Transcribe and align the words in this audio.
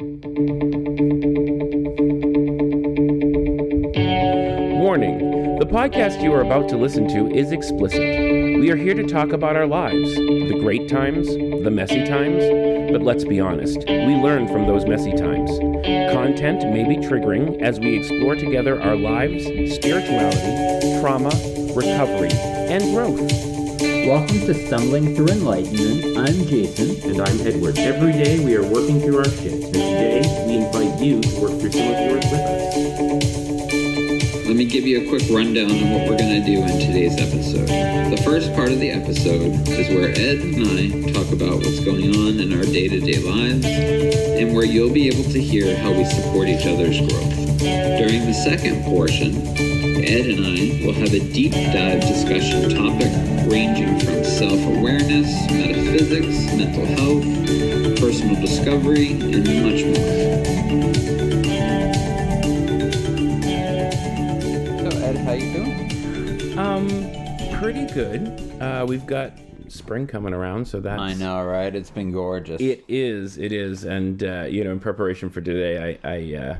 Warning 0.00 0.78
The 5.58 5.66
podcast 5.66 6.22
you 6.22 6.32
are 6.34 6.42
about 6.42 6.68
to 6.68 6.76
listen 6.76 7.08
to 7.08 7.28
is 7.34 7.50
explicit. 7.50 7.98
We 7.98 8.70
are 8.70 8.76
here 8.76 8.94
to 8.94 9.02
talk 9.02 9.32
about 9.32 9.56
our 9.56 9.66
lives, 9.66 10.14
the 10.14 10.56
great 10.60 10.88
times, 10.88 11.26
the 11.26 11.72
messy 11.72 12.04
times, 12.04 12.44
but 12.92 13.02
let's 13.02 13.24
be 13.24 13.40
honest, 13.40 13.78
we 13.88 14.14
learn 14.14 14.46
from 14.46 14.68
those 14.68 14.86
messy 14.86 15.14
times. 15.14 15.50
Content 16.12 16.60
may 16.72 16.84
be 16.84 16.98
triggering 16.98 17.60
as 17.60 17.80
we 17.80 17.98
explore 17.98 18.36
together 18.36 18.80
our 18.80 18.94
lives, 18.94 19.46
spirituality, 19.74 21.00
trauma, 21.00 21.30
recovery, 21.74 22.30
and 22.70 22.84
growth. 22.94 23.57
Welcome 24.08 24.40
to 24.46 24.54
Stumbling 24.54 25.14
Through 25.14 25.28
Enlightenment. 25.28 26.16
I'm 26.16 26.46
Jason. 26.46 26.96
And 27.10 27.20
I'm 27.20 27.46
Edward. 27.46 27.76
Every 27.76 28.12
day 28.12 28.42
we 28.42 28.56
are 28.56 28.62
working 28.62 29.02
through 29.02 29.18
our 29.18 29.28
shit, 29.28 29.52
and 29.52 29.64
today 29.64 30.22
we 30.46 30.54
invite 30.64 30.98
you 30.98 31.20
to 31.20 31.28
work 31.38 31.60
through 31.60 31.72
some 31.72 31.92
of 31.92 32.00
yours 32.00 32.24
with 32.24 32.40
us. 32.40 32.74
Let 34.46 34.56
me 34.56 34.64
give 34.64 34.86
you 34.86 35.04
a 35.04 35.08
quick 35.10 35.28
rundown 35.28 35.70
on 35.70 35.92
what 35.92 36.08
we're 36.08 36.16
going 36.16 36.40
to 36.40 36.46
do 36.46 36.56
in 36.56 36.80
today's 36.80 37.20
episode. 37.20 37.68
The 37.68 38.16
first 38.24 38.54
part 38.54 38.72
of 38.72 38.80
the 38.80 38.90
episode 38.92 39.52
is 39.68 39.90
where 39.90 40.08
Ed 40.08 40.40
and 40.40 40.56
I 40.56 41.12
talk 41.12 41.30
about 41.30 41.56
what's 41.56 41.80
going 41.80 42.08
on 42.16 42.40
in 42.40 42.56
our 42.56 42.64
day 42.64 42.88
to 42.88 43.00
day 43.00 43.18
lives 43.18 43.66
and 43.66 44.56
where 44.56 44.64
you'll 44.64 44.90
be 44.90 45.08
able 45.08 45.30
to 45.30 45.38
hear 45.38 45.76
how 45.76 45.92
we 45.92 46.06
support 46.06 46.48
each 46.48 46.64
other's 46.64 46.98
growth. 46.98 47.58
During 47.60 48.24
the 48.24 48.32
second 48.32 48.84
portion, 48.84 49.36
Ed 50.00 50.32
and 50.32 50.46
I 50.46 50.86
will 50.86 50.94
have 50.94 51.12
a 51.12 51.20
deep 51.20 51.52
dive 51.52 52.00
discussion 52.00 52.70
topic 52.70 53.27
ranging 53.48 53.98
from 54.00 54.24
self 54.24 54.60
awareness, 54.76 55.28
metaphysics, 55.50 56.54
mental 56.54 56.84
health, 56.84 57.98
personal 57.98 58.40
discovery, 58.40 59.12
and 59.12 59.46
much 59.62 59.84
more. 59.84 60.28
So, 64.90 64.98
Ed, 64.98 65.16
how 65.16 65.32
you 65.32 65.52
doing? 65.52 66.58
Um, 66.58 66.88
pretty 67.58 67.86
good. 67.92 68.28
Uh, 68.60 68.84
we've 68.86 69.06
got 69.06 69.32
spring 69.68 70.06
coming 70.06 70.34
around, 70.34 70.66
so 70.66 70.80
that's. 70.80 71.00
I 71.00 71.14
know, 71.14 71.42
right? 71.44 71.74
It's 71.74 71.90
been 71.90 72.12
gorgeous. 72.12 72.60
It 72.60 72.84
is, 72.88 73.38
it 73.38 73.52
is, 73.52 73.84
and 73.84 74.22
uh, 74.22 74.42
you 74.48 74.62
know, 74.64 74.72
in 74.72 74.80
preparation 74.80 75.30
for 75.30 75.40
today, 75.40 75.98
I, 76.02 76.08
I, 76.08 76.36
uh, 76.36 76.56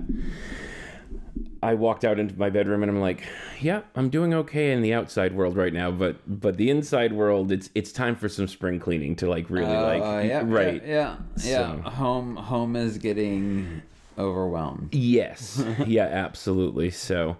I 1.62 1.75
walked 1.75 2.05
out 2.05 2.19
into 2.19 2.39
my 2.39 2.51
bedroom 2.51 2.83
and 2.83 2.91
I'm 2.91 3.01
like, 3.01 3.23
yeah, 3.61 3.81
I'm 3.97 4.09
doing 4.11 4.33
okay 4.34 4.73
in 4.73 4.81
the 4.83 4.95
outside 4.95 5.34
world 5.34 5.56
right 5.56 5.73
now, 5.73 5.91
but 5.91 6.17
but 6.27 6.56
the 6.56 6.70
inside 6.70 7.12
world, 7.12 7.50
it's 7.53 7.70
it's 7.75 7.92
time 7.92 8.15
for 8.17 8.28
some 8.28 8.47
spring 8.48 8.78
cleaning 8.78 9.17
to 9.17 9.28
like 9.28 9.50
really 9.50 9.67
Uh, 9.75 9.83
like 9.98 10.28
yeah, 10.28 10.42
right. 10.45 10.83
Yeah, 10.87 11.17
yeah. 11.42 11.83
So- 11.83 11.91
Home, 11.91 12.37
home 12.37 12.77
is 12.77 12.98
getting 12.98 13.83
overwhelmed. 14.19 14.95
Yes, 14.95 15.62
yeah, 15.87 16.05
absolutely. 16.05 16.91
So. 16.91 17.37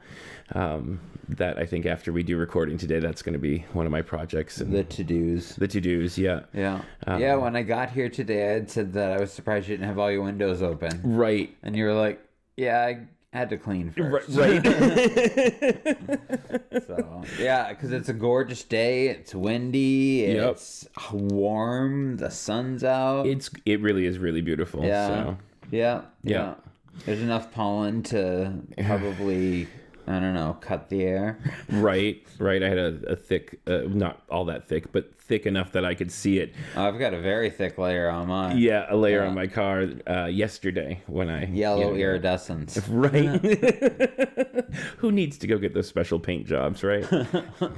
Um, 0.55 1.01
that 1.31 1.59
I 1.59 1.67
think 1.67 1.85
after 1.85 2.11
we 2.11 2.23
do 2.23 2.39
recording 2.39 2.79
today, 2.79 3.01
that's 3.01 3.21
going 3.21 3.35
to 3.35 3.39
be 3.39 3.59
one 3.75 3.85
of 3.85 3.93
my 3.93 4.01
projects 4.01 4.63
and 4.63 4.73
The 4.73 4.83
to 4.85 5.05
dos. 5.05 5.57
the 5.57 5.69
to 5.69 5.79
dos. 5.79 6.17
Yeah, 6.17 6.41
Yeah, 6.55 6.81
Um, 7.07 7.21
yeah. 7.21 7.35
When 7.35 7.55
I 7.55 7.61
got 7.63 7.91
here 7.91 8.09
today, 8.09 8.49
I 8.49 8.53
had 8.55 8.71
said 8.71 8.95
that 8.95 9.13
I 9.13 9.21
was 9.21 9.31
surprised 9.31 9.69
you 9.69 9.75
didn't 9.77 9.89
have 9.89 9.99
all 9.99 10.11
your 10.11 10.23
windows 10.23 10.63
open, 10.63 11.03
right, 11.05 11.55
and 11.63 11.77
you 11.77 11.85
were 11.85 11.93
like, 11.93 12.19
"Yeah, 12.57 12.81
I 12.83 13.01
had 13.33 13.51
to 13.51 13.57
clean 13.59 13.91
first. 13.91 14.29
right. 14.31 14.63
So 16.87 17.23
yeah, 17.39 17.69
because 17.71 17.93
it's 17.93 18.09
a 18.09 18.13
gorgeous 18.15 18.63
day. 18.65 19.09
It's 19.09 19.35
windy. 19.35 20.25
Yep. 20.29 20.53
It's 20.53 20.87
warm. 21.13 22.17
The 22.17 22.31
sun's 22.31 22.85
out. 22.85 23.27
it's 23.27 23.51
it 23.67 23.81
really 23.81 24.07
is 24.07 24.19
really 24.19 24.41
beautiful. 24.41 24.85
yeah, 24.85 25.07
So. 25.09 25.37
yeah, 25.71 26.03
Yeah. 26.23 26.33
yeah. 26.39 26.55
There's 27.05 27.21
enough 27.21 27.53
pollen 27.53 28.03
to 28.05 28.55
probably 28.87 29.69
I 30.09 30.19
don't 30.21 30.35
know 30.35 30.57
cut 30.61 30.89
the 30.89 31.03
air. 31.05 31.39
Right, 31.71 32.27
right. 32.39 32.63
I 32.63 32.69
had 32.69 32.79
a, 32.79 32.87
a 33.09 33.17
thick, 33.17 33.61
uh, 33.67 33.83
not 33.89 34.23
all 34.31 34.47
that 34.47 34.67
thick, 34.67 34.91
but 34.91 35.15
thick 35.21 35.45
enough 35.47 35.73
that 35.73 35.85
I 35.85 35.95
could 35.95 36.11
see 36.11 36.39
it. 36.39 36.55
I've 36.75 36.99
got 36.99 37.13
a 37.13 37.21
very 37.21 37.51
thick 37.51 37.77
layer 37.77 38.09
on 38.09 38.29
mine. 38.29 38.57
Yeah, 38.59 38.87
a 38.89 38.97
layer 38.97 39.21
Yeah. 39.23 39.29
on 39.29 39.35
my 39.35 39.47
car 39.47 39.87
uh, 40.09 40.25
yesterday 40.27 41.03
when 41.07 41.29
I 41.29 41.45
Yellow 41.47 41.81
you 41.81 41.85
know, 41.93 41.95
iridescence. 41.95 42.81
Right. 42.89 43.13
Who 44.99 45.13
needs 45.13 45.37
to 45.39 45.47
go 45.47 45.59
get 45.59 45.75
those 45.75 45.87
special 45.89 46.19
paint 46.19 46.47
jobs, 46.47 46.83
right? 46.83 47.05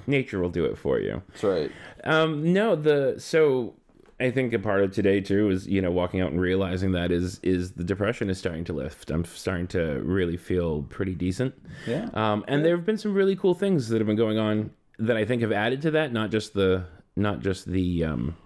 Nature 0.07 0.41
will 0.41 0.51
do 0.51 0.65
it 0.65 0.79
for 0.79 0.99
you. 1.01 1.23
That's 1.31 1.43
right. 1.45 1.73
Um, 2.05 2.53
no, 2.53 2.77
the 2.77 3.17
so 3.19 3.75
I 4.21 4.31
think 4.31 4.53
a 4.53 4.59
part 4.59 4.83
of 4.83 4.93
today 4.93 5.21
too 5.21 5.51
is 5.51 5.67
you 5.67 5.81
know 5.81 5.91
walking 5.91 6.21
out 6.21 6.31
and 6.31 6.41
realizing 6.41 6.93
that 6.93 7.11
is 7.11 7.41
is 7.43 7.73
the 7.73 7.85
depression 7.85 8.29
is 8.29 8.39
starting 8.39 8.65
to 8.65 8.73
lift. 8.73 9.11
I'm 9.11 9.25
starting 9.25 9.67
to 9.69 10.01
really 10.03 10.37
feel 10.37 10.83
pretty 10.83 11.15
decent. 11.15 11.55
Yeah. 11.87 12.11
Um, 12.13 12.45
and 12.47 12.65
there 12.65 12.77
have 12.77 12.85
been 12.85 12.99
some 12.99 13.15
really 13.15 13.35
cool 13.35 13.55
things 13.55 13.89
that 13.89 13.99
have 13.99 14.07
been 14.07 14.17
going 14.17 14.39
on 14.39 14.71
that 14.99 15.17
I 15.17 15.25
think 15.25 15.43
have 15.43 15.53
added 15.53 15.81
to 15.83 15.91
that. 15.93 16.13
Not 16.13 16.31
just 16.31 16.55
the 16.55 16.85
not 17.17 17.41
just 17.41 17.67
the 17.67 18.05
um, 18.05 18.37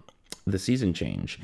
the 0.46 0.58
season 0.58 0.94
change. 0.94 1.40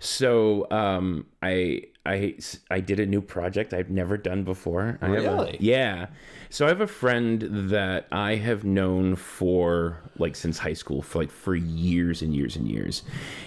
So 0.00 0.66
um, 0.70 1.26
I 1.40 1.84
I 2.04 2.34
I 2.70 2.80
did 2.80 2.98
a 2.98 3.06
new 3.06 3.20
project 3.20 3.72
I've 3.72 3.90
never 3.90 4.16
done 4.16 4.42
before. 4.42 4.98
I 5.00 5.06
have 5.08 5.16
a- 5.18 5.20
Really? 5.20 5.56
yeah. 5.60 6.06
So 6.50 6.66
I 6.66 6.68
have 6.68 6.80
a 6.80 6.86
friend 6.86 7.48
that 7.70 8.06
I 8.10 8.34
have 8.34 8.64
known 8.64 9.14
for 9.16 9.98
like 10.18 10.34
since 10.36 10.58
high 10.58 10.72
school 10.74 11.00
for 11.00 11.20
like 11.20 11.30
for 11.30 11.54
years 11.54 12.20
and 12.20 12.34
years 12.34 12.56
and 12.56 12.68
years. 12.68 13.02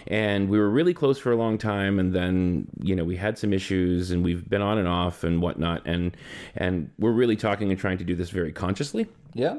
And 0.08 0.50
we 0.50 0.58
were 0.58 0.70
really 0.70 0.94
close 0.94 1.20
for 1.20 1.32
a 1.32 1.36
long 1.36 1.58
time 1.58 2.00
and 2.00 2.14
then, 2.14 2.68
you 2.82 2.96
know, 2.96 3.04
we 3.04 3.18
had 3.18 3.38
some 3.38 3.52
issues 3.54 4.10
and 4.12 4.24
we've 4.24 4.50
been 4.50 4.62
on 4.62 4.78
and 4.78 4.88
off 4.88 5.24
and 5.24 5.42
whatnot 5.42 5.86
and 5.86 6.16
and 6.56 6.90
we're 6.98 7.12
really 7.12 7.36
talking 7.36 7.70
and 7.72 7.80
trying 7.80 7.98
to 7.98 8.04
do 8.06 8.16
this 8.16 8.30
very 8.30 8.52
consciously 8.54 9.06
Yeah. 9.34 9.58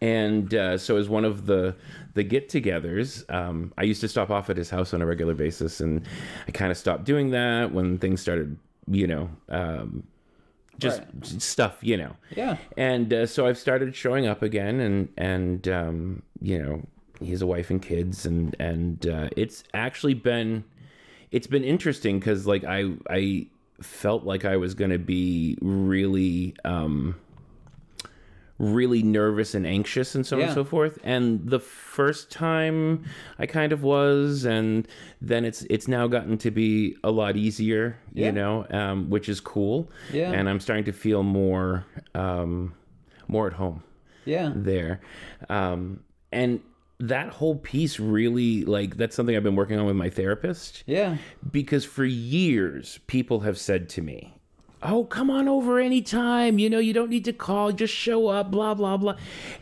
And 0.00 0.54
uh, 0.54 0.76
so 0.78 0.96
as 0.96 1.08
one 1.08 1.24
of 1.24 1.46
the 1.46 1.74
the 2.14 2.22
get-togethers 2.24 3.28
um, 3.32 3.72
i 3.78 3.82
used 3.82 4.00
to 4.00 4.08
stop 4.08 4.30
off 4.30 4.50
at 4.50 4.56
his 4.56 4.70
house 4.70 4.92
on 4.94 5.00
a 5.02 5.06
regular 5.06 5.34
basis 5.34 5.80
and 5.80 6.02
i 6.48 6.50
kind 6.50 6.70
of 6.72 6.76
stopped 6.78 7.04
doing 7.04 7.30
that 7.30 7.72
when 7.72 7.98
things 7.98 8.20
started 8.20 8.56
you 8.88 9.06
know 9.06 9.28
um, 9.48 10.02
just 10.78 11.02
stuff 11.40 11.78
you 11.82 11.96
know 11.96 12.14
Yeah. 12.36 12.56
and 12.76 13.12
uh, 13.12 13.26
so 13.26 13.46
i've 13.46 13.58
started 13.58 13.94
showing 13.94 14.26
up 14.26 14.42
again 14.42 14.80
and 14.80 15.08
and 15.16 15.68
um, 15.68 16.22
you 16.40 16.58
know 16.62 16.82
he 17.20 17.30
has 17.30 17.40
a 17.42 17.46
wife 17.46 17.70
and 17.70 17.80
kids 17.80 18.26
and 18.26 18.54
and 18.58 19.06
uh, 19.06 19.28
it's 19.36 19.64
actually 19.72 20.14
been 20.14 20.64
it's 21.30 21.46
been 21.46 21.64
interesting 21.64 22.18
because 22.18 22.46
like 22.46 22.64
i 22.64 22.90
i 23.08 23.46
felt 23.80 24.24
like 24.24 24.44
i 24.44 24.56
was 24.56 24.74
going 24.74 24.90
to 24.90 24.98
be 24.98 25.56
really 25.60 26.54
um 26.64 27.14
really 28.58 29.02
nervous 29.02 29.54
and 29.54 29.66
anxious 29.66 30.14
and 30.14 30.26
so 30.26 30.36
on 30.36 30.40
Yeah. 30.40 30.46
and 30.46 30.54
so 30.54 30.64
forth 30.64 30.98
and 31.04 31.46
the 31.48 31.60
first 31.60 32.30
time 32.30 33.04
i 33.38 33.44
kind 33.46 33.70
of 33.72 33.82
was 33.82 34.44
and 34.46 34.88
then 35.20 35.44
it's 35.44 35.66
it's 35.68 35.86
now 35.88 36.06
gotten 36.06 36.38
to 36.38 36.50
be 36.50 36.96
a 37.04 37.10
lot 37.10 37.36
easier 37.36 37.98
you 38.14 38.32
know 38.32 38.66
um, 38.70 39.10
which 39.10 39.28
is 39.28 39.40
cool 39.40 39.90
Yeah. 40.12 40.32
and 40.32 40.48
i'm 40.48 40.60
starting 40.60 40.84
to 40.86 40.92
feel 40.92 41.22
more 41.22 41.84
um, 42.14 42.74
more 43.28 43.46
at 43.46 43.52
home 43.52 43.82
Yeah. 44.24 44.52
there 44.56 45.00
um, 45.50 46.00
and 46.32 46.60
that 46.98 47.28
whole 47.28 47.56
piece 47.56 48.00
really 48.00 48.64
like 48.64 48.96
that's 48.96 49.14
something 49.14 49.36
i've 49.36 49.42
been 49.42 49.54
working 49.56 49.78
on 49.78 49.84
with 49.84 49.96
my 49.96 50.08
therapist 50.08 50.82
Yeah. 50.86 51.18
because 51.52 51.84
for 51.84 52.06
years 52.06 53.00
people 53.06 53.40
have 53.40 53.58
said 53.58 53.90
to 53.90 54.00
me 54.02 54.32
oh 54.82 55.04
come 55.04 55.30
on 55.30 55.48
over 55.48 55.78
anytime 55.80 56.58
you 56.58 56.68
know 56.68 56.78
you 56.78 56.92
don't 56.92 57.10
need 57.10 57.24
to 57.24 57.32
call 57.32 57.72
just 57.72 57.94
show 57.94 58.28
up 58.28 58.50
blah 58.50 58.74
blah 58.74 58.96
blah 58.96 59.16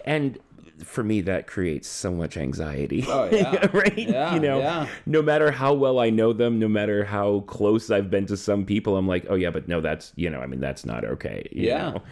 and 0.05 0.39
for 0.83 1.05
me 1.05 1.21
that 1.21 1.47
creates 1.47 1.89
so 1.89 2.11
much 2.13 2.37
anxiety 2.37 3.05
Oh, 3.09 3.29
yeah. 3.31 3.65
right 3.73 3.97
Yeah, 3.97 4.35
you 4.35 4.41
know 4.41 4.59
yeah. 4.59 4.87
no 5.07 5.23
matter 5.23 5.51
how 5.53 5.73
well 5.73 6.01
i 6.01 6.11
know 6.11 6.33
them 6.33 6.59
no 6.59 6.67
matter 6.69 7.05
how 7.05 7.41
close 7.47 7.91
i've 7.91 8.11
been 8.11 8.27
to 8.27 8.37
some 8.37 8.67
people 8.67 8.97
i'm 8.97 9.07
like 9.07 9.25
oh 9.29 9.37
yeah 9.37 9.51
but 9.51 9.69
no 9.69 9.81
that's 9.81 10.13
you 10.17 10.29
know 10.31 10.41
i 10.41 10.47
mean 10.47 10.61
that's 10.61 10.85
not 10.85 11.05
okay 11.05 11.49
you 11.53 11.69
Yeah. 11.69 11.91
know? 11.91 12.03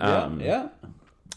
Yeah. 0.00 0.16
Um, 0.22 0.40
yeah. 0.40 0.68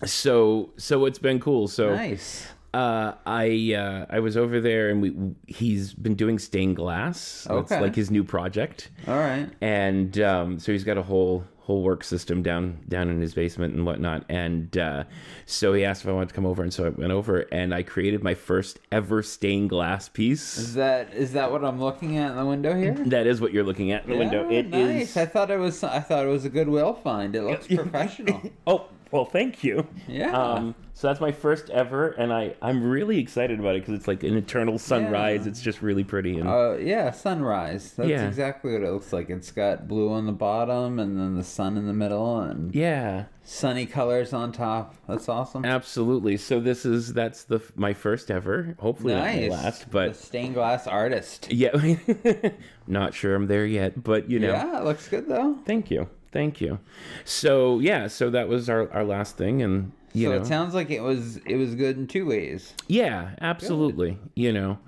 so 0.05 0.71
so 0.77 1.05
it's 1.05 1.19
been 1.19 1.39
cool 1.39 1.67
so 1.67 1.95
Nice. 1.95 2.47
Uh, 2.73 3.13
I 3.25 3.73
uh, 3.77 4.05
I 4.09 4.19
was 4.19 4.35
over 4.37 4.59
there 4.59 4.89
and 4.89 5.01
we 5.01 5.13
he's 5.47 5.93
been 5.93 6.15
doing 6.15 6.39
stained 6.39 6.75
glass. 6.75 7.45
That's 7.49 7.71
Okay. 7.71 7.81
like 7.81 7.95
his 7.95 8.09
new 8.11 8.23
project, 8.23 8.89
All 9.07 9.15
right. 9.17 9.47
and 9.61 10.19
um, 10.19 10.59
so 10.59 10.71
he's 10.71 10.83
got 10.83 10.97
a 10.97 11.03
whole 11.03 11.45
whole 11.59 11.81
work 11.81 12.03
system 12.03 12.43
down 12.43 12.77
down 12.89 13.07
in 13.09 13.21
his 13.21 13.33
basement 13.33 13.73
and 13.73 13.85
whatnot. 13.85 14.25
And 14.27 14.77
uh, 14.77 15.03
so 15.45 15.71
he 15.73 15.85
asked 15.85 16.01
if 16.03 16.09
I 16.09 16.11
wanted 16.11 16.29
to 16.29 16.35
come 16.35 16.45
over, 16.45 16.61
and 16.63 16.73
so 16.73 16.85
I 16.85 16.89
went 16.89 17.11
over 17.13 17.41
and 17.53 17.73
I 17.73 17.83
created 17.83 18.21
my 18.23 18.33
first 18.33 18.79
ever 18.91 19.23
stained 19.23 19.69
glass 19.69 20.09
piece. 20.09 20.57
Is 20.57 20.73
that 20.73 21.13
is 21.13 21.33
that 21.33 21.51
what 21.51 21.63
I'm 21.63 21.79
looking 21.79 22.17
at 22.17 22.31
in 22.31 22.37
the 22.37 22.45
window 22.45 22.75
here? 22.75 22.93
That 23.05 23.27
is 23.27 23.39
what 23.39 23.53
you're 23.53 23.63
looking 23.63 23.91
at 23.91 24.03
in 24.05 24.09
the 24.11 24.17
window. 24.17 24.49
Yeah, 24.49 24.59
It 24.59 24.73
is. 24.73 25.15
nice. 25.15 25.17
I 25.17 25.25
thought 25.25 25.51
it 25.51 25.57
was. 25.59 25.83
I 25.83 25.99
thought 25.99 26.25
it 26.25 26.29
was 26.29 26.43
a 26.43 26.49
Goodwill 26.49 26.95
find. 26.95 27.35
It 27.35 27.43
looks 27.43 27.67
professional. 27.73 28.41
Oh, 28.67 28.87
Well, 29.13 29.25
thank 29.25 29.63
you. 29.63 29.87
Yeah. 30.07 30.35
Um, 30.35 30.73
so 30.95 31.07
that's 31.07 31.21
my 31.21 31.31
first 31.31 31.69
ever, 31.69 32.09
and 32.09 32.33
I 32.33 32.55
I'm 32.63 32.83
really 32.83 33.19
excited 33.19 33.59
about 33.59 33.75
it 33.75 33.81
because 33.83 33.93
it's 33.99 34.07
like 34.07 34.23
an 34.23 34.35
eternal 34.35 34.79
sunrise. 34.79 35.41
Yeah. 35.43 35.49
It's 35.49 35.61
just 35.61 35.83
really 35.83 36.03
pretty 36.03 36.39
and 36.39 36.49
Uh, 36.49 36.77
yeah, 36.79 37.11
sunrise. 37.11 37.93
That's 37.93 38.09
Yeah. 38.09 38.27
exactly 38.27 38.73
what 38.73 38.81
it 38.81 38.91
looks 38.91 39.13
like. 39.13 39.29
It's 39.29 39.51
got 39.51 39.87
blue 39.87 40.09
on 40.11 40.25
the 40.25 40.31
bottom 40.31 40.97
and 40.97 41.15
then 41.19 41.35
the 41.35 41.43
sun 41.43 41.77
in 41.77 41.85
the 41.85 41.93
middle 41.93 42.39
and 42.41 42.73
yeah, 42.73 43.25
sunny 43.43 43.85
colors 43.85 44.33
on 44.33 44.51
top. 44.51 44.95
That's 45.07 45.29
awesome. 45.29 45.63
absolutely. 45.63 46.37
So 46.37 46.59
this 46.59 46.83
is 46.83 47.13
that's 47.13 47.43
the 47.43 47.59
my 47.75 47.93
first 47.93 48.31
ever. 48.31 48.75
Hopefully 48.79 49.13
nice. 49.13 49.51
last, 49.51 49.81
the 49.81 49.89
but 49.91 50.15
stained 50.15 50.55
glass 50.55 50.87
artist. 50.87 51.51
yeah, 51.51 51.71
not 52.87 53.13
sure 53.13 53.35
I'm 53.35 53.45
there 53.47 53.65
yet. 53.67 54.03
But 54.03 54.29
you 54.29 54.39
know, 54.39 54.51
Yeah, 54.53 54.79
it 54.79 54.85
looks 54.85 55.07
good 55.07 55.27
though. 55.27 55.57
thank 55.65 55.91
you, 55.91 56.09
thank 56.33 56.59
you. 56.59 56.79
So 57.23 57.79
yeah, 57.79 58.07
so 58.07 58.29
that 58.31 58.49
was 58.49 58.69
our 58.69 58.91
our 58.91 59.05
last 59.05 59.37
thing, 59.37 59.61
and 59.61 59.93
you 60.11 60.27
so 60.27 60.31
know, 60.31 60.41
it 60.41 60.45
sounds 60.45 60.73
like 60.73 60.89
it 60.89 61.01
was 61.01 61.37
it 61.45 61.55
was 61.55 61.75
good 61.75 61.97
in 61.97 62.07
two 62.07 62.25
ways. 62.25 62.73
Yeah, 62.87 63.35
absolutely. 63.39 64.17
You 64.35 64.51
know, 64.51 64.79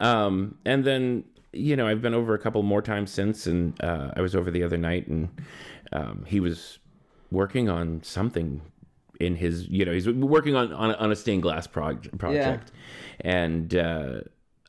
um, 0.00 0.58
and 0.66 0.84
then 0.84 1.24
you 1.52 1.76
know 1.76 1.86
I've 1.86 2.02
been 2.02 2.14
over 2.14 2.34
a 2.34 2.38
couple 2.38 2.62
more 2.62 2.82
times 2.82 3.10
since, 3.10 3.46
and 3.46 3.80
uh, 3.82 4.12
I 4.16 4.20
was 4.20 4.34
over 4.34 4.50
the 4.50 4.62
other 4.62 4.76
night, 4.76 5.06
and 5.06 5.28
um, 5.92 6.24
he 6.26 6.40
was 6.40 6.78
working 7.30 7.68
on 7.68 8.02
something 8.02 8.60
in 9.20 9.36
his, 9.36 9.68
you 9.68 9.84
know, 9.84 9.92
he's 9.92 10.08
working 10.08 10.54
on 10.54 10.72
on 10.72 10.90
a, 10.90 10.94
on 10.94 11.12
a 11.12 11.16
stained 11.16 11.42
glass 11.42 11.66
proj- 11.66 12.10
project, 12.18 12.72
and. 13.20 13.74
Uh, 13.74 14.20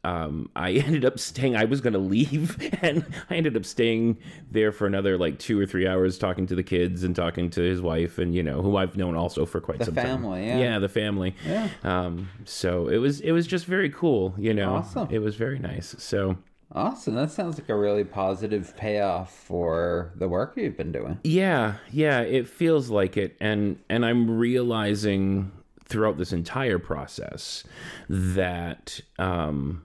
um, 0.03 0.49
I 0.55 0.71
ended 0.73 1.05
up 1.05 1.19
staying. 1.19 1.55
I 1.55 1.65
was 1.65 1.81
going 1.81 1.93
to 1.93 1.99
leave, 1.99 2.57
and 2.81 3.05
I 3.29 3.35
ended 3.35 3.55
up 3.57 3.65
staying 3.65 4.17
there 4.51 4.71
for 4.71 4.87
another 4.87 5.17
like 5.17 5.39
two 5.39 5.59
or 5.59 5.65
three 5.65 5.87
hours, 5.87 6.17
talking 6.17 6.47
to 6.47 6.55
the 6.55 6.63
kids 6.63 7.03
and 7.03 7.15
talking 7.15 7.49
to 7.51 7.61
his 7.61 7.81
wife, 7.81 8.17
and 8.17 8.33
you 8.33 8.43
know, 8.43 8.61
who 8.61 8.77
I've 8.77 8.97
known 8.97 9.15
also 9.15 9.45
for 9.45 9.59
quite 9.59 9.83
some 9.83 9.95
time. 9.95 10.03
The 10.03 10.09
family, 10.09 10.47
time. 10.47 10.59
yeah. 10.59 10.79
the 10.79 10.89
family. 10.89 11.35
Yeah. 11.45 11.69
Um, 11.83 12.29
so 12.45 12.87
it 12.87 12.97
was 12.97 13.21
it 13.21 13.31
was 13.31 13.47
just 13.47 13.65
very 13.65 13.89
cool, 13.89 14.33
you 14.37 14.53
know. 14.53 14.75
Awesome. 14.75 15.07
It 15.11 15.19
was 15.19 15.35
very 15.35 15.59
nice. 15.59 15.95
So 15.97 16.37
Awesome. 16.71 17.15
That 17.15 17.31
sounds 17.31 17.57
like 17.57 17.69
a 17.69 17.75
really 17.75 18.03
positive 18.03 18.77
payoff 18.77 19.33
for 19.33 20.11
the 20.15 20.27
work 20.27 20.53
you've 20.55 20.77
been 20.77 20.91
doing. 20.91 21.19
yeah, 21.23 21.75
yeah, 21.91 22.21
it 22.21 22.47
feels 22.47 22.89
like 22.89 23.17
it, 23.17 23.35
and 23.41 23.79
and 23.89 24.05
I'm 24.05 24.37
realizing 24.37 25.51
throughout 25.85 26.17
this 26.17 26.31
entire 26.31 26.77
process 26.77 27.63
that 28.07 29.01
um, 29.17 29.83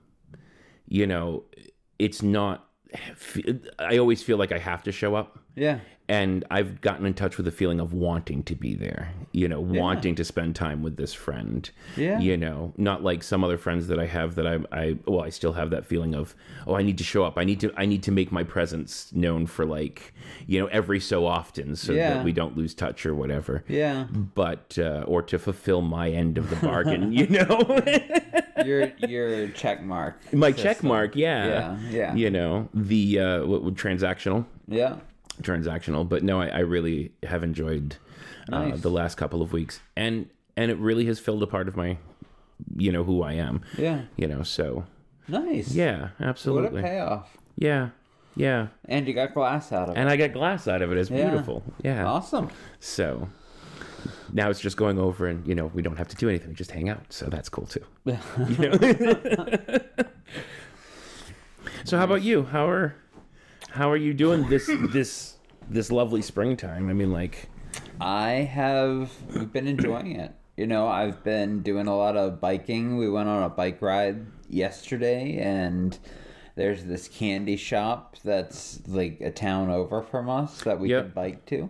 you 0.86 1.06
know, 1.06 1.44
it's 1.98 2.22
not. 2.22 2.68
I 3.78 3.98
always 3.98 4.22
feel 4.22 4.36
like 4.36 4.52
I 4.52 4.58
have 4.58 4.82
to 4.84 4.92
show 4.92 5.14
up. 5.14 5.38
Yeah. 5.56 5.80
And 6.06 6.44
I've 6.50 6.82
gotten 6.82 7.06
in 7.06 7.14
touch 7.14 7.38
with 7.38 7.46
the 7.46 7.50
feeling 7.52 7.80
of 7.80 7.94
wanting 7.94 8.42
to 8.44 8.54
be 8.54 8.74
there, 8.74 9.12
you 9.32 9.48
know, 9.48 9.58
wanting 9.60 10.14
to 10.16 10.24
spend 10.24 10.54
time 10.54 10.82
with 10.82 10.96
this 10.98 11.14
friend. 11.14 11.70
Yeah. 11.96 12.18
You 12.20 12.36
know, 12.36 12.74
not 12.76 13.02
like 13.02 13.22
some 13.22 13.42
other 13.42 13.56
friends 13.56 13.86
that 13.88 13.98
I 13.98 14.04
have 14.04 14.34
that 14.34 14.46
I, 14.46 14.58
I, 14.70 14.96
well, 15.06 15.22
I 15.22 15.30
still 15.30 15.54
have 15.54 15.70
that 15.70 15.86
feeling 15.86 16.14
of, 16.14 16.34
oh, 16.66 16.74
I 16.74 16.82
need 16.82 16.98
to 16.98 17.04
show 17.04 17.24
up. 17.24 17.38
I 17.38 17.44
need 17.44 17.58
to, 17.60 17.72
I 17.76 17.86
need 17.86 18.02
to 18.02 18.12
make 18.12 18.30
my 18.30 18.44
presence 18.44 19.12
known 19.14 19.46
for 19.46 19.64
like, 19.64 20.12
you 20.46 20.60
know, 20.60 20.66
every 20.66 21.00
so 21.00 21.24
often 21.26 21.74
so 21.74 21.94
Yeah. 21.94 22.14
that 22.14 22.24
we 22.24 22.32
don't 22.32 22.54
lose 22.54 22.74
touch 22.74 23.06
or 23.06 23.14
whatever. 23.14 23.64
Yeah. 23.66 24.04
But, 24.12 24.76
uh, 24.78 25.04
or 25.06 25.22
to 25.22 25.38
fulfill 25.38 25.80
my 25.80 26.10
end 26.10 26.36
of 26.36 26.50
the 26.50 26.56
bargain, 26.56 27.12
you 27.18 27.26
know? 27.28 27.82
your 28.64 28.92
your 29.08 29.48
check 29.48 29.82
mark. 29.82 30.16
my 30.34 30.50
system. 30.50 30.62
check 30.62 30.82
mark, 30.82 31.16
yeah. 31.16 31.46
Yeah, 31.46 31.78
yeah. 31.90 32.14
You 32.14 32.30
know, 32.30 32.68
the, 32.74 33.18
uh, 33.20 33.46
what, 33.46 33.64
what 33.64 33.74
transactional 33.74 34.44
Yeah. 34.68 34.96
Transactional 35.42 36.08
but 36.08 36.22
no 36.22 36.40
i, 36.40 36.46
I 36.48 36.58
really 36.60 37.12
have 37.24 37.42
enjoyed 37.42 37.96
uh, 38.52 38.68
Nice. 38.68 38.80
the 38.82 38.90
last 38.90 39.16
couple 39.16 39.42
of 39.42 39.52
weeks 39.52 39.80
and 39.96 40.28
and 40.56 40.70
it 40.70 40.78
really 40.78 41.06
has 41.06 41.18
filled 41.18 41.42
a 41.42 41.46
part 41.46 41.66
of 41.68 41.76
my 41.76 41.96
you 42.76 42.92
know 42.92 43.02
who 43.04 43.22
i 43.22 43.32
am 43.32 43.62
Yeah. 43.76 44.02
you 44.16 44.26
know 44.26 44.42
so 44.42 44.84
Nice. 45.28 45.72
yeah 45.74 46.10
absolutely. 46.20 46.82
What 46.82 46.88
a 46.88 46.92
payoff. 46.92 47.36
yeah 47.56 47.88
yeah 48.36 48.66
And 48.86 49.06
you 49.08 49.14
got 49.14 49.32
glass 49.34 49.72
out 49.72 49.88
of 49.88 49.96
it. 49.96 50.00
and 50.00 50.08
i 50.08 50.16
got 50.16 50.32
glass 50.32 50.68
out 50.68 50.82
of 50.82 50.92
it 50.92 50.98
it's 50.98 51.10
Yeah. 51.10 51.28
beautiful 51.30 51.62
yeah 51.82 52.04
Awesome. 52.04 52.48
so 52.80 53.28
now 54.32 54.50
it's 54.50 54.60
just 54.60 54.76
going 54.76 54.98
over 54.98 55.26
and 55.26 55.46
you 55.46 55.54
know 55.54 55.66
we 55.74 55.80
don't 55.82 55.96
have 55.96 56.08
to 56.08 56.16
do 56.16 56.28
anything 56.28 56.48
we 56.50 56.54
just 56.54 56.70
hang 56.72 56.88
out 56.88 57.00
so 57.08 57.26
that's 57.26 57.48
cool 57.48 57.66
too 57.66 57.84
so 61.84 61.96
how 61.98 62.04
about 62.04 62.22
you 62.22 62.44
how 62.44 62.68
are 62.68 62.94
how 63.74 63.90
are 63.90 63.96
you 63.96 64.14
doing 64.14 64.48
this 64.48 64.70
this 64.92 65.36
this 65.68 65.90
lovely 65.90 66.22
springtime 66.22 66.88
i 66.88 66.92
mean 66.92 67.12
like 67.12 67.48
I 68.00 68.30
have 68.52 69.10
been 69.52 69.66
enjoying 69.66 70.12
it. 70.20 70.32
You 70.56 70.66
know, 70.68 70.86
I've 70.86 71.24
been 71.24 71.62
doing 71.62 71.88
a 71.88 71.96
lot 71.96 72.16
of 72.16 72.40
biking. 72.40 72.98
We 72.98 73.08
went 73.10 73.28
on 73.28 73.42
a 73.42 73.48
bike 73.48 73.82
ride 73.82 74.26
yesterday, 74.48 75.38
and 75.38 75.98
there's 76.54 76.84
this 76.84 77.08
candy 77.08 77.56
shop 77.56 78.16
that's 78.24 78.80
like 78.86 79.20
a 79.20 79.30
town 79.32 79.70
over 79.70 80.02
from 80.02 80.28
us 80.30 80.60
that 80.62 80.78
we 80.78 80.90
Yep. 80.90 81.02
could 81.04 81.14
bike 81.14 81.46
to. 81.46 81.68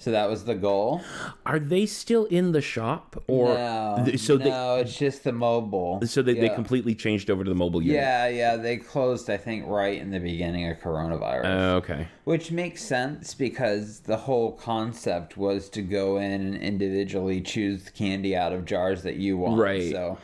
So 0.00 0.12
that 0.12 0.30
was 0.30 0.44
the 0.44 0.54
goal. 0.54 1.02
Are 1.44 1.58
they 1.58 1.84
still 1.84 2.26
in 2.26 2.52
the 2.52 2.60
shop, 2.60 3.20
or 3.26 3.54
no, 3.54 4.02
th- 4.04 4.20
so 4.20 4.36
no, 4.36 4.76
it's 4.76 4.96
just 4.96 5.24
the 5.24 5.32
mobile. 5.32 6.00
so 6.06 6.22
they, 6.22 6.34
they 6.34 6.50
completely 6.50 6.94
changed 6.94 7.30
over 7.30 7.42
to 7.42 7.50
the 7.50 7.56
mobile 7.56 7.82
unit? 7.82 7.96
Yeah, 7.96 8.28
yeah, 8.28 8.56
they 8.56 8.76
closed. 8.76 9.28
I 9.28 9.36
think 9.36 9.66
right 9.66 10.00
in 10.00 10.12
the 10.12 10.20
beginning 10.20 10.70
of 10.70 10.78
coronavirus. 10.78 11.44
Uh, 11.44 11.76
okay. 11.78 12.08
Which 12.24 12.52
makes 12.52 12.80
sense 12.82 13.34
because 13.34 14.00
the 14.00 14.16
whole 14.16 14.52
concept 14.52 15.36
was 15.36 15.68
to 15.70 15.82
go 15.82 16.18
in 16.18 16.30
and 16.30 16.56
individually 16.56 17.40
choose 17.40 17.90
candy 17.90 18.36
out 18.36 18.52
of 18.52 18.66
jars 18.66 19.02
that 19.02 19.16
you 19.16 19.36
want. 19.36 19.60
Right. 19.60 19.90
So, 19.90 20.16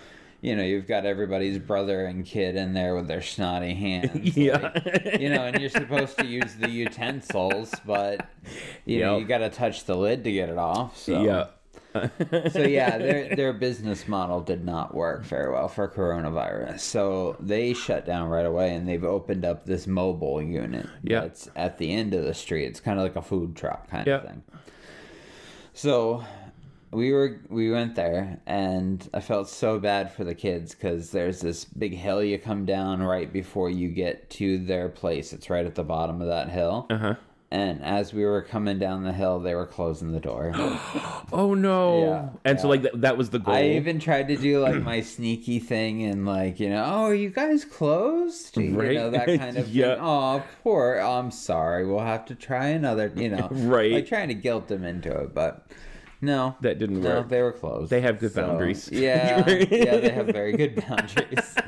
you 0.44 0.55
know, 0.55 0.62
you've 0.62 0.87
got 0.87 1.06
everybody's 1.06 1.58
brother 1.58 2.05
and 2.05 2.26
kid 2.26 2.55
in 2.55 2.75
there 2.75 2.94
with 2.94 3.08
their 3.08 3.23
snotty 3.23 3.73
hands. 3.75 4.37
Yeah. 4.37 4.58
like, 4.58 5.19
you 5.20 5.31
know, 5.31 5.44
and 5.46 5.58
you're 5.58 5.70
supposed 5.70 6.19
to 6.19 6.26
use 6.26 6.55
the 6.56 6.69
utensils, 6.69 7.73
but 7.87 8.29
you 8.85 9.00
know, 9.00 9.17
you 9.17 9.25
got 9.25 9.38
to 9.38 9.49
touch 9.49 9.85
the 9.85 9.96
lid 9.96 10.23
to 10.25 10.32
get 10.32 10.50
it 10.50 10.58
off. 10.58 10.99
So 10.99 11.23
Yeah. 11.23 11.46
so 12.50 12.61
yeah, 12.62 12.99
their 13.06 13.35
their 13.37 13.52
business 13.55 14.06
model 14.06 14.41
did 14.41 14.64
not 14.67 14.94
work 14.94 15.25
very 15.25 15.50
well 15.50 15.69
for 15.69 15.88
coronavirus. 15.88 16.81
So 16.81 17.37
they 17.41 17.73
shut 17.73 18.05
down 18.05 18.29
right 18.29 18.44
away, 18.44 18.75
and 18.75 18.87
they've 18.87 19.05
opened 19.05 19.44
up 19.46 19.64
this 19.64 19.87
mobile 19.87 20.43
unit. 20.43 20.87
Yeah. 21.05 21.20
that's 21.20 21.49
at 21.56 21.79
the 21.79 21.91
end 21.93 22.12
of 22.12 22.25
the 22.25 22.35
street. 22.35 22.67
It's 22.67 22.81
kind 22.81 22.99
of 22.99 23.05
like 23.05 23.17
a 23.17 23.23
food 23.23 23.56
truck 23.56 23.88
kind 23.88 24.06
Yeah. 24.06 24.17
of 24.17 24.25
thing. 24.25 24.43
So 25.73 26.25
we 26.94 27.12
were 27.12 27.41
we 27.49 27.70
went 27.70 27.94
there, 27.96 28.41
and 28.46 29.06
I 29.12 29.20
felt 29.20 29.49
so 29.49 29.79
bad 29.79 30.12
for 30.12 30.25
the 30.25 30.35
kids 30.35 30.75
because 30.75 31.11
there's 31.11 31.41
this 31.41 31.64
big 31.64 31.94
hill 31.94 32.23
you 32.23 32.38
come 32.38 32.64
down 32.64 33.02
right 33.02 33.31
before 33.32 33.69
you 33.70 33.88
get 33.88 34.31
to 34.31 34.58
their 34.58 34.88
place. 34.88 35.32
It's 35.32 35.50
right 35.50 35.67
at 35.67 35.75
the 35.75 35.85
bottom 35.85 36.23
of 36.23 36.29
that 36.29 36.49
hill. 36.50 36.87
Uh 36.91 36.99
huh. 36.99 37.14
And 37.50 37.85
as 37.85 38.12
we 38.12 38.25
were 38.25 38.43
coming 38.43 38.81
down 38.81 39.05
the 39.05 39.12
hill, 39.12 39.38
they 39.38 39.55
were 39.55 39.67
closing 39.67 40.10
the 40.13 40.19
door. 40.20 40.53
Oh 41.32 41.53
no. 41.55 42.01
Yeah, 42.05 42.29
and 42.44 42.60
so 42.60 42.69
like 42.69 42.82
that, 42.82 43.01
that 43.01 43.17
was 43.17 43.31
the 43.31 43.39
goal. 43.41 43.55
I 43.55 43.63
even 43.70 43.98
tried 43.98 44.29
to 44.29 44.36
do 44.36 44.60
like 44.60 44.81
my 44.82 45.01
sneaky 45.15 45.58
thing 45.58 46.05
and 46.05 46.24
like 46.27 46.60
you 46.60 46.69
know, 46.69 46.84
oh, 46.84 47.05
are 47.05 47.15
you 47.15 47.31
guys 47.31 47.65
closed? 47.65 48.56
You 48.56 48.79
Right. 48.79 48.94
know 48.94 49.10
that 49.10 49.27
kind 49.27 49.56
of 49.56 49.69
Yeah. 49.74 49.94
thing. 49.96 50.05
Oh, 50.05 50.44
poor. 50.63 51.01
Oh, 51.03 51.13
I'm 51.19 51.31
sorry. 51.32 51.86
We'll 51.86 52.01
have 52.01 52.24
to 52.27 52.34
try 52.36 52.67
another. 52.69 53.10
You 53.17 53.31
know, 53.31 53.48
Right. 53.53 53.91
Like 53.93 54.06
trying 54.06 54.29
to 54.29 54.34
guilt 54.34 54.69
them 54.69 54.84
into 54.84 55.10
it, 55.22 55.34
but 55.34 55.67
no, 56.25 56.57
that 56.61 56.79
didn't 56.79 57.01
no, 57.03 57.17
work. 57.21 57.29
they 57.29 57.43
were 57.43 57.53
closed. 57.53 57.91
They 57.91 58.01
have 58.01 58.19
good 58.19 58.33
So, 58.33 58.47
boundaries. 58.47 58.89
Yeah, 58.93 59.49
yeah, 59.49 59.97
they 59.99 60.11
have 60.11 60.27
very 60.29 60.53
good 60.57 60.77
boundaries. 60.87 61.55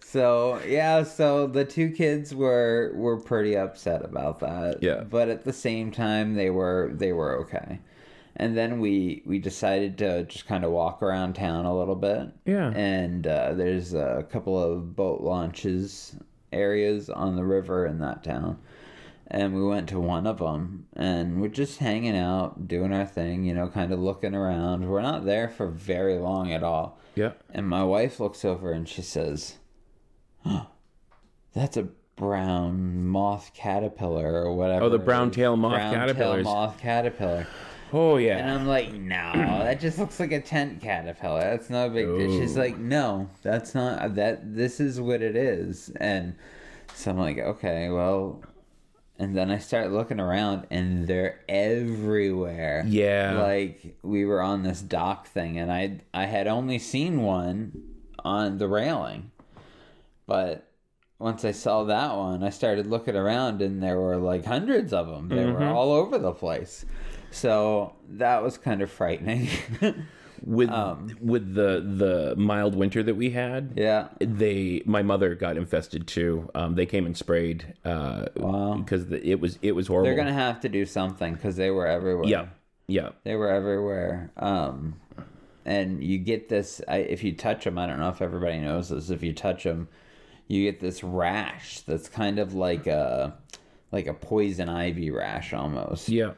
So 0.00 0.60
yeah, 0.68 1.04
so 1.04 1.46
the 1.46 1.64
two 1.64 1.88
kids 1.90 2.34
were 2.34 2.92
were 2.94 3.18
pretty 3.18 3.56
upset 3.56 4.04
about 4.04 4.40
that. 4.40 4.82
Yeah. 4.82 5.04
But 5.04 5.30
at 5.30 5.44
the 5.44 5.54
same 5.54 5.90
time 5.90 6.34
they 6.34 6.50
were 6.50 6.90
they 6.92 7.14
were 7.14 7.38
okay. 7.40 7.80
And 8.36 8.54
then 8.54 8.78
we 8.78 9.22
we 9.24 9.38
decided 9.38 9.96
to 9.98 10.24
just 10.24 10.46
kind 10.46 10.64
of 10.66 10.70
walk 10.70 11.02
around 11.02 11.32
town 11.34 11.64
a 11.64 11.74
little 11.74 11.94
bit. 11.96 12.28
Yeah. 12.44 12.72
And 12.74 13.26
uh, 13.26 13.54
there's 13.54 13.94
a 13.94 14.26
couple 14.30 14.62
of 14.62 14.94
boat 14.94 15.22
launches 15.22 16.14
areas 16.52 17.08
on 17.08 17.34
the 17.34 17.44
river 17.44 17.86
in 17.86 17.98
that 18.00 18.22
town. 18.22 18.58
And 19.34 19.54
we 19.54 19.64
went 19.64 19.88
to 19.88 19.98
one 19.98 20.26
of 20.26 20.40
them 20.40 20.88
and 20.94 21.40
we're 21.40 21.48
just 21.48 21.78
hanging 21.78 22.14
out, 22.14 22.68
doing 22.68 22.92
our 22.92 23.06
thing, 23.06 23.44
you 23.44 23.54
know, 23.54 23.66
kind 23.66 23.90
of 23.90 23.98
looking 23.98 24.34
around. 24.34 24.86
We're 24.86 25.00
not 25.00 25.24
there 25.24 25.48
for 25.48 25.68
very 25.68 26.18
long 26.18 26.52
at 26.52 26.62
all. 26.62 26.98
yeah. 27.14 27.32
And 27.50 27.66
my 27.66 27.82
wife 27.82 28.20
looks 28.20 28.44
over 28.44 28.72
and 28.72 28.86
she 28.86 29.00
says, 29.00 29.54
oh, 30.44 30.66
That's 31.54 31.78
a 31.78 31.88
brown 32.16 33.06
moth 33.06 33.52
caterpillar 33.54 34.44
or 34.44 34.54
whatever. 34.54 34.84
Oh, 34.84 34.88
the 34.90 34.98
brown 34.98 35.30
tail 35.30 35.56
moth 35.56 35.76
Brown 35.76 35.92
tail 35.94 36.00
caterpillars. 36.00 36.44
moth 36.44 36.78
caterpillar. 36.78 37.46
Oh 37.94 38.16
yeah 38.18 38.36
And. 38.36 38.50
I'm 38.50 38.66
like, 38.66 38.92
no, 38.92 39.32
that 39.34 39.80
just 39.80 39.98
looks 39.98 40.20
like 40.20 40.32
a 40.32 40.40
tent 40.42 40.82
caterpillar. 40.82 41.40
That's 41.40 41.70
no 41.70 41.88
big 41.88 42.06
deal. 42.06 42.38
She's 42.38 42.56
like, 42.56 42.76
no, 42.76 43.30
that's 43.40 43.74
not 43.74 44.14
that. 44.16 44.54
This 44.54 44.78
is 44.78 45.00
what 45.00 45.22
it 45.22 45.36
is. 45.36 45.90
And 45.96 46.34
so 46.94 47.12
I'm 47.12 47.18
like, 47.18 47.38
okay, 47.38 47.88
well. 47.88 48.42
And 49.22 49.36
then 49.36 49.50
I 49.50 49.58
start 49.58 49.92
looking 49.92 50.18
around, 50.18 50.66
and 50.70 51.06
they're 51.06 51.40
everywhere. 51.48 52.84
Yeah. 52.86 53.40
like 53.40 53.96
we 54.02 54.24
were 54.24 54.42
on 54.42 54.64
this 54.64 54.82
dock 54.82 55.26
thing, 55.28 55.58
and 55.58 55.72
I 55.72 56.00
I 56.12 56.26
had 56.26 56.48
only 56.48 56.78
seen 56.78 57.22
one 57.22 57.72
on 58.24 58.58
the 58.58 58.68
railing, 58.68 59.30
but 60.26 60.68
once 61.20 61.44
I 61.44 61.52
saw 61.52 61.84
that 61.84 62.16
one, 62.16 62.42
I 62.42 62.50
started 62.50 62.88
looking 62.88 63.14
around, 63.14 63.62
and 63.62 63.80
there 63.80 64.00
were 64.00 64.16
like 64.16 64.44
hundreds 64.44 64.92
of 64.92 65.06
them. 65.06 65.28
They 65.28 65.44
were 65.44 65.52
mm-hmm. 65.52 65.76
all 65.76 65.92
over 65.92 66.18
the 66.18 66.32
place. 66.32 66.84
So 67.30 67.94
that 68.08 68.42
was 68.42 68.58
kind 68.58 68.82
of 68.82 68.90
frightening. 68.90 69.48
with 70.44 70.70
Um, 70.70 71.16
with 71.20 71.54
the 71.54 71.80
the 71.96 72.34
mild 72.36 72.74
winter 72.74 73.02
that 73.02 73.14
we 73.14 73.30
had. 73.30 73.74
yeah. 73.76 74.08
They, 74.20 74.82
my 74.84 75.02
mother 75.02 75.34
got 75.34 75.56
infested 75.56 76.06
too. 76.06 76.50
Um, 76.54 76.74
they 76.74 76.86
came 76.86 77.06
and 77.06 77.16
sprayed 77.16 77.74
uh, 77.84 78.26
Wow. 78.36 78.74
because 78.78 79.06
the, 79.06 79.24
it 79.26 79.40
was 79.40 79.58
it 79.62 79.72
was 79.72 79.86
horrible. 79.86 80.06
They're 80.06 80.16
gonna 80.16 80.32
have 80.32 80.60
to 80.60 80.68
do 80.68 80.84
something 80.84 81.34
because 81.34 81.56
they 81.56 81.70
were 81.70 81.86
everywhere. 81.86 82.26
yeah, 82.28 82.46
yeah. 82.88 83.10
They 83.24 83.36
were 83.36 83.48
everywhere. 83.50 84.30
Um, 84.36 84.96
and 85.64 86.02
you 86.02 86.18
get 86.18 86.48
this. 86.48 86.80
I, 86.88 86.96
if 86.98 87.22
you 87.22 87.32
touch 87.36 87.64
them, 87.64 87.78
I 87.78 87.86
don't 87.86 88.00
know 88.00 88.08
if 88.08 88.20
everybody 88.20 88.58
knows 88.58 88.88
this. 88.88 89.10
If 89.10 89.22
you 89.22 89.32
touch 89.32 89.62
them, 89.62 89.86
you 90.48 90.64
get 90.64 90.80
this 90.80 91.04
rash 91.04 91.80
that's 91.80 92.08
kind 92.08 92.40
of 92.40 92.52
like 92.54 92.88
a 92.88 93.38
like 93.92 94.08
a 94.08 94.14
poison 94.14 94.68
ivy 94.68 95.10
rash 95.12 95.52
almost. 95.52 96.08
Yeah. 96.08 96.32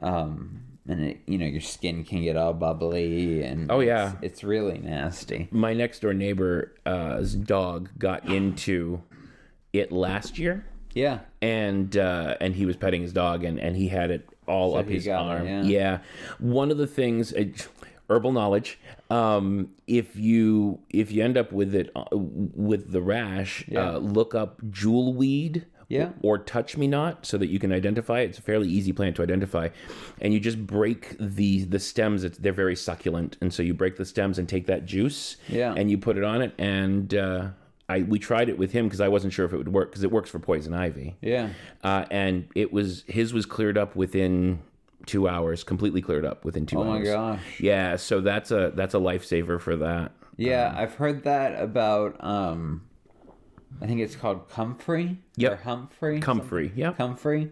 Um, 0.00 0.60
and 0.88 1.00
it, 1.04 1.18
you 1.26 1.38
know 1.38 1.46
your 1.46 1.60
skin 1.60 2.02
can 2.04 2.22
get 2.22 2.36
all 2.36 2.52
bubbly 2.54 3.42
and 3.42 3.70
Oh, 3.70 3.80
yeah. 3.80 4.14
it's, 4.22 4.42
really 4.42 4.78
nasty. 4.78 5.48
My 5.50 5.74
next 5.74 6.00
door 6.00 6.14
neighbor's 6.14 7.34
dog 7.34 7.90
got 7.98 8.26
into 8.26 9.02
it 9.72 9.92
last 9.92 10.38
year, 10.38 10.64
Yeah. 10.94 11.20
and 11.42 11.96
uh, 11.96 12.36
and 12.40 12.54
he 12.54 12.64
was 12.66 12.76
petting 12.76 13.02
his 13.02 13.12
dog, 13.12 13.44
and, 13.44 13.58
and 13.60 13.76
he 13.76 13.88
had 13.88 14.10
it 14.10 14.28
all 14.46 14.72
So 14.72 14.78
up 14.78 14.86
his 14.88 15.04
got 15.04 15.26
it, 15.44 15.48
arm. 15.48 15.64
yeah. 15.66 15.98
One 16.38 16.70
of 16.70 16.78
the 16.78 16.86
things. 16.86 17.32
Uh, 17.32 17.44
herbal 18.10 18.32
knowledge 18.32 18.78
um 19.10 19.68
if 19.86 20.16
you 20.16 20.78
if 20.88 21.12
you 21.12 21.22
end 21.22 21.36
up 21.36 21.52
with 21.52 21.74
it 21.74 21.90
uh, 21.94 22.04
with 22.16 22.90
the 22.90 23.02
rash 23.02 23.66
Yeah. 23.68 23.96
uh, 23.96 23.98
look 23.98 24.34
up 24.34 24.62
jewel 24.70 25.12
weed 25.12 25.66
Yeah. 25.88 26.10
or 26.22 26.38
touch 26.38 26.76
me 26.76 26.86
not 26.86 27.24
so 27.24 27.38
that 27.38 27.48
you 27.48 27.58
can 27.58 27.72
identify 27.72 28.20
it. 28.20 28.30
It's 28.30 28.38
a 28.38 28.42
fairly 28.42 28.68
easy 28.68 28.92
plant 28.92 29.16
to 29.16 29.22
identify. 29.22 29.68
And 30.20 30.34
you 30.34 30.40
just 30.40 30.66
break 30.66 31.16
the 31.18 31.64
the 31.64 31.78
stems. 31.78 32.24
It's, 32.24 32.36
they're 32.38 32.52
very 32.52 32.76
succulent. 32.76 33.36
And 33.40 33.52
so 33.54 33.62
you 33.62 33.72
break 33.74 33.96
the 33.96 34.04
stems 34.04 34.38
and 34.38 34.48
take 34.48 34.66
that 34.66 34.84
juice 34.84 35.36
Yeah. 35.48 35.74
and 35.76 35.90
you 35.90 35.96
put 35.98 36.18
it 36.18 36.24
on 36.24 36.42
it. 36.42 36.52
And 36.58 37.14
uh, 37.14 37.48
I 37.88 38.02
we 38.02 38.18
tried 38.18 38.48
it 38.50 38.58
with 38.58 38.72
him 38.72 38.84
because 38.86 39.00
I 39.00 39.08
wasn't 39.08 39.32
sure 39.32 39.46
if 39.46 39.52
it 39.54 39.56
would 39.56 39.72
work 39.72 39.90
because 39.90 40.04
it 40.04 40.12
works 40.12 40.28
for 40.28 40.38
poison 40.38 40.74
ivy. 40.74 41.16
Yeah. 41.22 41.50
Uh, 41.82 42.04
and 42.10 42.48
it 42.54 42.70
was 42.72 43.04
his 43.08 43.32
was 43.32 43.46
cleared 43.46 43.78
up 43.78 43.96
within 43.96 44.58
two 45.06 45.26
hours, 45.26 45.64
completely 45.64 46.02
cleared 46.02 46.26
up 46.26 46.44
within 46.44 46.66
two 46.66 46.78
Oh 46.78 46.84
my 46.84 46.96
hours. 46.98 47.08
gosh. 47.08 47.60
Yeah, 47.60 47.96
so 47.96 48.20
that's 48.20 48.50
a 48.50 48.72
that's 48.74 48.92
a 48.92 48.98
lifesaver 48.98 49.58
for 49.58 49.76
that. 49.76 50.12
Yeah, 50.36 50.74
I've 50.76 50.94
heard 50.96 51.24
that 51.24 51.60
about 51.62 52.22
um 52.22 52.82
I 53.80 53.86
think 53.86 54.00
it's 54.00 54.16
called 54.16 54.48
comfrey 54.48 55.18
Yep. 55.36 55.52
or 55.52 55.56
Humphrey. 55.56 56.20
Comfrey, 56.20 56.72
yeah. 56.74 56.92
Comfrey. 56.92 57.50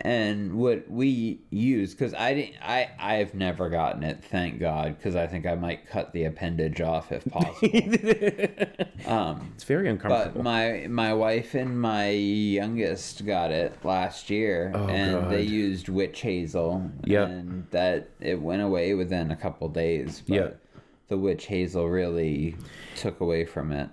And 0.00 0.54
what 0.54 0.90
we 0.90 1.40
use 1.50 1.94
cuz 1.94 2.12
I 2.14 2.34
didn't 2.34 2.56
I 2.62 2.90
I've 2.98 3.34
never 3.34 3.68
gotten 3.70 4.02
it, 4.02 4.22
thank 4.24 4.58
God, 4.58 4.96
cuz 5.02 5.14
I 5.14 5.26
think 5.26 5.46
I 5.46 5.54
might 5.54 5.86
cut 5.86 6.12
the 6.12 6.24
appendage 6.24 6.80
off 6.80 7.12
if 7.12 7.24
possible. 7.26 7.68
um, 9.06 9.52
It's 9.54 9.64
very 9.64 9.88
uncomfortable. 9.88 10.32
but 10.34 10.42
my 10.42 10.86
my 10.88 11.14
wife 11.14 11.54
and 11.54 11.80
my 11.80 12.08
youngest 12.10 13.24
got 13.26 13.50
it 13.52 13.72
last 13.84 14.30
year 14.30 14.72
and 14.74 15.14
Oh, 15.16 15.20
God. 15.22 15.30
they 15.32 15.42
used 15.42 15.88
witch 15.88 16.20
hazel 16.22 16.90
Yep. 17.04 17.28
and 17.28 17.66
that 17.70 18.08
it 18.20 18.40
went 18.40 18.62
away 18.62 18.94
within 18.94 19.30
a 19.30 19.36
couple 19.36 19.68
days. 19.68 20.22
But 20.26 20.34
Yeah. 20.34 20.48
the 21.08 21.18
witch 21.18 21.46
hazel 21.46 21.88
really 21.88 22.56
took 22.96 23.20
away 23.20 23.44
from 23.44 23.72
it. 23.72 23.88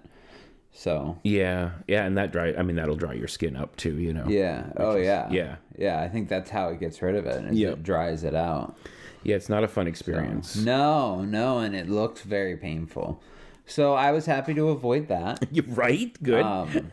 So 0.79 1.19
yeah, 1.23 1.71
yeah, 1.89 2.05
and 2.05 2.17
that 2.17 2.31
dry. 2.31 2.53
I 2.57 2.63
mean, 2.63 2.77
that'll 2.77 2.95
dry 2.95 3.11
your 3.11 3.27
skin 3.27 3.57
up 3.57 3.75
too. 3.75 3.97
You 3.99 4.13
know. 4.13 4.25
yeah. 4.29 4.71
Oh 4.77 4.95
yeah. 4.95 5.29
yeah. 5.29 5.57
Yeah. 5.77 5.99
I 6.01 6.07
think 6.07 6.29
that's 6.29 6.49
how 6.49 6.69
it 6.69 6.79
gets 6.79 7.01
rid 7.01 7.15
of 7.15 7.25
it. 7.25 7.53
Yep. 7.53 7.73
It 7.73 7.83
dries 7.83 8.23
it 8.23 8.33
out. 8.33 8.77
Yeah, 9.23 9.35
it's 9.35 9.49
not 9.49 9.65
a 9.65 9.67
fun 9.67 9.87
experience. 9.87 10.55
No, 10.55 11.25
no, 11.25 11.59
and 11.59 11.75
it 11.75 11.89
looks 11.89 12.21
very 12.21 12.55
painful. 12.55 13.21
So 13.65 13.93
I 13.93 14.13
was 14.13 14.25
happy 14.25 14.53
to 14.53 14.69
avoid 14.69 15.09
that. 15.09 15.45
Right. 15.67 16.15
Good. 16.23 16.43
Um, 16.43 16.91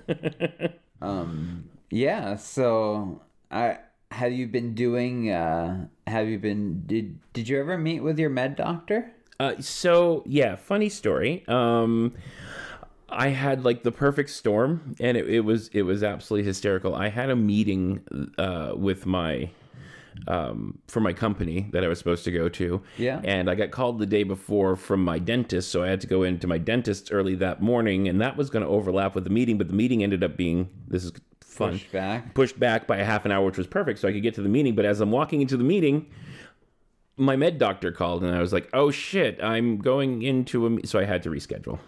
um, 1.01 1.71
yeah. 1.89 2.35
So 2.35 3.23
I 3.53 3.79
have 4.11 4.33
you 4.33 4.49
been 4.49 4.75
doing? 4.75 5.31
Uh, 5.31 5.87
have 6.09 6.27
you 6.27 6.41
been? 6.41 6.83
Did 6.87 7.21
Did 7.33 7.49
you 7.49 7.61
ever 7.61 7.79
meet 7.79 8.01
with 8.01 8.19
your 8.19 8.31
med 8.31 8.57
doctor? 8.57 9.13
Uh, 9.39 9.55
so 9.61 10.25
yeah, 10.27 10.57
funny 10.57 10.89
story. 10.89 11.45
Um, 11.47 12.15
I 13.17 13.29
had 13.29 13.65
like 13.65 13.83
the 13.83 13.93
perfect 13.93 14.31
storm, 14.31 14.95
and 15.01 15.17
it, 15.17 15.29
it 15.29 15.41
was 15.41 15.69
it 15.73 15.83
was 15.83 16.03
absolutely 16.03 16.47
hysterical. 16.47 16.95
I 16.95 17.09
had 17.09 17.31
a 17.31 17.37
meeting 17.37 18.03
uh, 18.37 18.73
with 18.77 19.07
my 19.07 19.51
um, 20.29 20.79
for 20.87 21.01
my 21.01 21.13
company 21.13 21.69
that 21.73 21.83
I 21.83 21.89
was 21.89 21.99
supposed 21.99 22.25
to 22.25 22.31
go 22.31 22.49
to. 22.51 22.83
Yeah. 22.99 23.21
And 23.25 23.51
I 23.51 23.55
got 23.55 23.71
called 23.71 23.99
the 23.99 24.07
day 24.07 24.23
before 24.23 24.77
from 24.77 25.03
my 25.03 25.19
dentist, 25.19 25.71
so 25.71 25.83
I 25.83 25.89
had 25.89 26.01
to 26.03 26.07
go 26.07 26.23
into 26.23 26.47
my 26.47 26.59
dentist 26.59 27.09
early 27.11 27.35
that 27.37 27.63
morning, 27.63 28.09
and 28.09 28.21
that 28.21 28.37
was 28.37 28.51
going 28.51 28.65
to 28.65 28.69
overlap 28.69 29.15
with 29.15 29.25
the 29.25 29.31
meeting. 29.31 29.57
But 29.59 29.69
the 29.69 29.75
meeting 29.75 30.03
ended 30.03 30.23
up 30.23 30.37
being 30.37 30.69
this 30.87 31.05
is 31.05 31.13
fun 31.41 31.73
Pushed 31.73 31.93
back. 31.93 32.35
pushed 32.35 32.61
back 32.61 32.87
by 32.87 32.99
a 32.99 33.05
half 33.05 33.25
an 33.25 33.33
hour, 33.33 33.47
which 33.47 33.57
was 33.57 33.67
perfect, 33.67 33.99
so 33.99 34.09
I 34.09 34.13
could 34.13 34.23
get 34.23 34.35
to 34.35 34.43
the 34.43 34.49
meeting. 34.49 34.75
But 34.75 34.85
as 34.85 35.01
I'm 35.01 35.11
walking 35.11 35.41
into 35.41 35.57
the 35.57 35.65
meeting, 35.65 36.07
my 37.17 37.35
med 37.35 37.59
doctor 37.59 37.93
called, 37.93 38.23
and 38.23 38.35
I 38.35 38.41
was 38.41 38.53
like, 38.53 38.69
"Oh 38.75 38.91
shit, 38.91 39.43
I'm 39.43 39.79
going 39.79 40.21
into 40.23 40.67
a," 40.67 40.71
me-. 40.71 40.83
so 40.85 40.99
I 40.99 41.05
had 41.05 41.23
to 41.23 41.31
reschedule. 41.31 41.79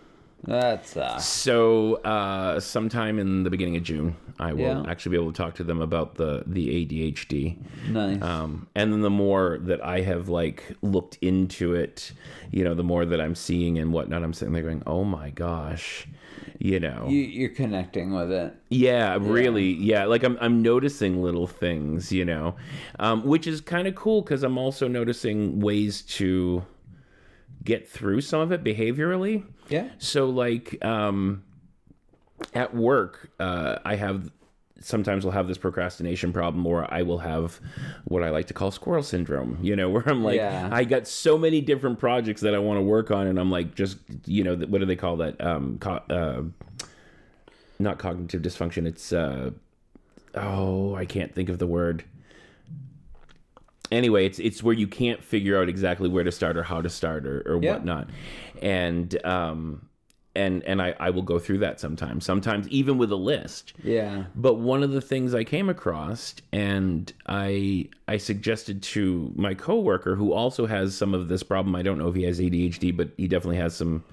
That 0.44 0.86
sucks. 0.86 1.24
So 1.24 1.96
uh, 1.96 2.60
sometime 2.60 3.18
in 3.18 3.42
the 3.42 3.50
beginning 3.50 3.76
of 3.76 3.82
June, 3.82 4.16
I 4.38 4.52
will 4.52 4.60
Yeah. 4.60 4.84
actually 4.86 5.16
be 5.16 5.22
able 5.22 5.32
to 5.32 5.36
talk 5.36 5.54
to 5.56 5.64
them 5.64 5.80
about 5.80 6.14
the 6.14 6.44
the 6.46 6.68
ADHD. 6.86 7.56
Nice. 7.90 8.22
Um, 8.22 8.68
and 8.74 8.92
then 8.92 9.00
the 9.02 9.10
more 9.10 9.58
that 9.62 9.84
I 9.84 10.00
have 10.02 10.28
like 10.28 10.62
looked 10.80 11.18
into 11.20 11.74
it, 11.74 12.12
you 12.52 12.62
know, 12.64 12.74
the 12.74 12.84
more 12.84 13.04
that 13.04 13.20
I'm 13.20 13.34
seeing 13.34 13.78
and 13.78 13.92
whatnot, 13.92 14.22
I'm 14.22 14.32
sitting 14.32 14.54
there 14.54 14.62
going, 14.62 14.82
"Oh 14.86 15.02
my 15.02 15.30
gosh," 15.30 16.06
you 16.60 16.78
know. 16.78 17.06
you 17.08 17.18
You're 17.20 17.48
connecting 17.50 18.14
with 18.14 18.30
it. 18.30 18.54
Yeah, 18.70 19.18
really. 19.20 19.72
Yeah, 19.72 20.04
like 20.04 20.22
I'm 20.22 20.38
I'm 20.40 20.62
noticing 20.62 21.20
little 21.20 21.48
things, 21.48 22.12
you 22.12 22.24
know, 22.24 22.54
um, 23.00 23.24
which 23.24 23.48
is 23.48 23.60
kind 23.60 23.88
of 23.88 23.96
cool 23.96 24.22
because 24.22 24.44
I'm 24.44 24.56
also 24.56 24.86
noticing 24.86 25.58
ways 25.58 26.02
to 26.02 26.62
get 27.64 27.88
through 27.88 28.20
some 28.20 28.40
of 28.40 28.52
it 28.52 28.62
behaviorally. 28.64 29.44
Yeah. 29.68 29.88
So 29.98 30.28
like 30.30 30.82
um, 30.84 31.42
at 32.54 32.74
work, 32.74 33.30
uh, 33.38 33.78
I 33.84 33.96
have 33.96 34.30
sometimes 34.80 35.24
I'll 35.24 35.32
have 35.32 35.48
this 35.48 35.58
procrastination 35.58 36.32
problem, 36.32 36.64
or 36.66 36.86
I 36.92 37.02
will 37.02 37.18
have 37.18 37.60
what 38.04 38.22
I 38.22 38.30
like 38.30 38.46
to 38.46 38.54
call 38.54 38.70
squirrel 38.70 39.02
syndrome. 39.02 39.58
You 39.60 39.74
know, 39.76 39.90
where 39.90 40.08
I'm 40.08 40.22
like, 40.22 40.36
Yeah. 40.36 40.68
I 40.72 40.84
got 40.84 41.06
so 41.08 41.36
many 41.36 41.60
different 41.60 41.98
projects 41.98 42.40
that 42.42 42.54
I 42.54 42.58
want 42.58 42.78
to 42.78 42.82
work 42.82 43.10
on, 43.10 43.26
and 43.26 43.38
I'm 43.38 43.50
like, 43.50 43.74
just 43.74 43.98
you 44.26 44.44
know, 44.44 44.54
what 44.56 44.78
do 44.78 44.86
they 44.86 44.96
call 44.96 45.16
that? 45.18 45.40
Um, 45.44 45.78
co- 45.78 46.02
uh, 46.10 46.42
not 47.78 47.98
cognitive 47.98 48.42
dysfunction. 48.42 48.86
It's 48.86 49.12
uh, 49.12 49.50
oh, 50.34 50.94
I 50.94 51.04
can't 51.04 51.34
think 51.34 51.48
of 51.48 51.58
the 51.58 51.66
word. 51.66 52.04
Anyway, 53.90 54.26
it's 54.26 54.38
it's 54.38 54.62
where 54.62 54.74
you 54.74 54.86
can't 54.86 55.22
figure 55.22 55.60
out 55.60 55.68
exactly 55.68 56.08
where 56.08 56.24
to 56.24 56.32
start 56.32 56.56
or 56.56 56.62
how 56.62 56.80
to 56.82 56.88
start 56.90 57.26
or, 57.26 57.40
or 57.46 57.62
Yeah. 57.62 57.72
whatnot, 57.72 58.08
and 58.60 59.24
um, 59.24 59.87
and 60.38 60.62
and 60.64 60.80
I, 60.80 60.94
I 61.00 61.10
will 61.10 61.22
go 61.22 61.38
through 61.38 61.58
that 61.58 61.80
sometimes. 61.80 62.24
Sometimes 62.24 62.68
even 62.68 62.96
with 62.96 63.10
a 63.12 63.16
list. 63.16 63.72
Yeah. 63.82 64.24
But 64.36 64.54
one 64.54 64.82
of 64.82 64.92
the 64.92 65.00
things 65.00 65.34
I 65.34 65.44
came 65.44 65.68
across, 65.68 66.34
and 66.52 67.12
I 67.26 67.88
I 68.06 68.16
suggested 68.16 68.82
to 68.94 69.32
my 69.36 69.54
coworker 69.54 70.14
who 70.14 70.32
also 70.32 70.66
has 70.66 70.94
some 70.96 71.12
of 71.14 71.28
this 71.28 71.42
problem. 71.42 71.74
I 71.74 71.82
don't 71.82 71.98
know 71.98 72.08
if 72.08 72.14
he 72.14 72.22
has 72.22 72.38
ADHD, 72.40 72.96
but 72.96 73.10
he 73.16 73.28
definitely 73.28 73.58
has 73.58 73.74
some 73.76 74.04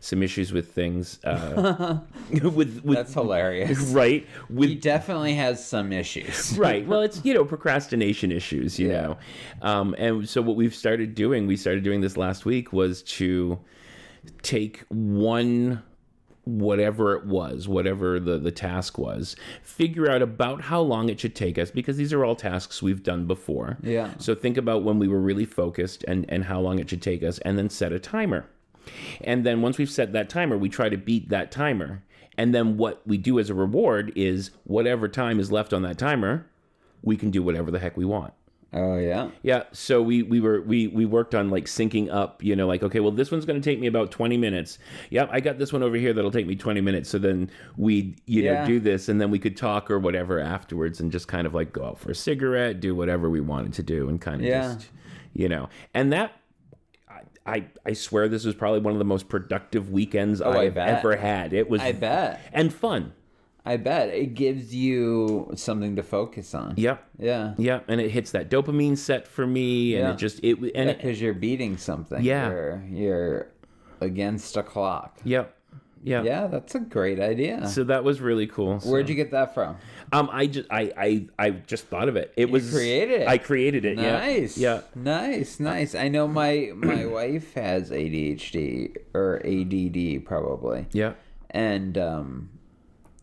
some 0.00 0.22
issues 0.22 0.52
with 0.52 0.72
things. 0.72 1.20
Uh, 1.24 1.98
with 2.42 2.80
with 2.84 2.96
That's 2.96 3.14
hilarious. 3.14 3.78
right 3.90 4.26
with 4.50 4.70
He 4.70 4.74
definitely 4.74 5.34
has 5.34 5.64
some 5.64 5.92
issues. 5.92 6.58
right 6.64 6.86
well 6.86 7.02
it's 7.02 7.24
you 7.24 7.34
know 7.34 7.44
procrastination 7.44 8.32
issues 8.32 8.78
you 8.78 8.88
Yeah. 8.88 9.02
know 9.02 9.18
um, 9.62 9.94
and 9.98 10.28
so 10.28 10.40
what 10.42 10.56
we've 10.56 10.74
started 10.74 11.14
doing 11.14 11.46
we 11.46 11.56
started 11.56 11.84
doing 11.84 12.00
this 12.00 12.16
last 12.16 12.44
week 12.46 12.72
was 12.72 13.02
to 13.18 13.58
take 14.42 14.84
one 14.88 15.82
whatever 16.46 17.14
it 17.16 17.24
was 17.24 17.66
whatever 17.66 18.20
the 18.20 18.36
the 18.38 18.50
task 18.52 18.98
was 18.98 19.34
figure 19.62 20.10
out 20.10 20.20
about 20.20 20.60
how 20.60 20.78
long 20.78 21.08
it 21.08 21.18
should 21.18 21.34
take 21.34 21.56
us 21.56 21.70
because 21.70 21.96
these 21.96 22.12
are 22.12 22.22
all 22.22 22.36
tasks 22.36 22.82
we've 22.82 23.02
done 23.02 23.26
before 23.26 23.78
Yeah. 23.82 24.10
so 24.18 24.34
think 24.34 24.58
about 24.58 24.82
when 24.82 24.98
we 24.98 25.08
were 25.08 25.20
really 25.20 25.46
focused 25.46 26.04
and 26.06 26.26
and 26.28 26.44
how 26.44 26.60
long 26.60 26.78
it 26.78 26.90
should 26.90 27.00
take 27.00 27.22
us 27.22 27.38
and 27.38 27.56
then 27.56 27.70
set 27.70 27.92
a 27.92 27.98
timer 27.98 28.44
and 29.22 29.46
then 29.46 29.62
once 29.62 29.78
we've 29.78 29.88
set 29.90 30.12
that 30.12 30.28
timer, 30.28 30.58
we 30.58 30.68
try 30.68 30.90
to 30.90 30.98
beat 30.98 31.30
that 31.30 31.50
timer. 31.50 32.02
And 32.36 32.54
then 32.54 32.76
what 32.76 33.00
we 33.06 33.16
do 33.16 33.38
as 33.38 33.48
a 33.48 33.54
reward 33.54 34.12
is 34.14 34.50
whatever 34.64 35.08
time 35.08 35.40
is 35.40 35.50
left 35.50 35.72
on 35.72 35.80
that 35.84 35.96
timer, 35.96 36.46
we 37.02 37.16
can 37.16 37.30
do 37.30 37.42
whatever 37.42 37.70
the 37.70 37.78
heck 37.78 37.96
we 37.96 38.04
want. 38.04 38.34
Oh 38.76 38.98
yeah. 38.98 39.30
Yeah, 39.42 39.62
so 39.72 40.02
we 40.02 40.24
we 40.24 40.40
were 40.40 40.60
we 40.60 40.88
we 40.88 41.04
worked 41.06 41.34
on 41.34 41.48
like 41.48 41.66
syncing 41.66 42.12
up, 42.12 42.42
you 42.42 42.56
know, 42.56 42.66
like 42.66 42.82
okay, 42.82 42.98
well 42.98 43.12
this 43.12 43.30
one's 43.30 43.44
going 43.44 43.60
to 43.60 43.64
take 43.64 43.78
me 43.78 43.86
about 43.86 44.10
20 44.10 44.36
minutes. 44.36 44.78
Yep, 45.10 45.28
I 45.30 45.38
got 45.38 45.58
this 45.58 45.72
one 45.72 45.82
over 45.84 45.94
here 45.96 46.12
that'll 46.12 46.32
take 46.32 46.46
me 46.48 46.56
20 46.56 46.80
minutes. 46.80 47.08
So 47.08 47.18
then 47.18 47.50
we 47.76 48.16
you 48.26 48.42
know 48.42 48.66
do 48.66 48.80
this 48.80 49.08
and 49.08 49.20
then 49.20 49.30
we 49.30 49.38
could 49.38 49.56
talk 49.56 49.90
or 49.92 49.98
whatever 50.00 50.40
afterwards 50.40 50.98
and 51.00 51.12
just 51.12 51.28
kind 51.28 51.46
of 51.46 51.54
like 51.54 51.72
go 51.72 51.84
out 51.84 51.98
for 52.00 52.10
a 52.10 52.14
cigarette, 52.16 52.80
do 52.80 52.94
whatever 52.96 53.30
we 53.30 53.40
wanted 53.40 53.72
to 53.74 53.82
do 53.84 54.08
and 54.08 54.20
kind 54.20 54.40
of 54.40 54.46
Yeah. 54.46 54.74
just 54.74 54.88
you 55.34 55.48
know. 55.48 55.68
And 55.94 56.12
that 56.12 56.32
I, 57.46 57.66
I 57.84 57.92
swear 57.92 58.26
this 58.28 58.44
was 58.44 58.54
probably 58.54 58.80
one 58.80 58.94
of 58.94 58.98
the 58.98 59.04
most 59.04 59.28
productive 59.28 59.90
weekends 59.90 60.40
Oh, 60.40 60.50
I 60.50 60.62
I've 60.62 60.78
ever 60.78 61.14
had. 61.14 61.52
It 61.52 61.68
was 61.68 61.82
I 61.82 61.92
bet. 61.92 62.40
and 62.52 62.72
fun. 62.72 63.12
I 63.66 63.76
bet 63.78 64.10
it 64.10 64.34
gives 64.34 64.74
you 64.74 65.50
something 65.54 65.96
to 65.96 66.02
focus 66.02 66.54
on. 66.54 66.74
Yep. 66.76 67.02
Yeah. 67.18 67.54
Yep. 67.56 67.84
and 67.88 68.00
it 68.00 68.10
hits 68.10 68.30
that 68.32 68.50
dopamine 68.50 68.98
set 68.98 69.26
for 69.26 69.46
me, 69.46 69.94
and 69.94 70.04
Yeah. 70.08 70.12
it 70.12 70.16
just 70.18 70.40
it 70.44 70.58
and 70.74 70.96
Because 70.96 71.20
you're 71.20 71.32
beating 71.34 71.76
something. 71.78 72.22
Yeah. 72.22 72.48
You're, 72.50 72.82
you're 72.90 73.46
against 74.00 74.56
a 74.58 74.62
clock. 74.62 75.18
yep, 75.24 75.56
yeah, 76.02 76.22
Yeah, 76.22 76.46
that's 76.48 76.74
a 76.74 76.80
great 76.80 77.18
idea. 77.18 77.66
So 77.66 77.84
that 77.84 78.04
was 78.04 78.20
really 78.20 78.46
cool. 78.46 78.80
So, 78.80 78.90
Where'd 78.90 79.08
you 79.08 79.14
get 79.14 79.30
that 79.30 79.54
from? 79.54 79.76
Um, 80.12 80.28
I 80.30 80.46
just 80.46 80.68
I 80.70 80.92
I 80.98 81.26
I 81.38 81.50
just 81.50 81.86
thought 81.86 82.08
of 82.10 82.16
it. 82.16 82.34
It 82.36 82.50
was 82.50 82.70
created 82.70 83.22
it. 83.22 83.28
I 83.28 83.38
created 83.38 83.86
it. 83.86 83.96
Nice. 83.96 84.58
Yeah. 84.58 84.82
Nice, 84.94 85.58
nice. 85.58 85.94
I 85.94 86.08
know 86.08 86.28
my 86.28 86.72
my 86.74 87.06
wife 87.18 87.54
has 87.54 87.90
ADHD 87.90 88.94
or 89.14 89.40
ADD 89.44 90.26
probably. 90.26 90.86
Yeah. 90.92 91.04
Yeah. 91.08 91.12
And 91.50 91.96
um 91.96 92.50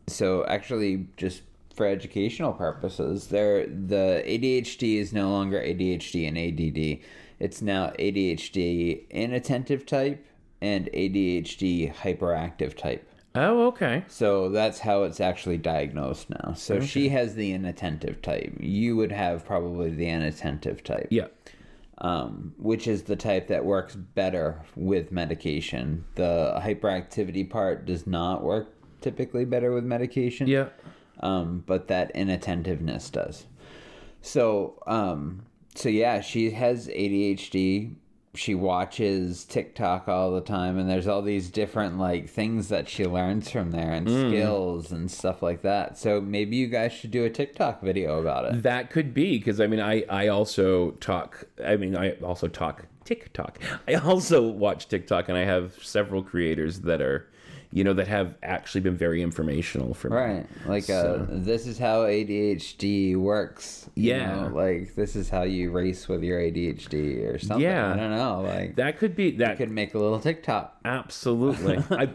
so 0.08 0.46
actually 0.46 1.08
just 1.18 1.42
for 1.76 1.86
educational 1.88 2.54
purposes, 2.54 3.28
there 3.28 3.66
the 3.66 4.24
ADHD 4.26 4.98
is 4.98 5.14
no 5.14 5.30
longer 5.32 5.60
ADHD 5.60 6.28
and 6.28 6.38
ADD. 6.38 7.00
It's 7.40 7.62
now 7.62 7.88
ADHD 7.98 9.10
inattentive 9.10 9.86
type 9.86 10.26
and 10.62 10.88
ADHD 10.94 11.94
hyperactive 11.94 12.76
type. 12.78 13.08
Oh, 13.34 13.68
okay. 13.68 14.04
So 14.10 14.50
that's 14.50 14.80
how 14.80 15.04
it's 15.04 15.22
actually 15.22 15.58
diagnosed 15.58 16.30
now. 16.30 16.54
So 16.54 16.82
she 16.82 17.10
has 17.10 17.34
the 17.36 17.54
inattentive 17.54 18.22
type. 18.22 18.54
You 18.60 18.98
would 18.98 19.12
have 19.14 19.46
probably 19.46 19.90
the 19.90 20.06
inattentive 20.08 20.84
type 20.84 21.08
Yeah. 21.10 21.28
um, 22.00 22.54
which 22.58 22.88
is 22.88 23.04
the 23.04 23.16
type 23.16 23.48
that 23.48 23.64
works 23.64 23.96
better 23.96 24.62
with 24.76 25.12
medication. 25.14 26.04
The 26.16 26.60
hyperactivity 26.62 27.50
part 27.50 27.86
does 27.86 28.06
not 28.06 28.44
work 28.44 28.76
typically 29.02 29.46
better 29.46 29.72
with 29.72 29.84
medication. 29.84 30.48
Yeah. 30.48 30.70
Um, 31.20 31.64
but 31.66 31.88
that 31.88 32.12
inattentiveness 32.12 33.10
does. 33.10 33.46
So, 34.22 34.82
um, 34.88 35.44
so 35.76 35.90
yeah, 35.90 36.22
she 36.22 36.52
has 36.52 36.88
ADHD. 36.88 37.96
She 38.34 38.56
watches 38.56 39.44
TikTok 39.44 40.08
all 40.08 40.32
the 40.32 40.42
time, 40.42 40.78
and 40.78 40.90
there's 40.90 41.06
all 41.06 41.22
these 41.22 41.50
different 41.50 42.00
like 42.00 42.30
things 42.30 42.70
that 42.70 42.88
she 42.88 43.06
learns 43.06 43.52
from 43.52 43.72
there 43.72 43.92
and 43.92 44.08
skills 44.08 44.92
and 44.92 45.12
stuff 45.12 45.44
like 45.44 45.64
that. 45.64 45.98
So 45.98 46.22
maybe 46.22 46.56
you 46.56 46.68
guys 46.68 46.94
should 46.94 47.12
do 47.12 47.26
a 47.26 47.30
TikTok 47.30 47.82
video 47.82 48.20
about 48.22 48.46
it. 48.46 48.64
That 48.64 48.90
could 48.90 49.14
be 49.14 49.38
because 49.38 49.60
I 49.60 49.68
mean 49.68 49.82
I 49.82 50.04
I 50.10 50.30
also 50.30 50.92
talk. 50.92 51.44
I 51.64 51.76
mean 51.76 51.98
I 51.98 52.12
also 52.22 52.48
talk 52.48 52.86
TikTok. 53.04 53.60
I 53.88 53.96
also 53.96 54.48
watch 54.48 54.88
TikTok, 54.88 55.30
and 55.30 55.38
I 55.38 55.44
have 55.44 55.74
several 55.84 56.24
creators 56.24 56.82
that 56.82 57.02
are, 57.02 57.28
you 57.74 57.84
know, 57.86 57.94
that 57.94 58.08
have 58.08 58.36
actually 58.44 58.82
been 58.82 58.98
very 58.98 59.22
informational 59.22 59.94
for 59.94 60.10
me. 60.10 60.16
Right. 60.18 60.46
Like 60.66 60.90
uh 60.90 61.20
this 61.30 61.66
is 61.68 61.78
how 61.80 62.02
ADHD 62.04 63.16
works. 63.16 63.90
you 63.96 64.12
Yeah. 64.12 64.36
know? 64.44 64.48
Like 64.56 64.96
this 64.96 65.16
is 65.16 65.30
how 65.30 65.44
you 65.44 65.72
race 65.72 66.08
with 66.08 66.24
your 66.24 66.40
ADHD 66.40 67.34
or 67.34 67.40
something. 67.40 67.62
Yeah. 67.64 67.94
I 67.94 67.96
don't 67.96 68.12
know. 68.12 68.42
Like 68.42 68.76
That 68.76 68.98
could 68.98 69.16
be 69.16 69.32
that. 69.38 69.58
could 69.58 69.72
make 69.72 69.94
a 69.94 70.00
little 70.00 70.20
TikTok. 70.20 70.78
absolutely. 70.84 71.78
I, 71.92 72.10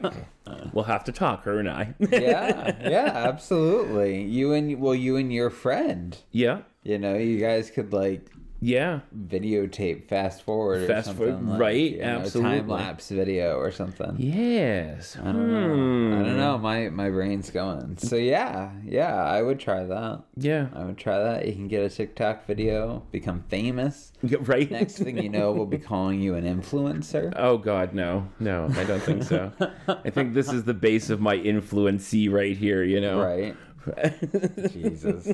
we'll 0.73 0.85
have 0.85 1.05
to 1.05 1.13
talk, 1.13 1.45
her 1.45 1.59
and 1.59 1.69
I. 1.69 1.95
Yeah. 1.99 2.77
yeah, 2.89 3.07
absolutely. 3.29 4.23
You 4.25 4.53
and 4.53 4.79
well 4.81 4.95
you 4.95 5.17
and 5.17 5.33
your 5.33 5.51
friend. 5.51 6.17
yeah. 6.33 6.61
You 6.83 6.99
know, 6.99 7.17
you 7.17 7.41
guys 7.41 7.69
could 7.71 7.93
like 7.93 8.31
Yeah. 8.61 9.01
videotape 9.17 10.09
fast 10.09 10.43
forward 10.43 10.83
or 10.83 10.87
Fast 10.87 11.07
something. 11.09 11.27
forward, 11.27 11.49
like, 11.51 11.61
right, 11.61 11.91
you 11.93 11.99
know, 11.99 12.05
absolutely. 12.21 12.59
Time 12.59 12.69
lapse 12.69 13.09
video 13.11 13.57
or 13.59 13.71
something. 13.71 14.15
Yes. 14.19 15.17
I 15.21 15.25
don't 15.25 15.51
know. 15.53 16.19
I 16.19 16.23
don't 16.23 16.37
know. 16.37 16.57
Hmm. 16.57 16.63
My 16.63 16.89
my 16.89 17.11
brain's 17.11 17.51
going. 17.51 17.99
So 17.99 18.17
yeah, 18.17 18.71
yeah, 18.85 19.15
I 19.15 19.43
would 19.43 19.61
try 19.61 19.85
that. 19.85 20.23
Yeah. 20.37 20.69
I 20.75 20.85
would 20.85 20.97
try 20.97 21.19
that. 21.19 21.47
You 21.47 21.53
can 21.53 21.69
get 21.69 21.83
a 21.85 21.89
TikTok 21.95 22.47
video, 22.47 23.03
become 23.13 23.45
famous. 23.49 24.13
Yeah, 24.23 24.39
Right. 24.41 24.71
Next 24.71 24.99
thing 24.99 25.19
you 25.19 25.29
know, 25.29 25.53
we'll 25.53 25.67
be 25.67 25.79
calling 25.79 26.21
you 26.21 26.35
an 26.35 26.45
influencer. 26.45 27.33
Oh 27.37 27.59
God, 27.59 27.93
no, 27.95 28.27
no, 28.41 28.69
I 28.75 28.85
don't 28.85 29.03
think 29.03 29.23
so. 29.23 29.53
I 29.87 30.11
think 30.11 30.35
this 30.35 30.51
is 30.51 30.65
the 30.65 30.75
base 30.75 31.11
of 31.11 31.21
my 31.21 31.37
influency 31.37 32.29
right 32.29 32.57
here. 32.57 32.83
You 32.83 33.01
know, 33.01 33.21
Right. 33.21 33.55
Jesus. 34.73 35.33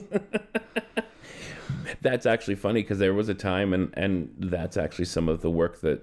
That's 2.02 2.26
actually 2.26 2.56
funny 2.56 2.82
because 2.82 2.98
there 2.98 3.14
was 3.14 3.28
a 3.28 3.34
time, 3.34 3.72
and 3.72 3.90
and 3.94 4.34
that's 4.38 4.76
actually 4.76 5.06
some 5.06 5.28
of 5.28 5.40
the 5.40 5.50
work 5.50 5.80
that, 5.80 6.02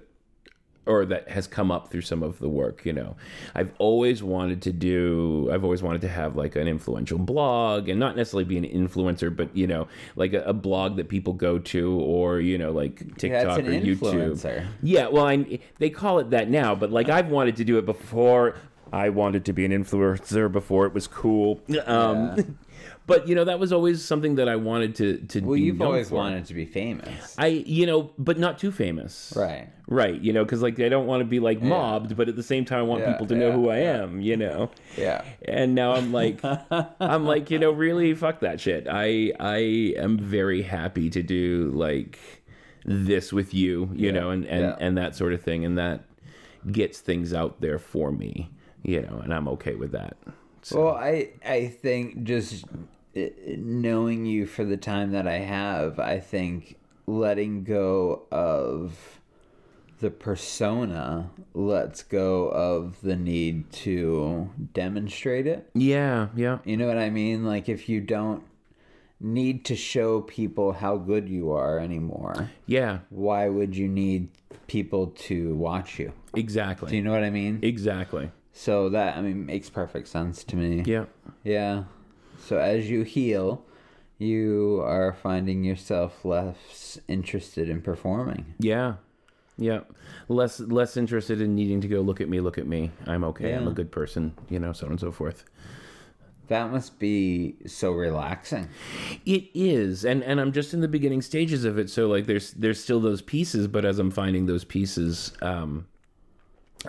or 0.86 1.04
that 1.04 1.28
has 1.28 1.46
come 1.46 1.70
up 1.70 1.90
through 1.90 2.00
some 2.00 2.22
of 2.22 2.38
the 2.38 2.48
work. 2.48 2.84
You 2.84 2.92
know, 2.94 3.16
I've 3.54 3.72
always 3.78 4.22
wanted 4.22 4.62
to 4.62 4.72
do. 4.72 5.50
I've 5.52 5.62
always 5.62 5.82
wanted 5.82 6.00
to 6.00 6.08
have 6.08 6.36
like 6.36 6.56
an 6.56 6.66
influential 6.66 7.18
blog, 7.18 7.88
and 7.88 8.00
not 8.00 8.16
necessarily 8.16 8.44
be 8.44 8.56
an 8.56 8.64
influencer, 8.64 9.34
but 9.34 9.54
you 9.54 9.66
know, 9.66 9.86
like 10.16 10.32
a, 10.32 10.42
a 10.42 10.52
blog 10.54 10.96
that 10.96 11.08
people 11.08 11.34
go 11.34 11.58
to, 11.58 11.92
or 12.00 12.40
you 12.40 12.56
know, 12.58 12.72
like 12.72 13.16
TikTok 13.18 13.58
an 13.60 13.66
or 13.66 13.70
YouTube. 13.80 14.38
Yeah, 14.82 15.08
well, 15.08 15.26
I, 15.26 15.58
they 15.78 15.90
call 15.90 16.18
it 16.18 16.30
that 16.30 16.48
now, 16.48 16.74
but 16.74 16.90
like 16.90 17.08
I've 17.08 17.28
wanted 17.28 17.56
to 17.56 17.64
do 17.64 17.78
it 17.78 17.84
before. 17.86 18.56
I 18.92 19.10
wanted 19.10 19.44
to 19.44 19.52
be 19.52 19.64
an 19.64 19.70
influencer 19.70 20.50
before 20.50 20.84
it 20.84 20.92
was 20.92 21.06
cool. 21.06 21.60
Um, 21.86 22.34
Yeah. 22.36 22.42
but 23.10 23.28
you 23.28 23.34
know 23.34 23.44
that 23.44 23.58
was 23.58 23.72
always 23.72 24.02
something 24.04 24.36
that 24.36 24.48
I 24.48 24.56
wanted 24.56 24.94
to 25.00 25.18
to 25.32 25.40
Well, 25.40 25.54
be 25.56 25.60
you've 25.62 25.82
always 25.82 26.08
for. 26.08 26.14
wanted 26.16 26.46
to 26.46 26.54
be 26.54 26.64
famous. 26.64 27.34
I 27.38 27.48
you 27.78 27.84
know, 27.86 28.10
but 28.18 28.38
not 28.38 28.58
too 28.58 28.72
famous. 28.72 29.32
Right. 29.36 29.68
Right. 29.86 30.20
You 30.20 30.32
know, 30.32 30.44
because 30.44 30.62
like 30.62 30.78
I 30.80 30.88
don't 30.88 31.06
want 31.06 31.20
to 31.20 31.24
be 31.36 31.40
like 31.40 31.60
mobbed, 31.60 32.16
but 32.16 32.28
at 32.28 32.36
the 32.36 32.42
same 32.52 32.64
time 32.64 32.78
I 32.78 32.82
want 32.82 33.00
Yeah, 33.02 33.12
people 33.12 33.26
to 33.26 33.34
know 33.34 33.50
who 33.52 33.68
I 33.70 33.78
yeah. 33.80 34.02
am. 34.02 34.20
You 34.20 34.36
know. 34.36 34.70
Yeah. 34.96 35.22
And 35.46 35.74
now 35.74 35.92
I'm 35.92 36.12
like, 36.12 36.38
I'm 37.00 37.24
like, 37.26 37.50
you 37.50 37.58
know, 37.58 37.72
really 37.72 38.14
fuck 38.14 38.40
that 38.40 38.60
shit. 38.60 38.86
I 38.88 39.32
I 39.40 39.58
am 40.06 40.16
very 40.18 40.62
happy 40.62 41.10
to 41.10 41.22
do 41.22 41.70
like 41.74 42.18
this 42.84 43.32
with 43.32 43.52
you, 43.52 43.90
you 43.94 44.06
Yeah, 44.06 44.12
know, 44.20 44.30
and 44.30 44.44
and 44.46 44.62
yeah. 44.62 44.76
and 44.80 44.96
that 44.96 45.14
sort 45.16 45.32
of 45.32 45.42
thing, 45.42 45.64
and 45.64 45.76
that 45.76 46.04
gets 46.70 47.00
things 47.00 47.34
out 47.34 47.60
there 47.60 47.78
for 47.78 48.12
me, 48.12 48.50
you 48.82 49.00
know, 49.02 49.20
and 49.24 49.34
I'm 49.34 49.48
okay 49.48 49.74
with 49.74 49.92
that. 49.92 50.16
So, 50.62 50.84
Well, 50.84 50.94
I 50.94 51.30
I 51.44 51.66
think 51.68 52.22
just 52.24 52.64
knowing 53.14 54.26
you 54.26 54.46
for 54.46 54.64
the 54.64 54.76
time 54.76 55.12
that 55.12 55.26
I 55.26 55.38
have, 55.38 55.98
I 55.98 56.18
think 56.20 56.76
letting 57.06 57.64
go 57.64 58.26
of 58.30 59.20
the 60.00 60.10
persona 60.10 61.30
lets 61.52 62.02
go 62.02 62.48
of 62.48 63.00
the 63.02 63.16
need 63.16 63.70
to 63.72 64.50
demonstrate 64.72 65.46
it. 65.46 65.68
yeah, 65.74 66.28
yeah, 66.34 66.58
You 66.64 66.76
know 66.76 66.86
what 66.86 66.98
I 66.98 67.10
mean? 67.10 67.44
Like 67.44 67.68
if 67.68 67.88
you 67.88 68.00
don't 68.00 68.44
need 69.20 69.64
to 69.66 69.76
show 69.76 70.22
people 70.22 70.72
how 70.72 70.96
good 70.96 71.28
you 71.28 71.50
are 71.52 71.78
anymore, 71.78 72.50
yeah, 72.66 73.00
why 73.10 73.48
would 73.48 73.76
you 73.76 73.88
need 73.88 74.28
people 74.68 75.08
to 75.08 75.54
watch 75.56 75.98
you? 75.98 76.12
exactly, 76.34 76.90
Do 76.90 76.96
you 76.96 77.02
know 77.02 77.10
what 77.12 77.24
I 77.24 77.30
mean? 77.30 77.58
exactly, 77.62 78.30
So 78.52 78.88
that 78.90 79.18
I 79.18 79.20
mean 79.20 79.44
makes 79.44 79.68
perfect 79.68 80.08
sense 80.08 80.44
to 80.44 80.56
me. 80.56 80.82
yeah, 80.86 81.04
Yeah. 81.44 81.84
So 82.46 82.58
as 82.58 82.90
you 82.90 83.02
heal, 83.02 83.64
you 84.18 84.82
are 84.84 85.12
finding 85.12 85.64
yourself 85.64 86.24
less 86.24 86.98
interested 87.08 87.68
in 87.68 87.80
performing. 87.82 88.54
yeah. 88.58 88.94
Yeah, 89.58 89.80
less 90.28 90.58
less 90.58 90.96
interested 90.96 91.42
in 91.42 91.54
needing 91.54 91.82
to 91.82 91.88
go 91.88 92.00
look 92.00 92.22
at 92.22 92.30
me, 92.30 92.40
look 92.40 92.56
at 92.56 92.66
me. 92.66 92.92
I'm 93.06 93.24
okay. 93.24 93.52
I'm 93.52 93.68
a 93.68 93.72
good 93.72 93.92
person, 93.92 94.32
you 94.48 94.58
know, 94.58 94.72
so 94.72 94.86
on 94.86 94.92
and 94.92 95.00
so 95.00 95.12
forth. 95.12 95.44
That 96.48 96.72
must 96.72 96.98
be 96.98 97.56
so 97.66 97.92
relaxing. 97.92 98.70
It 99.26 99.50
is, 99.52 100.06
and 100.06 100.22
and 100.24 100.40
I'm 100.40 100.52
just 100.52 100.72
in 100.72 100.80
the 100.80 100.88
beginning 100.88 101.20
stages 101.20 101.66
of 101.66 101.78
it. 101.78 101.90
So 101.90 102.08
like, 102.08 102.24
there's 102.24 102.52
there's 102.52 102.82
still 102.82 103.00
those 103.00 103.20
pieces, 103.20 103.66
but 103.68 103.84
as 103.84 103.98
I'm 103.98 104.10
finding 104.10 104.46
those 104.46 104.64
pieces, 104.64 105.32
um, 105.42 105.86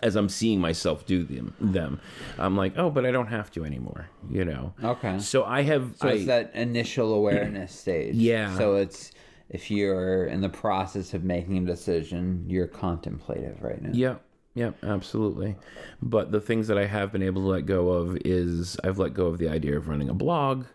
as 0.02 0.16
I'm 0.16 0.30
seeing 0.30 0.60
myself 0.60 1.06
do 1.06 1.24
them, 1.24 1.54
them, 1.60 2.00
I'm 2.38 2.56
like, 2.56 2.78
oh, 2.78 2.90
but 2.90 3.06
I 3.06 3.12
don't 3.12 3.28
have 3.28 3.52
to 3.52 3.66
anymore, 3.66 4.10
you 4.30 4.46
know. 4.46 4.74
Okay. 4.84 5.20
So 5.20 5.44
I 5.44 5.62
have, 5.64 5.96
So 5.98 6.08
I, 6.08 6.12
it's 6.14 6.26
that 6.28 6.52
initial 6.56 7.14
awareness 7.14 7.74
stage. 7.80 8.16
Yeah. 8.16 8.58
So 8.58 8.76
it's 8.76 9.12
if 9.50 9.70
you're 9.70 10.26
in 10.28 10.40
the 10.42 10.50
process 10.50 11.14
of 11.14 11.24
making 11.26 11.58
a 11.58 11.66
decision, 11.66 12.46
you're 12.48 12.68
contemplative 12.68 13.62
right 13.62 13.82
now. 13.82 13.90
yeah, 13.94 14.16
yeah, 14.56 14.72
absolutely. 14.84 15.56
But 16.02 16.32
the 16.32 16.40
things 16.40 16.68
that 16.70 16.78
I 16.78 16.86
have 16.86 17.12
been 17.12 17.24
able 17.24 17.42
to 17.42 17.48
let 17.50 17.66
go 17.66 17.90
of 17.90 18.18
is 18.24 18.78
I've 18.84 18.98
let 18.98 19.14
go 19.14 19.28
of 19.28 19.38
the 19.40 19.50
idea 19.50 19.76
of 19.78 19.90
running 19.90 20.10
a 20.10 20.14
blog. 20.14 20.66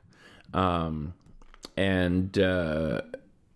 Um, 0.52 1.14
and 1.76 2.38
uh, 2.38 3.02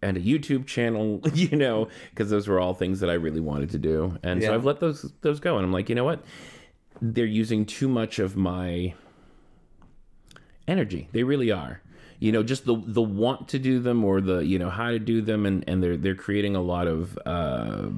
and 0.02 0.16
a 0.16 0.20
YouTube 0.20 0.66
channel, 0.66 1.20
you 1.34 1.56
know, 1.56 1.88
because 2.10 2.30
those 2.30 2.48
were 2.48 2.60
all 2.60 2.74
things 2.74 3.00
that 3.00 3.10
I 3.10 3.14
really 3.14 3.40
wanted 3.40 3.70
to 3.70 3.78
do, 3.78 4.18
and 4.22 4.42
so 4.42 4.54
I've 4.54 4.64
let 4.64 4.80
those 4.80 5.12
those 5.20 5.40
go, 5.40 5.56
and 5.56 5.64
I'm 5.64 5.72
like, 5.72 5.88
you 5.88 5.94
know 5.94 6.04
what, 6.04 6.24
they're 7.00 7.24
using 7.24 7.66
too 7.66 7.88
much 7.88 8.18
of 8.18 8.36
my 8.36 8.94
energy. 10.66 11.08
They 11.12 11.22
really 11.22 11.50
are. 11.50 11.82
You 12.18 12.32
know, 12.32 12.42
just 12.42 12.66
the 12.66 12.76
the 12.84 13.02
want 13.02 13.48
to 13.48 13.58
do 13.58 13.80
them 13.80 14.04
or 14.04 14.20
the 14.20 14.38
you 14.40 14.58
know 14.58 14.70
how 14.70 14.90
to 14.90 14.98
do 14.98 15.22
them, 15.22 15.46
and 15.46 15.64
and 15.66 15.82
they're 15.82 15.96
they're 15.96 16.14
creating 16.14 16.56
a 16.56 16.62
lot 16.62 16.86
of. 16.86 17.18
Uh, 17.24 17.88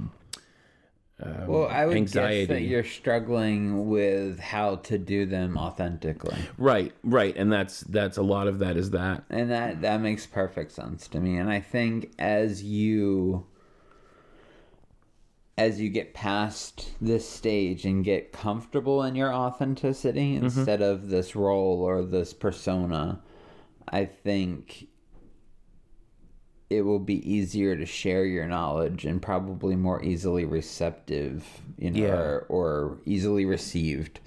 Uh, 1.23 1.45
Well, 1.47 1.69
I 1.69 1.87
would 1.87 2.11
guess 2.11 2.49
that 2.49 2.63
you're 2.63 2.85
struggling 2.85 3.89
with 3.89 4.41
how 4.41 4.77
to 4.77 4.99
do 4.99 5.27
them 5.27 5.57
authentically. 5.57 6.37
Right, 6.59 6.93
right, 7.05 7.37
and 7.37 7.53
that's 7.53 7.81
that's 7.83 8.17
a 8.17 8.23
lot 8.23 8.49
of 8.49 8.59
that 8.59 8.77
is 8.77 8.91
that. 8.91 9.25
And 9.31 9.51
that 9.51 9.83
that 9.83 10.01
makes 10.01 10.27
perfect 10.27 10.73
sense 10.73 11.07
to 11.09 11.21
me. 11.21 11.37
And 11.37 11.51
I 11.51 11.61
think 11.61 12.13
as 12.19 12.63
you 12.63 13.47
as 15.59 15.81
you 15.81 15.91
get 15.91 16.15
past 16.15 16.93
this 17.01 17.29
stage 17.29 17.85
and 17.85 18.03
get 18.05 18.33
comfortable 18.33 19.03
in 19.03 19.15
your 19.15 19.33
authenticity 19.33 20.35
instead 20.35 20.81
of 20.81 21.11
this 21.11 21.37
role 21.37 21.83
or 21.83 22.03
this 22.03 22.33
persona, 22.33 23.21
I 23.87 24.07
think 24.07 24.89
it 26.77 26.83
will 26.83 26.99
be 26.99 27.19
easier 27.31 27.77
to 27.77 27.85
share 27.87 28.25
your 28.25 28.47
knowledge 28.47 29.05
and 29.05 29.21
probably 29.21 29.77
more 29.77 30.03
easily 30.03 30.45
receptive, 30.45 31.45
you 31.79 31.91
know, 31.91 32.01
Yeah. 32.01 32.15
or, 32.15 32.47
or 32.49 32.99
easily 33.05 33.45
received. 33.45 34.21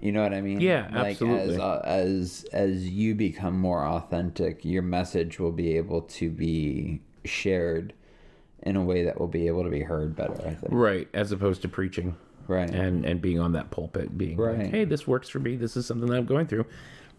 You 0.00 0.10
know 0.12 0.22
what 0.22 0.34
I 0.34 0.40
mean? 0.40 0.60
Yeah, 0.60 0.88
like 0.92 1.12
absolutely. 1.12 1.54
As, 1.54 1.60
uh, 1.60 1.82
as 1.84 2.44
as 2.52 2.88
you 2.88 3.14
become 3.14 3.56
more 3.58 3.84
authentic, 3.86 4.64
your 4.64 4.82
message 4.82 5.38
will 5.38 5.52
be 5.52 5.76
able 5.76 6.02
to 6.02 6.28
be 6.28 7.00
shared 7.24 7.92
in 8.64 8.74
a 8.74 8.82
way 8.82 9.04
that 9.04 9.20
will 9.20 9.28
be 9.28 9.46
able 9.46 9.62
to 9.62 9.70
be 9.70 9.80
heard 9.82 10.16
better. 10.16 10.34
I 10.44 10.54
think. 10.54 10.68
Right, 10.72 11.08
as 11.14 11.30
opposed 11.30 11.62
to 11.62 11.68
preaching. 11.68 12.16
Right. 12.48 12.68
and 12.68 13.04
and 13.06 13.20
being 13.22 13.38
on 13.38 13.52
that 13.52 13.70
pulpit, 13.70 14.18
being 14.18 14.36
like, 14.36 14.70
hey, 14.72 14.84
this 14.84 15.06
works 15.06 15.28
for 15.28 15.38
me. 15.38 15.54
This 15.54 15.76
is 15.76 15.86
something 15.86 16.08
that 16.10 16.16
I'm 16.16 16.26
going 16.26 16.48
through. 16.48 16.66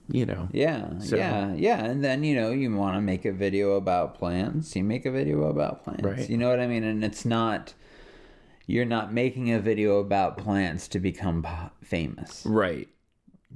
You 0.10 0.26
know. 0.26 0.50
Yeah, 0.52 1.00
So- 1.00 1.16
yeah, 1.16 1.54
yeah. 1.54 1.84
And 1.86 2.04
then, 2.04 2.24
you 2.24 2.36
know, 2.36 2.52
you 2.52 2.74
want 2.76 2.96
to 2.98 3.02
make 3.02 3.26
a 3.26 3.32
video 3.32 3.74
about 3.74 4.16
plants, 4.16 4.76
you 4.76 4.84
make 4.84 5.06
a 5.06 5.12
video 5.12 5.44
about 5.46 5.84
plants. 5.84 6.04
Right. 6.04 6.30
You 6.30 6.38
know 6.38 6.50
what 6.50 6.60
I 6.60 6.68
mean? 6.68 6.84
And 6.84 7.04
it's 7.04 7.24
not, 7.26 7.74
you're 8.68 8.86
not 8.86 9.14
making 9.14 9.52
a 9.54 9.60
video 9.60 10.00
about 10.00 10.38
plants 10.38 10.88
to 10.90 11.00
become 11.00 11.46
famous. 11.84 12.44
Right. 12.46 12.90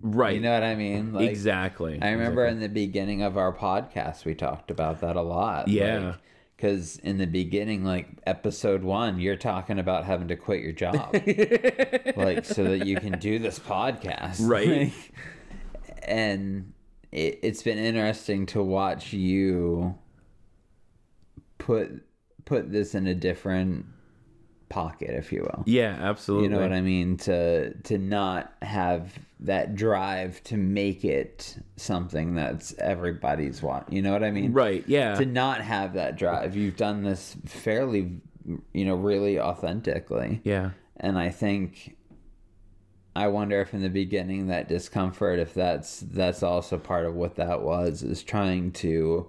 Right. 0.01 0.35
You 0.35 0.41
know 0.41 0.53
what 0.53 0.63
I 0.63 0.75
mean? 0.75 1.11
Like, 1.13 1.29
exactly. 1.29 1.99
I 2.01 2.11
remember 2.11 2.45
Exactly. 2.45 2.65
in 2.65 2.71
the 2.71 2.73
beginning 2.73 3.21
of 3.23 3.35
our 3.37 3.51
podcast, 3.53 4.25
we 4.25 4.35
talked 4.35 4.69
about 4.71 5.01
that 5.01 5.15
a 5.15 5.21
lot. 5.21 5.67
Yeah. 5.67 6.15
Because 6.55 6.97
in 6.97 7.17
the 7.17 7.27
beginning, 7.27 7.83
like 7.83 8.07
episode 8.25 8.83
one, 8.83 9.19
you're 9.19 9.35
talking 9.35 9.77
about 9.79 10.05
having 10.05 10.27
to 10.29 10.35
quit 10.35 10.61
your 10.61 10.71
job, 10.71 11.13
like 12.15 12.45
so 12.45 12.63
that 12.63 12.83
you 12.85 12.95
can 12.99 13.19
do 13.19 13.37
this 13.37 13.59
podcast, 13.59 14.37
Right. 14.41 14.67
Like, 14.85 14.93
and 16.07 16.73
it, 17.11 17.39
it's 17.43 17.63
been 17.63 17.77
interesting 17.77 18.45
to 18.47 18.63
watch 18.63 19.13
you 19.13 19.95
put 21.57 22.03
put 22.45 22.71
this 22.71 22.95
in 22.95 23.07
a 23.07 23.15
different 23.15 23.85
pocket, 24.69 25.11
if 25.11 25.31
you 25.31 25.41
will. 25.41 25.63
Yeah, 25.65 25.97
absolutely. 25.99 26.47
You 26.49 26.53
know 26.55 26.61
what 26.61 26.73
I 26.73 26.81
mean? 26.81 27.17
To 27.17 27.73
to 27.73 27.97
not 27.97 28.53
have 28.61 29.17
that 29.41 29.75
drive 29.75 30.43
to 30.43 30.57
make 30.57 31.05
it 31.05 31.57
something 31.75 32.35
that's 32.35 32.73
everybody's 32.79 33.61
want. 33.61 33.91
You 33.91 34.01
know 34.01 34.11
what 34.11 34.23
I 34.23 34.31
mean? 34.31 34.53
Right. 34.53 34.83
Yeah. 34.87 35.15
To 35.15 35.25
not 35.25 35.61
have 35.61 35.93
that 35.93 36.17
drive. 36.17 36.55
You've 36.55 36.77
done 36.77 37.03
this 37.03 37.35
fairly, 37.45 38.19
you 38.73 38.85
know, 38.85 38.95
really 38.95 39.39
authentically. 39.39 40.41
yeah. 40.43 40.71
And 40.99 41.19
I 41.19 41.29
think 41.29 41.95
I 43.17 43.27
wonder 43.27 43.59
if 43.61 43.73
in 43.73 43.81
the 43.81 43.89
beginning 43.89 44.47
that 44.47 44.67
discomfort, 44.69 45.39
if 45.39 45.53
that's 45.53 46.01
that's 46.01 46.43
also 46.43 46.77
part 46.77 47.05
of 47.05 47.15
what 47.15 47.35
that 47.35 47.61
was, 47.61 48.03
is 48.03 48.21
trying 48.21 48.71
to, 48.73 49.27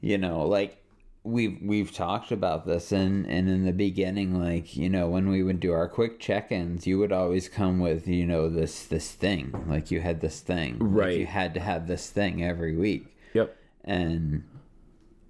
you 0.00 0.18
know, 0.18 0.46
like 0.46 0.78
we've 1.22 1.58
we've 1.62 1.92
talked 1.92 2.32
about 2.32 2.66
this 2.66 2.90
and 2.92 3.26
and 3.26 3.48
in 3.50 3.66
the 3.66 3.72
beginning, 3.72 4.40
like, 4.42 4.76
you 4.76 4.88
know, 4.88 5.08
when 5.08 5.28
we 5.28 5.42
would 5.42 5.60
do 5.60 5.72
our 5.72 5.88
quick 5.88 6.18
check 6.18 6.50
ins, 6.50 6.86
you 6.86 6.98
would 6.98 7.12
always 7.12 7.48
come 7.50 7.80
with, 7.80 8.08
you 8.08 8.24
know, 8.26 8.48
this 8.48 8.86
this 8.86 9.12
thing. 9.12 9.52
Like 9.68 9.90
you 9.90 10.00
had 10.00 10.22
this 10.22 10.40
thing. 10.40 10.78
Like, 10.78 11.04
Right. 11.04 11.18
you 11.18 11.26
had 11.26 11.52
to 11.54 11.60
have 11.60 11.86
this 11.86 12.08
thing 12.08 12.42
every 12.42 12.74
week. 12.76 13.14
Yep. 13.34 13.56
And 13.84 14.44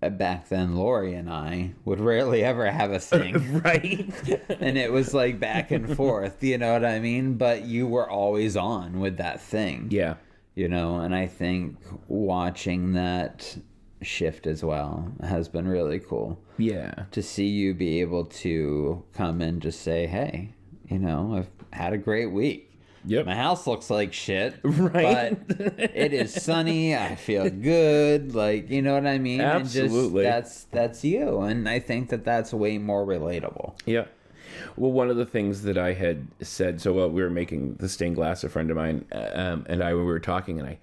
back 0.09 0.49
then 0.49 0.75
Lori 0.77 1.13
and 1.15 1.29
I 1.29 1.73
would 1.85 2.01
rarely 2.01 2.43
ever 2.43 2.71
have 2.71 2.91
a 2.91 2.99
thing 3.13 3.61
Right. 3.61 4.11
and 4.49 4.79
it 4.79 4.91
was 4.91 5.13
like 5.13 5.39
back 5.39 5.71
and 5.71 5.95
forth 5.97 6.43
you 6.43 6.57
know 6.57 6.73
what 6.73 6.85
i 6.87 6.99
mean 6.99 7.35
but 7.35 7.65
you 7.65 7.87
were 7.87 8.09
always 8.09 8.57
on 8.57 8.99
with 9.01 9.19
that 9.19 9.43
thing 9.43 9.89
yeah. 9.91 10.15
you 10.55 10.69
know 10.69 11.01
and 11.01 11.15
i 11.15 11.27
think 11.27 11.77
watching 12.09 12.95
that 12.95 13.57
shift 14.03 14.47
as 14.47 14.65
well 14.65 15.13
has 15.23 15.49
been 15.49 15.69
really 15.69 15.99
cool 16.01 16.41
Yeah. 16.57 17.05
to 17.11 17.23
see 17.23 17.47
you 17.49 17.75
be 17.75 18.01
able 18.01 18.25
to 18.25 19.05
come 19.13 19.43
and 19.43 19.61
just 19.61 19.83
say 19.83 20.07
hey 20.07 20.55
you 20.89 20.99
know 20.99 21.35
i've 21.37 21.51
had 21.79 21.93
a 21.93 21.99
great 21.99 22.33
week 22.33 22.70
Yep. 23.07 23.27
my 23.27 23.35
house 23.35 23.67
looks 23.67 23.89
like 23.91 24.13
shit 24.13 24.57
Right. 24.65 25.39
but 25.49 25.59
it 25.95 26.13
is 26.13 26.35
sunny 26.35 26.95
i 26.97 27.15
feel 27.15 27.49
good 27.73 28.35
like 28.35 28.69
you 28.71 28.83
know 28.83 28.95
what 28.95 29.07
i 29.07 29.19
mean 29.19 29.41
And 29.41 29.63
Absolutely. 29.63 30.25
just, 30.25 30.33
that's 30.33 30.65
that's 30.65 31.05
you 31.05 31.41
and 31.41 31.69
i 31.69 31.79
think 31.79 32.11
that 32.11 32.25
that's 32.25 32.53
way 32.53 32.79
more 32.79 33.05
relatable 33.07 33.73
Yeah. 33.87 34.05
Well, 34.77 34.91
one 34.93 35.09
of 35.11 35.17
the 35.17 35.25
things 35.25 35.63
that 35.63 35.79
I 35.79 35.93
had 35.95 36.27
said, 36.43 36.81
so 36.81 36.99
uh, 37.01 37.07
we 37.07 37.23
were 37.23 37.31
making 37.31 37.75
the 37.77 37.89
stained 37.89 38.17
glass, 38.17 38.43
a 38.45 38.49
friend 38.49 38.69
of 38.71 38.77
mine 38.77 39.05
uh, 39.13 39.31
um, 39.33 39.65
and 39.69 39.83
I 39.83 39.95
we 39.95 40.03
were 40.03 40.19
talking, 40.21 40.59
and 40.59 40.69
I, 40.69 40.79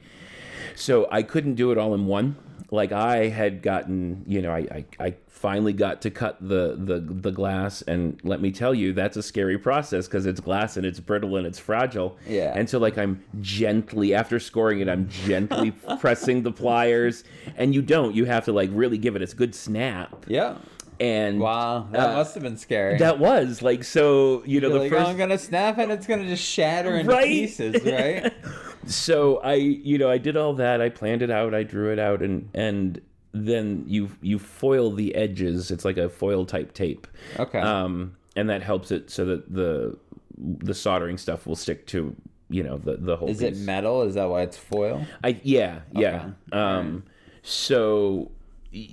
so 0.75 1.07
I 1.11 1.23
couldn't 1.23 1.55
do 1.55 1.71
it 1.71 1.77
all 1.77 1.93
in 1.93 2.05
one. 2.05 2.35
Like 2.69 2.91
I 2.91 3.27
had 3.29 3.61
gotten, 3.61 4.23
you 4.27 4.41
know, 4.41 4.51
I, 4.51 4.57
I, 4.59 4.85
I 4.99 5.13
finally 5.29 5.71
got 5.71 6.01
to 6.01 6.09
cut 6.11 6.35
the, 6.41 6.75
the 6.77 6.99
the 6.99 7.31
glass, 7.31 7.81
and 7.83 8.19
let 8.25 8.41
me 8.41 8.51
tell 8.51 8.73
you, 8.73 8.91
that's 8.91 9.15
a 9.15 9.23
scary 9.23 9.57
process 9.57 10.05
because 10.05 10.25
it's 10.25 10.41
glass 10.41 10.75
and 10.75 10.85
it's 10.85 10.99
brittle 10.99 11.37
and 11.37 11.47
it's 11.47 11.59
fragile. 11.59 12.17
Yeah. 12.27 12.51
And 12.53 12.69
so, 12.69 12.77
like, 12.77 12.97
I'm 12.97 13.23
gently 13.39 14.13
after 14.13 14.37
scoring 14.39 14.81
it, 14.81 14.89
I'm 14.89 15.07
gently 15.07 15.71
pressing 16.01 16.43
the 16.43 16.51
pliers, 16.51 17.23
and 17.55 17.73
you 17.73 17.81
don't. 17.81 18.13
You 18.13 18.25
have 18.25 18.43
to 18.45 18.51
like 18.51 18.69
really 18.73 18.97
give 18.97 19.15
it 19.15 19.21
a 19.21 19.33
good 19.33 19.55
snap. 19.55 20.25
yeah 20.27 20.57
And 20.99 21.39
Wow, 21.39 21.87
that 21.91 22.09
uh, 22.09 22.13
must 22.15 22.33
have 22.33 22.43
been 22.43 22.57
scary. 22.57 22.97
that 22.97 23.17
was 23.17 23.61
like 23.61 23.85
so. 23.85 24.43
You 24.45 24.59
know, 24.59 24.67
You're 24.67 24.73
the 24.73 24.83
like, 24.83 24.91
first 24.91 25.05
oh, 25.07 25.09
I'm 25.11 25.17
gonna 25.17 25.37
snap 25.37 25.77
and 25.77 25.89
it's 25.89 26.05
gonna 26.07 26.27
just 26.27 26.43
shatter 26.43 26.95
into 26.95 27.11
Right. 27.13 27.27
pieces, 27.27 27.81
right? 27.85 28.33
so 28.85 29.37
I, 29.37 29.55
you 29.55 29.97
know, 29.97 30.09
I 30.09 30.17
did 30.17 30.37
all 30.37 30.53
that. 30.55 30.81
I 30.81 30.89
planned 30.89 31.21
it 31.21 31.31
out. 31.31 31.53
I 31.53 31.63
drew 31.63 31.91
it 31.91 31.99
out, 31.99 32.21
and 32.21 32.49
and 32.53 33.01
then 33.33 33.83
you 33.87 34.09
you 34.21 34.39
foil 34.39 34.91
the 34.91 35.15
edges. 35.15 35.71
It's 35.71 35.85
like 35.85 35.97
a 35.97 36.09
foil 36.09 36.45
type 36.45 36.73
tape. 36.73 37.07
Okay. 37.39 37.59
Um, 37.59 38.15
and 38.35 38.49
that 38.49 38.61
helps 38.61 38.91
it 38.91 39.09
so 39.09 39.25
that 39.25 39.53
the 39.53 39.97
the 40.37 40.73
soldering 40.73 41.17
stuff 41.17 41.47
will 41.47 41.55
stick 41.55 41.87
to 41.87 42.15
you 42.49 42.63
know 42.63 42.77
the 42.77 42.97
the 42.97 43.17
whole. 43.17 43.29
Is 43.29 43.41
it 43.41 43.57
metal? 43.57 44.03
Is 44.03 44.15
that 44.15 44.29
why 44.29 44.43
it's 44.43 44.57
foil? 44.57 45.05
I 45.23 45.39
yeah 45.43 45.81
yeah. 45.91 46.29
Okay. 46.51 46.57
Um, 46.57 47.03
so 47.43 48.29
y- 48.29 48.29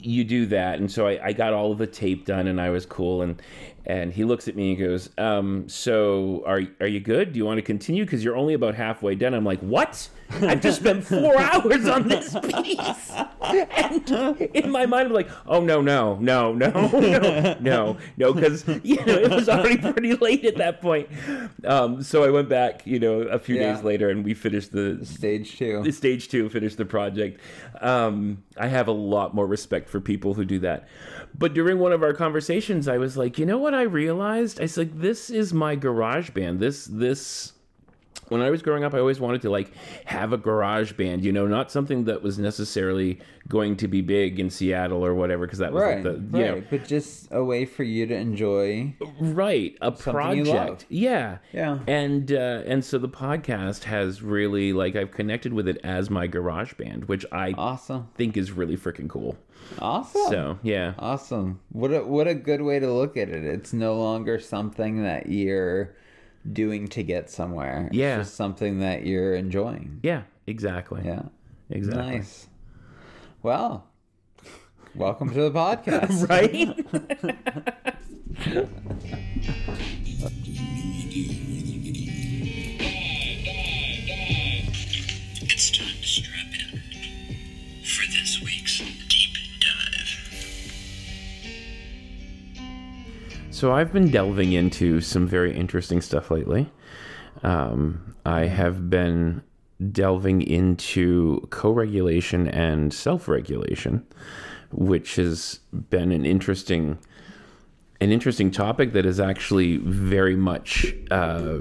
you 0.03 0.25
do 0.25 0.47
that, 0.47 0.79
and 0.79 0.91
so 0.91 1.07
I, 1.07 1.27
I 1.27 1.33
got 1.33 1.53
all 1.53 1.73
of 1.73 1.79
the 1.79 1.87
tape 1.87 2.25
done, 2.27 2.47
and 2.47 2.61
I 2.61 2.71
was 2.71 2.87
cool, 2.87 3.23
and 3.23 3.41
and 3.87 4.13
he 4.13 4.25
looks 4.25 4.49
at 4.49 4.57
me 4.57 4.71
and 4.71 4.79
goes, 4.79 5.11
um, 5.19 5.69
so 5.69 6.43
are 6.47 6.63
are 6.81 6.87
you 6.87 7.01
good? 7.01 7.33
Do 7.33 7.39
you 7.39 7.45
want 7.45 7.59
to 7.59 7.63
continue? 7.63 8.05
Because 8.05 8.25
you're 8.25 8.37
only 8.37 8.55
about 8.55 8.75
halfway 8.75 9.15
done. 9.15 9.35
I'm 9.35 9.45
like, 9.45 9.61
what? 9.61 10.09
I've 10.31 10.61
just 10.61 10.81
spent 10.81 11.05
four 11.05 11.39
hours 11.41 11.87
on 11.87 12.09
this 12.09 12.35
piece, 12.35 13.11
and 13.43 14.11
in 14.55 14.71
my 14.71 14.87
mind, 14.87 15.09
I'm 15.09 15.13
like, 15.13 15.29
oh 15.47 15.61
no 15.61 15.81
no 15.81 16.17
no 16.17 16.53
no 16.53 16.71
no 16.93 17.57
no 17.61 17.97
no, 18.17 18.33
because 18.33 18.67
you 18.83 18.97
know 19.05 19.15
it 19.15 19.31
was 19.31 19.49
already 19.49 19.77
pretty 19.77 20.15
late 20.15 20.45
at 20.45 20.57
that 20.57 20.81
point. 20.81 21.09
Um, 21.65 22.03
so 22.03 22.25
I 22.25 22.31
went 22.31 22.49
back, 22.49 22.87
you 22.87 22.99
know, 22.99 23.21
a 23.23 23.39
few 23.39 23.57
Yeah. 23.57 23.75
days 23.75 23.85
later, 23.85 24.11
and 24.11 24.25
we 24.25 24.35
finished 24.35 24.73
the 24.73 25.05
Stage 25.05 25.57
two. 25.59 25.83
the 25.83 25.93
stage 25.93 26.29
two 26.29 26.49
finished 26.49 26.77
the 26.77 26.85
project 26.85 27.41
um, 27.81 28.43
i 28.57 28.67
have 28.67 28.89
a 28.89 28.93
lot 28.93 29.35
more 29.35 29.47
respect 29.47 29.89
for 29.89 30.01
people 30.01 30.35
who 30.35 30.45
do 30.45 30.59
that 30.61 30.87
but 31.37 31.55
during 31.55 31.79
one 31.79 31.93
of 31.93 32.03
our 32.03 32.13
conversations 32.13 32.89
i 32.89 32.97
was 32.99 33.17
like 33.17 33.39
you 33.39 33.47
know 33.47 33.59
what 33.59 33.75
i 33.75 33.83
realized 33.83 34.61
i 34.61 34.63
was 34.65 34.77
like 34.77 34.99
this 35.01 35.31
is 35.31 35.53
my 35.53 35.75
garage 35.75 36.31
band 36.31 36.61
this 36.61 36.87
this 36.87 37.53
when 38.31 38.41
I 38.41 38.51
was 38.51 38.63
growing 38.63 38.85
up, 38.85 38.95
I 38.95 38.99
always 38.99 39.21
wanted 39.21 39.43
to 39.43 39.51
like 39.51 39.73
have 40.07 40.33
a 40.33 40.37
garage 40.37 40.93
band, 40.93 41.25
you 41.25 41.33
know, 41.33 41.47
not 41.47 41.71
something 41.71 42.05
that 42.05 42.23
was 42.23 42.39
necessarily 42.39 43.21
going 43.49 43.77
to 43.77 43.89
be 43.89 44.01
big 44.01 44.41
in 44.41 44.49
Seattle 44.51 45.05
or 45.05 45.15
whatever, 45.15 45.47
because 45.47 45.59
that 45.59 45.73
was 45.73 45.83
Right, 45.83 45.95
like 45.97 46.03
the, 46.05 46.11
right. 46.13 46.31
know, 46.57 46.63
But 46.71 46.87
just 46.87 47.29
a 47.31 47.45
way 47.45 47.65
for 47.67 47.83
you 47.83 48.07
to 48.07 48.15
enjoy. 48.15 48.95
right, 49.21 49.77
a 49.83 49.95
Something 49.97 50.37
you 50.39 50.45
love. 50.45 50.57
project, 50.57 50.87
yeah, 50.89 51.39
Yeah. 51.53 51.79
and 51.87 52.33
uh, 52.33 52.63
and 52.67 52.85
so 52.85 52.99
the 52.99 53.09
podcast 53.09 53.85
has 53.85 54.23
really 54.23 54.73
like 54.73 54.97
I've 54.97 55.11
connected 55.11 55.53
with 55.53 55.69
it 55.69 55.79
as 55.85 56.09
my 56.11 56.27
garage 56.27 56.73
band, 56.75 57.05
which 57.07 57.25
I 57.33 57.53
Awesome. 57.59 58.09
think 58.15 58.37
is 58.37 58.53
really 58.53 58.77
freaking 58.77 59.09
cool. 59.09 59.37
Awesome. 59.79 60.21
So 60.31 60.59
yeah, 60.63 60.95
Awesome. 60.99 61.61
What 61.71 61.93
a 61.93 62.01
what 62.05 62.27
a 62.29 62.35
good 62.35 62.63
way 62.63 62.79
to 62.79 62.93
look 62.93 63.17
at 63.17 63.29
it. 63.29 63.45
It's 63.45 63.73
no 63.73 63.97
longer 63.99 64.39
something 64.39 65.03
that 65.03 65.29
you're 65.29 65.95
doing 66.51 66.89
to 66.89 67.03
get 67.03 67.31
somewhere. 67.31 67.87
It's 67.89 67.97
Yeah. 67.97 68.19
just 68.19 68.35
something 68.35 68.81
that 68.81 69.07
you're 69.07 69.35
enjoying. 69.35 70.01
yeah, 70.03 70.23
exactly, 70.47 71.03
Yeah. 71.05 71.23
exactly, 71.71 72.03
Nice. 72.19 72.49
Well, 73.43 73.87
welcome 74.95 75.29
to 75.33 75.41
the 75.41 75.51
podcast. 75.59 76.29
right. 76.29 76.77
So 93.55 93.71
I've 93.73 93.93
been 93.93 94.11
delving 94.11 94.53
into 94.53 95.01
some 95.01 95.29
very 95.29 95.57
interesting 95.57 96.01
stuff 96.01 96.29
lately. 96.33 96.73
Um, 97.45 98.17
I 98.27 98.47
have 98.47 98.91
been 98.91 99.43
delving 99.93 100.43
into 100.43 101.47
co-regulation 101.51 102.49
and 102.49 102.93
self-regulation, 102.93 104.05
which 104.73 105.15
has 105.17 105.61
been 105.73 106.11
an 106.11 106.27
interesting 106.27 106.99
an 108.01 108.11
interesting 108.11 108.51
topic 108.51 108.93
that 108.93 109.07
is 109.07 109.21
actually 109.21 109.77
very 109.77 110.35
much 110.35 110.93
uh, 111.13 111.59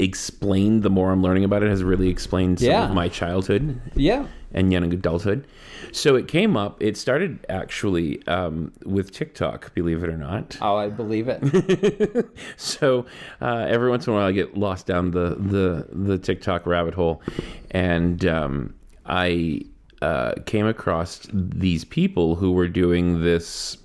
explained. 0.00 0.82
The 0.82 0.90
more 0.90 1.12
I'm 1.12 1.22
learning 1.22 1.44
about 1.44 1.62
it, 1.62 1.70
has 1.70 1.84
really 1.84 2.08
explained 2.08 2.58
some 2.58 2.68
Yeah. 2.68 2.88
of 2.88 2.94
my 2.94 3.08
childhood 3.08 3.80
Yeah. 3.94 4.26
And 4.56 4.72
young 4.72 4.92
adulthood. 4.92 5.46
So 5.92 6.16
it 6.16 6.26
came 6.26 6.56
up. 6.56 6.82
It 6.82 6.96
started 6.96 7.44
actually 7.48 8.26
um, 8.26 8.72
with 8.84 9.12
TikTok, 9.12 9.74
believe 9.74 10.02
it 10.02 10.08
or 10.08 10.16
not. 10.16 10.56
Oh, 10.60 10.76
I 10.76 10.88
believe 10.88 11.28
it. 11.28 12.26
So 12.56 13.06
uh, 13.40 13.66
every 13.68 13.90
once 13.90 14.06
in 14.06 14.12
a 14.12 14.16
while, 14.16 14.26
I 14.26 14.32
get 14.32 14.56
lost 14.56 14.86
down 14.86 15.10
the 15.10 15.36
the, 15.38 15.86
the 15.90 16.18
TikTok 16.18 16.66
rabbit 16.66 16.94
hole, 16.94 17.22
and 17.70 18.24
um, 18.24 18.74
I 19.04 19.62
uh, 20.02 20.32
came 20.46 20.66
across 20.66 21.26
these 21.32 21.84
people 21.84 22.34
who 22.34 22.52
were 22.52 22.68
doing 22.68 23.22
this 23.22 23.78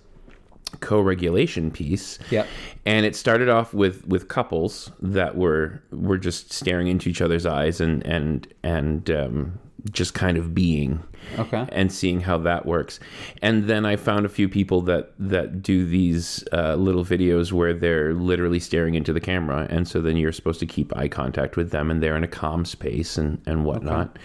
co-regulation 0.80 1.72
piece. 1.72 2.18
Yep. 2.30 2.48
And 2.86 3.06
it 3.06 3.16
started 3.16 3.50
off 3.50 3.74
with 3.74 4.08
with 4.08 4.28
couples 4.28 4.92
that 5.02 5.36
were 5.36 5.82
were 5.92 6.18
just 6.18 6.54
staring 6.54 6.88
into 6.88 7.10
each 7.10 7.22
other's 7.22 7.46
eyes 7.46 7.82
and 7.82 8.06
and 8.06 8.48
and 8.64 9.10
um, 9.12 9.60
just 9.92 10.14
kind 10.14 10.38
of 10.38 10.54
being 10.54 11.04
Okay. 11.38 11.66
and 11.72 11.92
seeing 11.92 12.20
how 12.22 12.38
that 12.40 12.66
works. 12.66 13.00
And 13.44 13.66
then 13.68 13.86
I 13.86 13.96
found 13.96 14.26
a 14.26 14.30
few 14.30 14.50
people 14.50 14.82
that 14.82 15.14
that 15.20 15.62
do 15.62 15.86
these 15.86 16.44
uh, 16.52 16.76
little 16.76 17.06
videos 17.06 17.52
where 17.52 17.74
they're 17.74 18.14
literally 18.14 18.60
staring 18.60 18.96
into 18.96 19.14
the 19.14 19.20
camera, 19.20 19.68
and 19.70 19.88
so 19.88 20.02
then 20.02 20.18
you're 20.18 20.32
supposed 20.32 20.60
to 20.62 20.66
keep 20.66 20.96
eye 20.98 21.08
contact 21.08 21.58
with 21.58 21.70
them, 21.72 21.92
and 21.92 22.02
they're 22.02 22.18
in 22.18 22.24
a 22.24 22.28
calm 22.28 22.66
space 22.66 23.18
and 23.18 23.40
and 23.46 23.66
whatnot. 23.66 24.18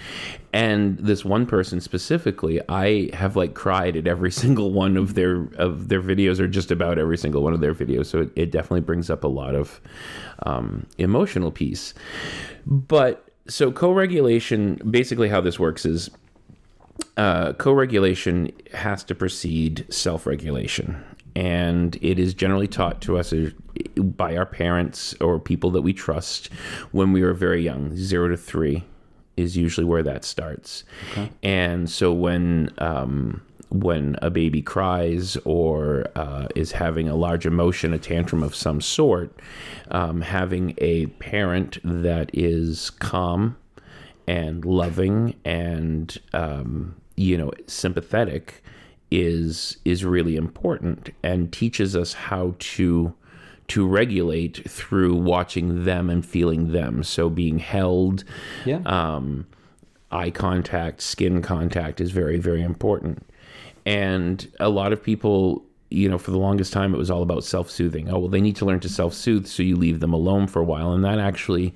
And 0.52 0.96
this 0.98 1.22
one 1.22 1.44
person 1.44 1.82
specifically, 1.82 2.62
I 2.68 3.10
have 3.14 3.36
like 3.36 3.52
cried 3.54 3.94
at 3.96 4.06
every 4.06 4.30
single 4.42 4.72
one 4.72 4.96
of 4.96 5.14
their 5.14 5.48
of 5.58 5.88
their 5.88 6.00
videos, 6.02 6.40
or 6.40 6.48
just 6.48 6.70
about 6.70 6.98
every 6.98 7.18
single 7.18 7.42
one 7.42 7.52
of 7.52 7.60
their 7.60 7.74
videos. 7.74 8.06
So 8.06 8.22
it, 8.22 8.30
it 8.36 8.50
definitely 8.50 8.80
brings 8.80 9.10
up 9.10 9.22
a 9.22 9.28
lot 9.28 9.54
of 9.54 9.80
um, 10.44 10.86
emotional 10.98 11.50
piece. 11.52 11.92
But 12.66 13.25
so 13.48 13.72
co-regulation, 13.72 14.80
basically 14.90 15.28
how 15.28 15.40
this 15.40 15.58
works 15.58 15.84
is 15.84 16.10
uh, 17.16 17.52
co-regulation 17.54 18.52
has 18.72 19.04
to 19.04 19.14
precede 19.14 19.86
self-regulation. 19.92 21.02
And 21.34 21.98
it 22.00 22.18
is 22.18 22.32
generally 22.32 22.66
taught 22.66 23.02
to 23.02 23.18
us 23.18 23.34
by 23.96 24.36
our 24.36 24.46
parents 24.46 25.14
or 25.20 25.38
people 25.38 25.70
that 25.72 25.82
we 25.82 25.92
trust 25.92 26.48
when 26.92 27.12
we 27.12 27.22
are 27.22 27.34
very 27.34 27.62
young. 27.62 27.94
Zero 27.94 28.28
to 28.28 28.36
three 28.36 28.84
is 29.36 29.54
usually 29.54 29.84
where 29.84 30.02
that 30.02 30.24
starts. 30.24 30.84
And 31.42 31.90
so 31.90 32.10
when 32.10 32.70
um, 32.78 33.42
when 33.70 34.16
a 34.22 34.30
baby 34.30 34.62
cries 34.62 35.36
or 35.44 36.06
uh, 36.14 36.46
is 36.54 36.72
having 36.72 37.08
a 37.08 37.16
large 37.16 37.46
emotion, 37.46 37.92
a 37.92 37.98
tantrum 37.98 38.42
of 38.42 38.54
some 38.54 38.80
sort, 38.80 39.38
um, 39.90 40.20
having 40.20 40.74
a 40.78 41.06
parent 41.06 41.78
that 41.82 42.30
is 42.32 42.90
calm 42.90 43.56
and 44.28 44.64
loving 44.64 45.34
and 45.44 46.18
um, 46.32 46.96
you 47.16 47.36
know 47.38 47.50
sympathetic 47.66 48.62
is 49.10 49.76
is 49.84 50.04
really 50.04 50.34
important 50.36 51.10
and 51.22 51.52
teaches 51.52 51.94
us 51.94 52.12
how 52.12 52.54
to 52.58 53.14
to 53.68 53.86
regulate 53.86 54.68
through 54.68 55.14
watching 55.14 55.84
them 55.84 56.08
and 56.08 56.24
feeling 56.24 56.70
them. 56.72 57.02
So 57.02 57.28
being 57.28 57.58
held, 57.58 58.22
Yeah. 58.64 58.80
um, 58.86 59.46
eye 60.12 60.30
contact, 60.30 61.00
skin 61.02 61.42
contact 61.42 62.00
is 62.00 62.12
very, 62.12 62.38
very 62.38 62.62
important. 62.62 63.26
And 63.86 64.46
a 64.60 64.68
lot 64.68 64.92
of 64.92 65.02
people, 65.02 65.64
you 65.90 66.08
know, 66.08 66.18
for 66.18 66.32
the 66.32 66.38
longest 66.38 66.72
time, 66.72 66.92
it 66.92 66.98
was 66.98 67.10
all 67.10 67.22
about 67.22 67.44
self 67.44 67.70
soothing. 67.70 68.10
Oh, 68.10 68.18
well, 68.18 68.28
they 68.28 68.40
need 68.40 68.56
to 68.56 68.64
learn 68.64 68.80
to 68.80 68.88
self 68.88 69.14
soothe, 69.14 69.46
so 69.46 69.62
you 69.62 69.76
leave 69.76 70.00
them 70.00 70.12
alone 70.12 70.48
for 70.48 70.60
a 70.60 70.64
while. 70.64 70.92
And 70.92 71.04
that 71.04 71.18
actually 71.18 71.72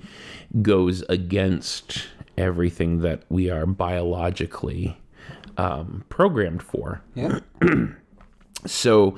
goes 0.61 1.01
against 1.03 2.07
everything 2.37 2.99
that 2.99 3.23
we 3.29 3.49
are 3.49 3.65
biologically 3.65 4.97
um, 5.57 6.03
programmed 6.09 6.61
for. 6.61 7.01
yeah. 7.15 7.39
So, 8.67 9.17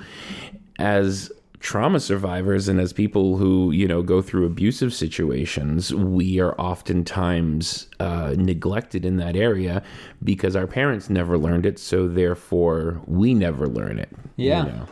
as 0.80 1.30
trauma 1.64 1.98
survivors 1.98 2.68
and 2.68 2.78
as 2.78 2.92
people 2.92 3.38
who 3.38 3.72
you 3.72 3.88
know 3.88 4.02
go 4.04 4.22
through 4.22 4.46
abusive 4.46 4.94
situations, 4.94 5.94
we 5.96 6.38
are 6.40 6.54
oftentimes 6.60 7.88
uh, 8.02 8.36
neglected 8.38 9.06
in 9.06 9.16
that 9.18 9.36
area 9.38 9.82
because 10.24 10.56
our 10.58 10.68
parents 10.68 11.10
never 11.10 11.38
learned 11.38 11.66
it. 11.66 11.80
So 11.80 12.08
therefore, 12.08 13.02
we 13.08 13.34
never 13.34 13.66
learn 13.66 13.98
it. 13.98 14.10
you 14.36 14.50
Yeah. 14.50 14.64
know? 14.66 14.88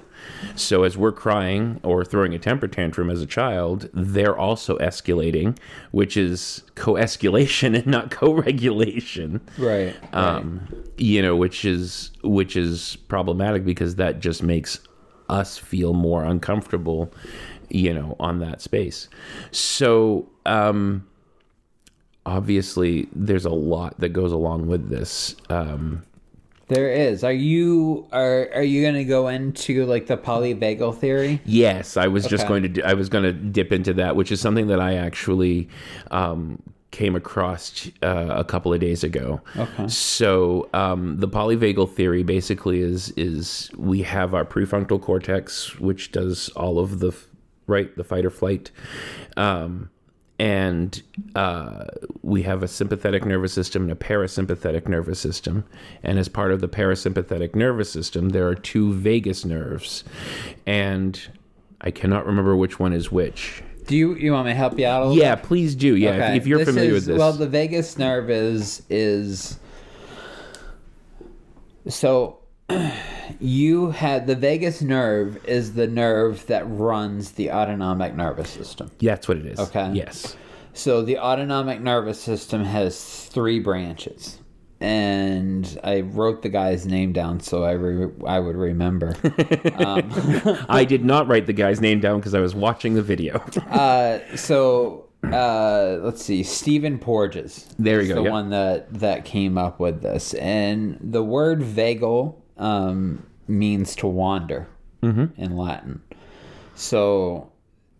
So 0.56 0.84
as 0.84 0.96
we're 0.98 1.12
crying 1.12 1.80
or 1.84 2.06
throwing 2.06 2.34
a 2.36 2.40
temper 2.40 2.68
tantrum 2.68 3.10
as 3.10 3.22
a 3.22 3.26
child, 3.26 3.90
they're 3.94 4.38
also 4.38 4.78
escalating, 4.78 5.58
which 5.92 6.16
is 6.16 6.62
co-escalation 6.76 7.76
and 7.78 7.88
not 7.88 8.12
co-regulation 8.12 9.42
Right. 9.58 9.96
um, 10.14 10.68
you 10.98 11.22
know, 11.22 11.36
which 11.36 11.66
is 11.66 12.12
which 12.24 12.56
is 12.56 12.96
problematic 13.08 13.66
because 13.66 13.96
that 13.96 14.20
just 14.22 14.42
makes 14.44 14.80
us 15.32 15.58
feel 15.58 15.94
more 15.94 16.24
uncomfortable, 16.24 17.12
you 17.70 17.94
know, 17.94 18.16
on 18.20 18.40
that 18.40 18.62
space. 18.62 19.08
So 19.52 20.28
um, 20.46 21.08
obviously, 22.26 23.08
there's 23.16 23.46
a 23.46 23.50
lot 23.50 24.00
that 24.00 24.10
goes 24.10 24.32
along 24.32 24.68
with 24.68 24.90
this. 24.90 25.36
Um, 25.50 26.04
There 26.68 26.92
is. 26.92 27.24
Are 27.24 27.34
you 27.34 28.08
are 28.12 28.50
are 28.54 28.64
you 28.64 28.86
gonna 28.86 29.04
go 29.04 29.28
into 29.28 29.86
like 29.86 30.08
the 30.08 30.18
polyvagal 30.18 30.98
theory? 31.00 31.42
Yes, 31.46 31.98
I 31.98 32.08
was 32.08 32.26
just 32.26 32.48
going 32.48 32.74
to. 32.74 32.82
I 32.84 32.94
was 32.94 33.10
going 33.10 33.24
to 33.24 33.34
dip 33.34 33.72
into 33.72 33.94
that, 33.96 34.16
which 34.16 34.32
is 34.32 34.40
something 34.40 34.68
that 34.68 34.80
I 34.80 34.96
actually 34.96 35.68
um, 36.12 36.62
came 36.92 37.16
across 37.16 37.90
uh, 38.04 38.28
a 38.30 38.44
couple 38.44 38.74
of 38.74 38.80
days 38.80 39.04
ago. 39.04 39.42
Okay. 39.58 39.88
So 39.88 40.70
um, 40.74 41.18
the 41.18 41.28
polyvagal 41.28 41.94
theory 41.94 42.24
basically 42.24 42.82
is 42.82 43.12
is 43.12 43.72
we 43.78 44.04
have 44.04 44.34
our 44.34 44.46
prefrontal 44.46 45.02
cortex, 45.02 45.80
which 45.80 46.12
does 46.12 46.50
all 46.50 46.80
of 46.80 47.00
the 47.00 47.14
right, 47.68 47.96
the 47.96 48.04
fight 48.04 48.26
or 48.26 48.30
flight. 48.30 48.72
Um, 49.38 49.90
and 50.38 51.04
uh, 51.36 51.86
we 52.24 52.42
have 52.42 52.64
a 52.64 52.68
sympathetic 52.68 53.26
nervous 53.26 53.54
system 53.54 53.84
and 53.84 53.92
a 53.92 53.96
parasympathetic 53.96 54.88
nervous 54.88 55.20
system. 55.20 55.66
And 56.02 56.18
as 56.18 56.30
part 56.30 56.52
of 56.52 56.62
the 56.62 56.68
parasympathetic 56.68 57.54
nervous 57.54 57.92
system, 57.92 58.30
there 58.30 58.48
are 58.48 58.56
two 58.56 58.92
vagus 58.92 59.46
nerves, 59.46 60.04
and 60.66 61.22
I 61.80 61.92
cannot 61.92 62.26
remember 62.26 62.56
which 62.56 62.80
one 62.80 62.92
is 62.92 63.12
which. 63.12 63.62
Do 63.88 63.96
you 63.98 64.16
you 64.16 64.32
want 64.32 64.46
me 64.46 64.52
to 64.52 64.56
help 64.58 64.78
you 64.80 64.86
out 64.86 65.02
a 65.02 65.06
little? 65.08 65.22
Yeah, 65.22 65.36
please 65.36 65.76
do. 65.76 65.96
Yeah, 65.96 66.32
if- 66.32 66.42
if, 66.42 66.48
you're 66.48 66.60
This 66.60 66.68
familiar 66.70 66.90
is- 66.92 66.96
with 66.96 67.06
this. 67.16 67.20
Well, 67.20 67.34
the 67.34 67.48
vagus 67.48 67.98
nerve 67.98 68.30
is 68.30 68.84
is 68.90 69.58
so 71.88 72.40
you 73.40 73.92
had 73.92 74.28
the 74.28 74.36
vagus 74.36 74.82
nerve 74.82 75.44
is 75.46 75.74
the 75.74 75.88
nerve 75.88 76.46
that 76.48 76.64
runs 76.70 77.32
the 77.32 77.52
autonomic 77.52 78.16
nervous 78.16 78.50
system. 78.50 78.92
yeah, 79.00 79.14
that's 79.16 79.28
what 79.28 79.38
it 79.38 79.46
is. 79.46 79.60
Okay. 79.60 79.92
Yes. 79.94 80.36
So 80.74 81.02
the 81.02 81.18
autonomic 81.18 81.82
nervous 81.82 82.22
system 82.22 82.64
has 82.64 83.26
three 83.26 83.60
branches. 83.60 84.38
And 84.82 85.80
I 85.84 86.02
wrote 86.02 86.42
the 86.42 86.50
guy's 86.50 86.88
name 86.88 87.14
down 87.14 87.40
so 87.40 87.64
I 87.64 87.74
re- 87.74 88.12
I 88.26 88.40
would 88.40 88.56
remember. 88.56 89.16
I 90.70 90.86
did 90.86 91.06
not 91.06 91.28
write 91.28 91.46
the 91.46 91.54
guy's 91.54 91.80
name 91.80 92.00
down 92.00 92.20
because 92.20 92.34
I 92.34 92.40
was 92.40 92.56
watching 92.56 92.96
the 92.96 93.04
video. 93.04 93.44
Uh, 93.72 94.20
so 94.36 95.08
uh, 95.24 95.98
let's 96.02 96.24
see, 96.24 96.44
Stephen 96.44 97.00
Porges. 97.00 97.74
There 97.80 98.02
you 98.02 98.10
go, 98.10 98.16
The 98.16 98.24
yep. 98.24 98.32
one 98.32 98.50
that 98.50 98.94
that 98.96 99.24
came 99.24 99.58
up 99.58 99.80
with 99.80 100.02
this, 100.02 100.34
and 100.34 100.98
the 101.00 101.24
word 101.24 101.62
vagal 101.62 102.36
um, 102.58 103.26
means 103.48 103.96
to 103.98 104.08
wander 104.08 104.68
in 105.02 105.56
Latin. 105.56 106.02
So 106.76 107.52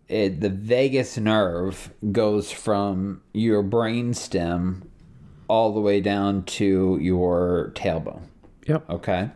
it, 0.08 0.40
the 0.40 0.50
vagus 0.50 1.16
nerve 1.16 1.92
goes 2.12 2.50
from 2.50 3.22
your 3.32 3.62
brainstem 3.62 4.82
all 5.48 5.72
the 5.72 5.80
way 5.80 6.00
down 6.00 6.44
to 6.44 6.98
your 7.00 7.72
tailbone. 7.74 8.22
yep. 8.66 8.88
Okay. 8.88 9.30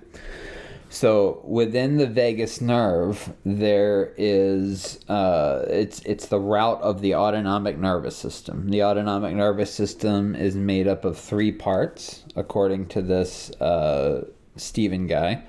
So 0.89 1.43
within 1.45 1.97
the 1.99 2.07
vagus 2.07 2.61
nerve, 2.61 3.33
there 3.45 4.15
is 4.17 5.01
uh, 5.09 5.65
it's 5.69 6.01
it's 6.07 6.27
the 6.27 6.39
route 6.39 6.81
of 6.81 7.01
the 7.03 7.15
autonomic 7.15 7.77
nervous 7.77 8.17
system. 8.17 8.71
The 8.71 8.83
autonomic 8.85 9.35
nervous 9.35 9.73
system 9.75 10.35
is 10.35 10.55
made 10.57 10.87
up 10.87 11.05
of 11.05 11.19
three 11.19 11.53
parts, 11.53 12.25
according 12.35 12.87
to 12.89 13.03
this 13.03 13.51
uh, 13.61 14.27
Stephen 14.57 15.07
guy. 15.07 15.43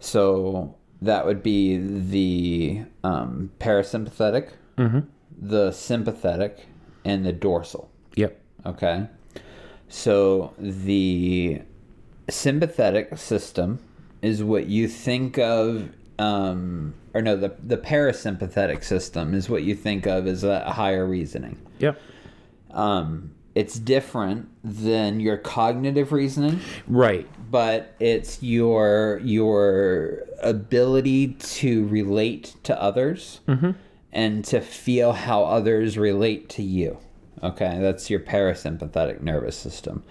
So 0.00 0.74
that 1.02 1.26
would 1.26 1.42
be 1.42 1.76
the 1.76 2.84
um, 3.04 3.50
parasympathetic, 3.60 4.50
the 5.38 5.72
sympathetic, 5.72 6.66
and 7.04 7.24
the 7.24 7.32
dorsal. 7.32 7.90
Yep. 8.16 8.40
Okay. 8.66 9.06
So 9.96 10.52
the 10.58 11.62
sympathetic 12.28 13.16
system 13.16 13.78
is 14.22 14.42
what 14.42 14.66
you 14.66 14.88
think 14.88 15.38
of 15.38 15.88
um 16.18 16.94
or 17.14 17.22
no 17.22 17.36
the 17.36 17.54
the 17.62 17.76
parasympathetic 17.76 18.82
system 18.82 19.34
is 19.34 19.48
what 19.48 19.62
you 19.62 19.74
think 19.76 20.06
of 20.06 20.26
as 20.26 20.42
a 20.42 20.68
higher 20.72 21.06
reasoning. 21.06 21.56
Yep. 21.78 22.00
Um 22.72 23.34
it's 23.54 23.78
different 23.78 24.48
than 24.64 25.20
your 25.20 25.36
cognitive 25.36 26.10
reasoning, 26.10 26.58
Right. 26.88 27.28
but 27.52 27.94
it's 28.00 28.42
your 28.42 29.20
your 29.22 30.24
ability 30.42 31.34
to 31.34 31.86
relate 31.86 32.56
to 32.64 32.80
others 32.82 33.40
and 34.12 34.44
to 34.46 34.60
feel 34.60 35.12
how 35.12 35.44
others 35.44 35.96
relate 35.96 36.48
to 36.50 36.64
you. 36.64 36.98
Okay, 37.42 37.78
that's 37.80 38.08
your 38.10 38.20
parasympathetic 38.20 39.20
nervous 39.20 39.56
system. 39.56 40.02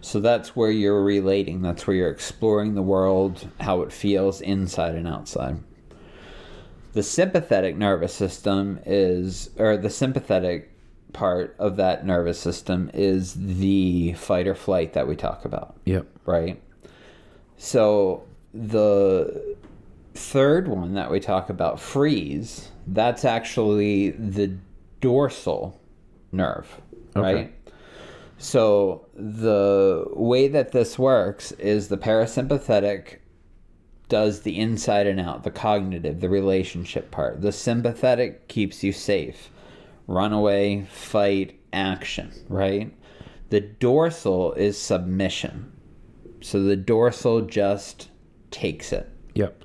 So 0.00 0.20
that's 0.20 0.54
where 0.54 0.70
you're 0.70 1.02
relating. 1.02 1.62
That's 1.62 1.86
where 1.86 1.96
you're 1.96 2.10
exploring 2.10 2.74
the 2.74 2.82
world, 2.82 3.48
how 3.60 3.82
it 3.82 3.92
feels 3.92 4.40
inside 4.40 4.94
and 4.94 5.08
outside. 5.08 5.58
The 6.92 7.02
sympathetic 7.02 7.76
nervous 7.76 8.14
system 8.14 8.78
is, 8.86 9.50
or 9.58 9.76
the 9.76 9.90
sympathetic 9.90 10.70
part 11.12 11.56
of 11.58 11.76
that 11.76 12.06
nervous 12.06 12.38
system 12.38 12.90
is 12.94 13.34
the 13.34 14.12
fight 14.14 14.46
or 14.46 14.54
flight 14.54 14.92
that 14.92 15.08
we 15.08 15.16
talk 15.16 15.44
about 15.44 15.76
Yep. 15.86 16.06
right? 16.26 16.62
So 17.56 18.24
the 18.52 19.56
third 20.14 20.68
one 20.68 20.94
that 20.94 21.10
we 21.10 21.20
talk 21.20 21.48
about, 21.50 21.80
freeze, 21.80 22.70
that's 22.86 23.24
actually 23.24 24.10
the 24.10 24.56
dorsal 25.00 25.80
nerve, 26.36 26.80
Okay. 27.16 27.34
right? 27.34 27.52
So 28.38 29.06
the 29.14 30.04
way 30.10 30.48
that 30.48 30.72
this 30.72 30.98
works 30.98 31.52
is 31.52 31.88
the 31.88 31.96
parasympathetic 31.96 33.16
does 34.08 34.42
the 34.42 34.58
inside 34.58 35.06
and 35.06 35.18
out, 35.18 35.42
the 35.42 35.50
cognitive, 35.50 36.20
the 36.20 36.28
relationship 36.28 37.10
part. 37.10 37.40
The 37.40 37.52
sympathetic 37.52 38.46
keeps 38.48 38.84
you 38.84 38.92
safe. 38.92 39.50
Run 40.06 40.32
away, 40.32 40.86
fight, 40.92 41.58
action, 41.72 42.30
right? 42.48 42.94
The 43.50 43.60
dorsal 43.60 44.52
is 44.52 44.78
submission. 44.78 45.72
So 46.40 46.62
the 46.62 46.76
dorsal 46.76 47.40
just 47.40 48.10
takes 48.50 48.92
it. 48.92 49.08
Yep. 49.34 49.64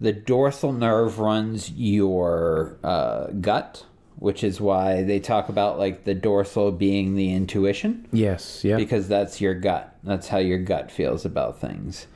The 0.00 0.12
dorsal 0.12 0.72
nerve 0.72 1.18
runs 1.18 1.70
your 1.70 2.78
uh, 2.84 3.26
gut, 3.40 3.84
which 4.18 4.42
is 4.42 4.60
why 4.60 5.02
they 5.02 5.20
talk 5.20 5.48
about 5.48 5.78
like 5.78 6.04
the 6.04 6.14
dorsal 6.14 6.72
being 6.72 7.14
the 7.16 7.32
intuition 7.34 8.06
Yes. 8.12 8.64
Yeah. 8.64 8.76
because 8.76 9.08
that's 9.08 9.40
your 9.40 9.54
gut. 9.54 9.94
That's 10.04 10.28
how 10.28 10.38
your 10.38 10.58
gut 10.58 10.90
feels 10.90 11.24
about 11.24 11.60
things. 11.60 12.06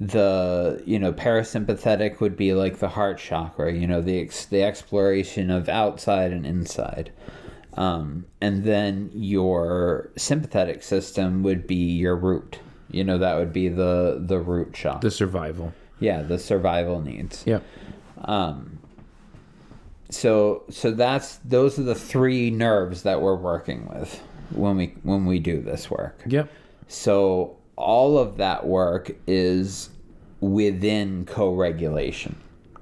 The 0.00 0.82
you 0.86 0.98
know 0.98 1.12
parasympathetic 1.12 2.20
would 2.20 2.36
be 2.36 2.54
like 2.54 2.78
the 2.78 2.88
heart 2.90 3.18
chakra. 3.18 3.72
You 3.72 3.86
know 3.86 4.00
the 4.00 4.20
ex- 4.20 4.44
the 4.46 4.62
exploration 4.62 5.50
of 5.50 5.68
outside 5.68 6.32
and 6.32 6.46
inside. 6.46 7.10
Um, 7.74 8.26
and 8.40 8.64
then 8.64 9.10
your 9.14 10.10
sympathetic 10.16 10.82
system 10.82 11.42
would 11.44 11.66
be 11.66 11.76
your 11.76 12.14
root. 12.16 12.58
You 12.90 13.02
know 13.04 13.18
that 13.18 13.36
would 13.38 13.52
be 13.52 13.68
the 13.68 14.22
the 14.24 14.38
root 14.38 14.72
chakra. 14.74 15.00
the 15.00 15.10
survival. 15.10 15.72
yeah, 15.98 16.22
the 16.22 16.38
survival 16.38 17.00
needs. 17.00 17.42
Yep. 17.46 17.64
So 20.10 20.64
so 20.70 20.90
that's 20.90 21.36
those 21.44 21.78
are 21.78 21.82
the 21.82 21.94
three 21.94 22.50
nerves 22.50 23.02
that 23.02 23.20
we're 23.20 23.36
working 23.36 23.86
with 23.88 24.22
when 24.50 24.76
we 24.76 24.94
when 25.02 25.26
we 25.26 25.38
do 25.38 25.60
this 25.60 25.90
work. 25.90 26.22
Yep. 26.26 26.50
So 26.86 27.56
all 27.76 28.18
of 28.18 28.38
that 28.38 28.66
work 28.66 29.10
is 29.26 29.90
within 30.40 31.24
co-regulation. 31.26 32.36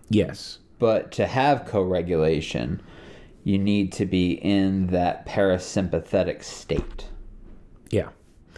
Yes. 0.09 0.59
But 0.79 1.11
to 1.13 1.27
have 1.27 1.65
co-regulation, 1.67 2.81
you 3.45 3.59
need 3.59 3.93
to 3.93 4.07
be 4.07 4.33
in 4.33 4.89
that 4.89 5.27
parasympathetic 5.27 6.43
state. 6.43 7.09
Yeah. 7.91 8.09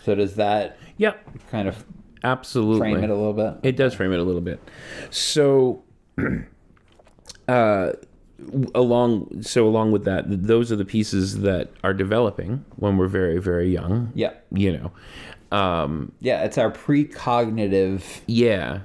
So 0.04 0.14
does 0.14 0.35
that 0.35 0.78
Yep. 0.98 1.28
kind 1.50 1.68
of 1.68 1.85
Absolutely. 2.24 2.81
frame 2.81 3.04
it 3.04 3.11
a 3.11 3.14
little 3.14 3.33
bit? 3.33 3.54
It 3.62 3.76
does 3.76 3.94
frame 3.94 4.12
it 4.12 4.18
a 4.18 4.24
little 4.24 4.40
bit. 4.40 4.61
So, 5.11 5.83
uh, 7.48 7.92
along 8.74 9.42
so 9.42 9.66
along 9.66 9.92
with 9.92 10.05
that, 10.05 10.24
those 10.29 10.70
are 10.70 10.77
the 10.77 10.85
pieces 10.85 11.40
that 11.40 11.70
are 11.83 11.94
developing 11.94 12.64
when 12.77 12.96
we're 12.96 13.09
very 13.09 13.38
very 13.38 13.70
young. 13.70 14.12
Yeah. 14.14 14.33
You 14.53 14.79
know. 14.79 14.92
Um, 15.57 16.12
Yeah, 16.20 16.44
it's 16.44 16.59
our 16.59 16.70
precognitive 16.70 18.20
yeah. 18.27 18.81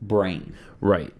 brain. 0.00 0.54
Right. 0.80 1.12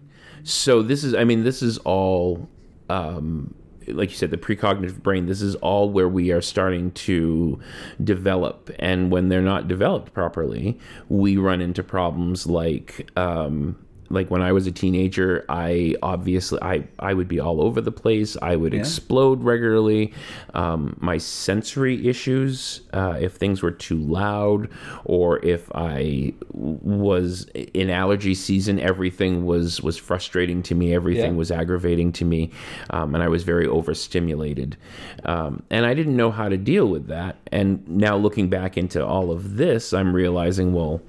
So 0.43 0.81
this 0.81 1.03
is, 1.03 1.13
I 1.15 1.23
mean, 1.23 1.43
this 1.43 1.61
is 1.61 1.77
all, 1.79 2.47
um, 2.89 3.53
like 3.87 4.09
you 4.09 4.15
said, 4.15 4.31
the 4.31 4.37
precognitive 4.37 5.01
brain. 5.01 5.25
This 5.27 5.41
is 5.41 5.55
all 5.55 5.89
where 5.89 6.09
we 6.09 6.31
are 6.31 6.41
starting 6.41 6.91
to 6.91 7.59
develop, 8.03 8.71
and 8.79 9.11
when 9.11 9.29
they're 9.29 9.41
not 9.41 9.67
developed 9.67 10.13
properly, 10.13 10.79
we 11.09 11.37
run 11.37 11.61
into 11.61 11.83
problems 11.83 12.47
like. 12.47 13.09
Um, 13.15 13.77
like 14.09 14.29
when 14.29 14.41
I 14.41 14.51
was 14.51 14.67
a 14.67 14.71
teenager, 14.71 15.45
I 15.49 15.95
obviously 16.03 16.59
I, 16.61 16.87
I 16.99 17.13
would 17.13 17.27
be 17.27 17.39
all 17.39 17.61
over 17.61 17.81
the 17.81 17.91
place. 17.91 18.37
I 18.41 18.55
would 18.55 18.73
explode 18.73 19.43
regularly. 19.43 20.13
Um, 20.53 20.95
my 20.99 21.17
sensory 21.17 22.07
issues, 22.07 22.81
uh, 22.93 23.17
if 23.19 23.33
things 23.33 23.61
were 23.63 23.71
too 23.71 23.97
loud, 23.97 24.69
or 25.05 25.43
if 25.45 25.69
I 25.73 26.33
was 26.51 27.45
in 27.73 27.89
allergy 27.89 28.35
season, 28.35 28.79
everything 28.79 29.45
was 29.45 29.81
was 29.81 29.97
frustrating 29.97 30.61
to 30.63 30.75
me. 30.75 30.93
Everything 30.93 31.31
Yeah. 31.31 31.37
was 31.37 31.51
aggravating 31.51 32.11
to 32.13 32.25
me, 32.25 32.51
um, 32.91 33.15
and 33.15 33.23
I 33.23 33.27
was 33.27 33.43
very 33.43 33.65
overstimulated. 33.67 34.77
Um, 35.25 35.63
and 35.69 35.85
I 35.85 35.93
didn't 35.93 36.15
know 36.15 36.31
how 36.31 36.49
to 36.49 36.57
deal 36.57 36.87
with 36.87 37.07
that. 37.07 37.37
And 37.51 37.87
now 37.87 38.15
looking 38.17 38.49
back 38.49 38.77
into 38.77 39.05
all 39.05 39.31
of 39.31 39.57
this, 39.57 39.93
I'm 39.93 40.15
realizing, 40.15 40.73
well, 40.73 41.01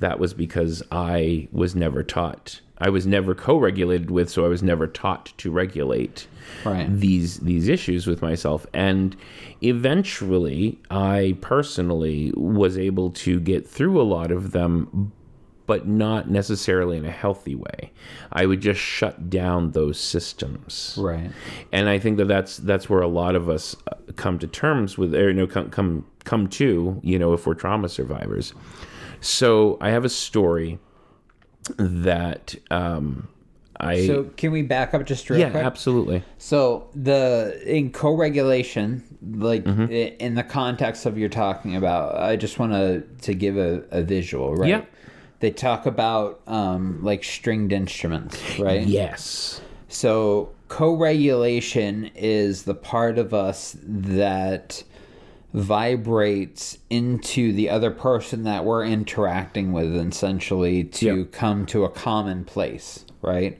that 0.00 0.18
was 0.18 0.34
because 0.34 0.82
I 0.90 1.48
was 1.52 1.74
never 1.76 2.02
taught. 2.02 2.60
I 2.82 2.88
was 2.88 3.06
never 3.06 3.34
co-regulated 3.34 4.10
with, 4.10 4.30
so 4.30 4.44
I 4.46 4.48
was 4.48 4.62
never 4.62 4.86
taught 4.86 5.32
to 5.38 5.50
regulate 5.50 6.26
Right. 6.64 6.88
these 6.90 7.38
these 7.40 7.68
issues 7.68 8.06
with 8.06 8.22
myself. 8.22 8.66
And 8.74 9.14
eventually, 9.80 10.78
I 10.90 11.36
personally 11.40 12.32
was 12.36 12.76
able 12.78 13.10
to 13.10 13.40
get 13.40 13.66
through 13.66 14.00
a 14.00 14.04
lot 14.04 14.30
of 14.32 14.52
them, 14.52 15.12
but 15.66 15.86
not 15.86 16.30
necessarily 16.30 16.96
in 16.96 17.04
a 17.04 17.10
healthy 17.10 17.54
way. 17.54 17.92
I 18.32 18.46
would 18.46 18.60
just 18.60 18.80
shut 18.80 19.30
down 19.30 19.70
those 19.72 19.98
systems 20.00 20.96
Right. 21.00 21.30
and 21.72 21.88
I 21.88 21.98
think 21.98 22.16
that 22.18 22.28
that's 22.28 22.56
that's 22.56 22.88
where 22.90 23.00
a 23.02 23.08
lot 23.08 23.34
of 23.36 23.48
us 23.48 23.76
uh, 23.90 23.94
come 24.16 24.38
to 24.40 24.46
terms 24.46 24.98
with, 24.98 25.14
or 25.14 25.28
you 25.28 25.34
know, 25.34 25.46
come 25.46 25.70
come 25.70 26.04
come 26.24 26.48
to, 26.48 27.00
you 27.02 27.18
know, 27.18 27.32
if 27.32 27.46
we're 27.46 27.54
trauma 27.54 27.88
survivors. 27.88 28.52
So 29.20 29.76
I 29.80 29.90
have 29.90 30.04
a 30.04 30.08
story 30.08 30.78
that 31.76 32.54
um, 32.70 33.28
I 33.78 34.06
So 34.06 34.24
can 34.36 34.50
we 34.52 34.62
back 34.62 34.94
up 34.94 35.06
just 35.06 35.28
real 35.30 35.40
yeah, 35.40 35.50
quick? 35.50 35.64
absolutely. 35.64 36.22
So 36.38 36.88
the 36.94 37.60
in 37.66 37.92
co-regulation, 37.92 39.02
like 39.22 39.64
Mm-hmm. 39.64 39.90
in 39.92 40.34
the 40.34 40.42
context 40.42 41.06
of 41.06 41.18
you're 41.18 41.28
talking 41.28 41.76
about, 41.76 42.16
I 42.18 42.36
just 42.36 42.58
want 42.58 42.72
to 42.72 43.02
to 43.22 43.34
give 43.34 43.56
a, 43.56 43.84
a 43.90 44.02
visual, 44.02 44.54
right? 44.54 44.68
Yeah. 44.68 44.84
They 45.40 45.50
talk 45.50 45.86
about 45.86 46.40
um, 46.46 47.02
like 47.02 47.24
stringed 47.24 47.72
instruments, 47.72 48.38
right? 48.58 48.86
Yes. 48.86 49.60
So 49.88 50.50
co-regulation 50.68 52.10
is 52.14 52.62
the 52.64 52.74
part 52.74 53.18
of 53.18 53.34
us 53.34 53.76
that 53.82 54.82
vibrates 55.52 56.78
into 56.88 57.52
the 57.52 57.68
other 57.68 57.90
person 57.90 58.44
that 58.44 58.64
we're 58.64 58.84
interacting 58.84 59.72
with 59.72 59.94
essentially 59.96 60.84
to 60.84 61.18
Yep. 61.20 61.32
come 61.32 61.66
to 61.66 61.84
a 61.84 61.88
common 61.88 62.44
place, 62.44 63.04
right? 63.22 63.58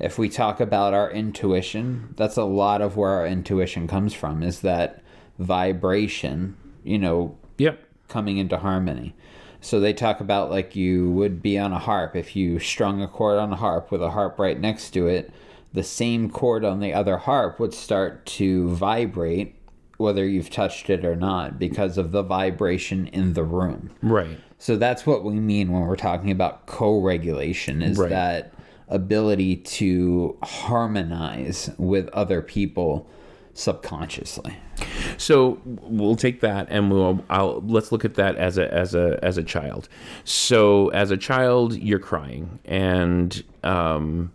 If 0.00 0.18
we 0.18 0.28
talk 0.28 0.60
about 0.60 0.94
our 0.94 1.10
intuition, 1.10 2.14
that's 2.16 2.36
a 2.36 2.44
lot 2.44 2.80
of 2.80 2.96
where 2.96 3.10
our 3.10 3.26
intuition 3.26 3.86
comes 3.86 4.14
from 4.14 4.42
is 4.42 4.60
that 4.60 5.00
vibration, 5.38 6.56
you 6.84 6.98
know, 6.98 7.34
Yep. 7.58 7.78
coming 8.08 8.38
into 8.38 8.58
harmony. 8.58 9.14
So 9.60 9.80
they 9.80 9.92
talk 9.92 10.20
about 10.20 10.50
like 10.50 10.76
you 10.76 11.10
would 11.10 11.42
be 11.42 11.58
on 11.58 11.72
a 11.72 11.78
harp 11.78 12.14
if 12.14 12.36
you 12.36 12.58
strung 12.60 13.02
a 13.02 13.08
chord 13.08 13.38
on 13.38 13.52
a 13.52 13.56
harp 13.56 13.90
with 13.90 14.02
a 14.02 14.10
harp 14.10 14.38
right 14.38 14.58
next 14.58 14.90
to 14.90 15.08
it, 15.08 15.32
the 15.72 15.82
same 15.82 16.30
chord 16.30 16.64
on 16.64 16.80
the 16.80 16.94
other 16.94 17.18
harp 17.18 17.58
would 17.60 17.74
start 17.74 18.24
to 18.24 18.68
vibrate 18.70 19.56
whether 19.98 20.26
you've 20.26 20.50
touched 20.50 20.88
it 20.90 21.04
or 21.04 21.14
not 21.16 21.58
because 21.58 21.98
of 21.98 22.10
the 22.12 22.22
vibration 22.22 23.06
in 23.08 23.34
the 23.34 23.44
room. 23.44 23.90
Right. 24.02 24.38
So 24.58 24.76
that's 24.76 25.06
what 25.06 25.22
we 25.24 25.34
mean 25.34 25.70
when 25.72 25.82
we're 25.82 25.96
talking 25.96 26.30
about 26.30 26.66
co-regulation 26.66 27.82
is 27.82 27.98
Right. 27.98 28.10
that 28.10 28.54
ability 28.88 29.56
to 29.56 30.36
harmonize 30.42 31.70
with 31.78 32.08
other 32.08 32.40
people 32.40 33.06
subconsciously. 33.54 34.56
So 35.16 35.60
we'll 35.64 36.16
take 36.16 36.40
that 36.40 36.68
and 36.70 36.90
we'll 36.92 37.24
I'll 37.28 37.60
let's 37.66 37.90
look 37.90 38.04
at 38.04 38.14
that 38.14 38.36
as 38.36 38.56
a 38.56 38.72
as 38.72 38.94
a 38.94 39.18
as 39.22 39.36
a 39.36 39.42
child. 39.42 39.88
So 40.24 40.88
as 40.90 41.10
a 41.10 41.16
child, 41.16 41.74
you're 41.74 41.98
crying 41.98 42.60
and 42.64 43.42
um 43.64 44.30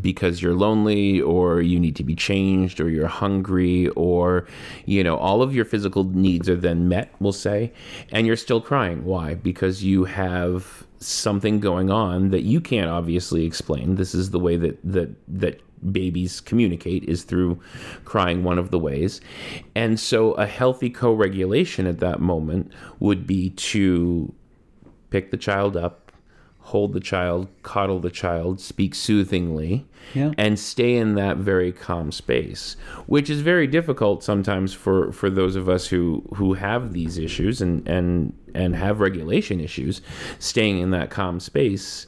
because 0.00 0.42
you're 0.42 0.54
lonely 0.54 1.20
or 1.20 1.60
you 1.62 1.80
need 1.80 1.96
to 1.96 2.04
be 2.04 2.14
changed 2.14 2.80
or 2.80 2.90
you're 2.90 3.06
hungry 3.06 3.88
or 3.90 4.46
you 4.84 5.02
know 5.02 5.16
all 5.16 5.42
of 5.42 5.54
your 5.54 5.64
physical 5.64 6.04
needs 6.04 6.48
are 6.48 6.56
then 6.56 6.88
met 6.88 7.12
we'll 7.20 7.32
say 7.32 7.72
and 8.12 8.26
you're 8.26 8.36
still 8.36 8.60
crying. 8.60 9.04
Why? 9.04 9.34
Because 9.34 9.82
you 9.82 10.04
have 10.04 10.86
something 11.00 11.60
going 11.60 11.90
on 11.90 12.30
that 12.30 12.42
you 12.42 12.60
can't 12.60 12.90
obviously 12.90 13.44
explain. 13.44 13.94
This 13.94 14.14
is 14.14 14.30
the 14.30 14.38
way 14.38 14.56
that 14.56 14.78
that 14.84 15.10
that 15.28 15.60
babies 15.92 16.40
communicate 16.40 17.04
is 17.04 17.22
through 17.22 17.60
crying 18.04 18.42
one 18.44 18.58
of 18.58 18.70
the 18.70 18.78
ways. 18.78 19.20
And 19.74 19.98
so 19.98 20.32
a 20.32 20.46
healthy 20.46 20.90
co-regulation 20.90 21.86
at 21.86 22.00
that 22.00 22.20
moment 22.20 22.72
would 22.98 23.26
be 23.26 23.50
to 23.50 24.34
pick 25.10 25.30
the 25.30 25.36
child 25.36 25.76
up 25.76 26.07
hold 26.68 26.92
the 26.92 27.00
child, 27.00 27.48
coddle 27.62 27.98
the 27.98 28.10
child, 28.10 28.60
speak 28.60 28.94
soothingly, 28.94 29.84
Yeah. 30.14 30.32
and 30.36 30.58
stay 30.58 30.96
in 30.96 31.14
that 31.14 31.38
very 31.38 31.72
calm 31.72 32.12
space, 32.12 32.76
which 33.06 33.30
is 33.30 33.40
very 33.40 33.66
difficult 33.66 34.22
sometimes 34.22 34.74
for, 34.74 35.10
for 35.12 35.30
those 35.30 35.56
of 35.56 35.68
us 35.68 35.86
who, 35.88 36.22
who 36.34 36.54
have 36.54 36.92
these 36.92 37.16
issues 37.18 37.60
and, 37.62 37.86
and, 37.88 38.32
and 38.54 38.76
have 38.76 39.00
regulation 39.00 39.60
issues. 39.60 40.02
Staying 40.38 40.78
in 40.78 40.90
that 40.90 41.08
calm 41.10 41.40
space 41.40 42.06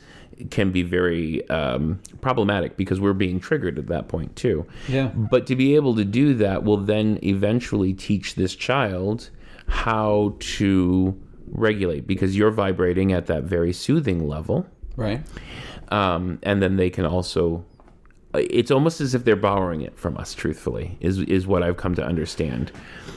can 0.50 0.70
be 0.70 0.82
very 0.82 1.48
um, 1.50 1.98
problematic 2.20 2.76
because 2.76 3.00
we're 3.00 3.12
being 3.12 3.40
triggered 3.40 3.78
at 3.78 3.86
that 3.88 4.08
point 4.08 4.34
too. 4.36 4.66
Yeah. 4.88 5.08
But 5.08 5.46
to 5.48 5.56
be 5.56 5.74
able 5.74 5.94
to 5.96 6.04
do 6.04 6.34
that 6.34 6.64
will 6.64 6.78
then 6.78 7.18
eventually 7.22 7.92
teach 7.94 8.34
this 8.34 8.54
child 8.54 9.30
how 9.66 10.34
to 10.40 11.18
regulate 11.50 12.06
because 12.06 12.36
you're 12.36 12.50
vibrating 12.50 13.12
at 13.12 13.26
that 13.26 13.44
very 13.44 13.72
soothing 13.72 14.26
level. 14.26 14.66
Right. 14.96 15.22
Um, 15.88 16.38
and 16.42 16.62
then 16.62 16.76
they 16.76 16.90
can 16.90 17.04
also 17.04 17.64
it's 18.34 18.70
almost 18.70 19.00
as 19.00 19.14
if 19.14 19.24
they're 19.24 19.34
borrowing 19.34 19.80
it 19.80 19.98
from 19.98 20.16
us 20.16 20.34
truthfully 20.34 20.96
is 21.00 21.18
is 21.20 21.46
what 21.46 21.62
I've 21.62 21.76
come 21.76 21.94
to 21.96 22.04
understand. 22.04 22.70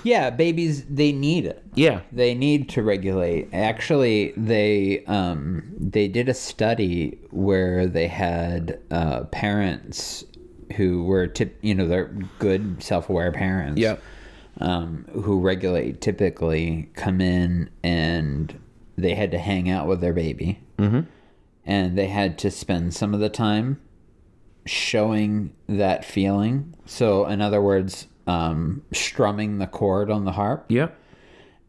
Yeah, 0.03 0.29
babies 0.31 0.85
they 0.85 1.11
need 1.11 1.45
it. 1.45 1.63
Yeah. 1.75 2.01
They 2.11 2.33
need 2.33 2.67
to 2.69 2.83
regulate. 2.83 3.49
Actually, 3.53 4.33
they 4.35 5.03
um, 5.05 5.63
they 5.79 6.07
did 6.07 6.29
a 6.29 6.33
study 6.33 7.19
where 7.29 7.87
they 7.87 8.07
had 8.07 8.79
uh, 8.91 9.25
parents 9.25 10.25
who 10.75 11.03
were 11.03 11.27
tip, 11.27 11.57
you 11.61 11.75
know, 11.75 11.87
they're 11.87 12.13
good 12.39 12.81
self-aware 12.81 13.31
parents. 13.31 13.79
Yep. 13.79 14.01
Um, 14.59 15.05
who 15.11 15.39
regulate 15.39 15.99
typically 15.99 16.91
come 16.93 17.19
in 17.21 17.71
and 17.81 18.61
they 18.95 19.15
had 19.15 19.31
to 19.31 19.39
hang 19.39 19.67
out 19.67 19.87
with 19.87 19.99
their 19.99 20.13
baby, 20.13 20.59
mm-hmm. 20.77 21.01
and 21.65 21.97
they 21.97 22.07
had 22.07 22.37
to 22.39 22.51
spend 22.51 22.93
some 22.93 23.15
of 23.15 23.19
the 23.19 23.29
time 23.29 23.81
showing 24.65 25.53
that 25.67 26.05
feeling. 26.05 26.75
So, 26.85 27.25
in 27.25 27.41
other 27.41 27.61
words, 27.61 28.07
um, 28.27 28.83
strumming 28.91 29.57
the 29.57 29.67
chord 29.67 30.09
on 30.09 30.25
the 30.25 30.31
harp 30.33 30.65
Yep. 30.69 30.97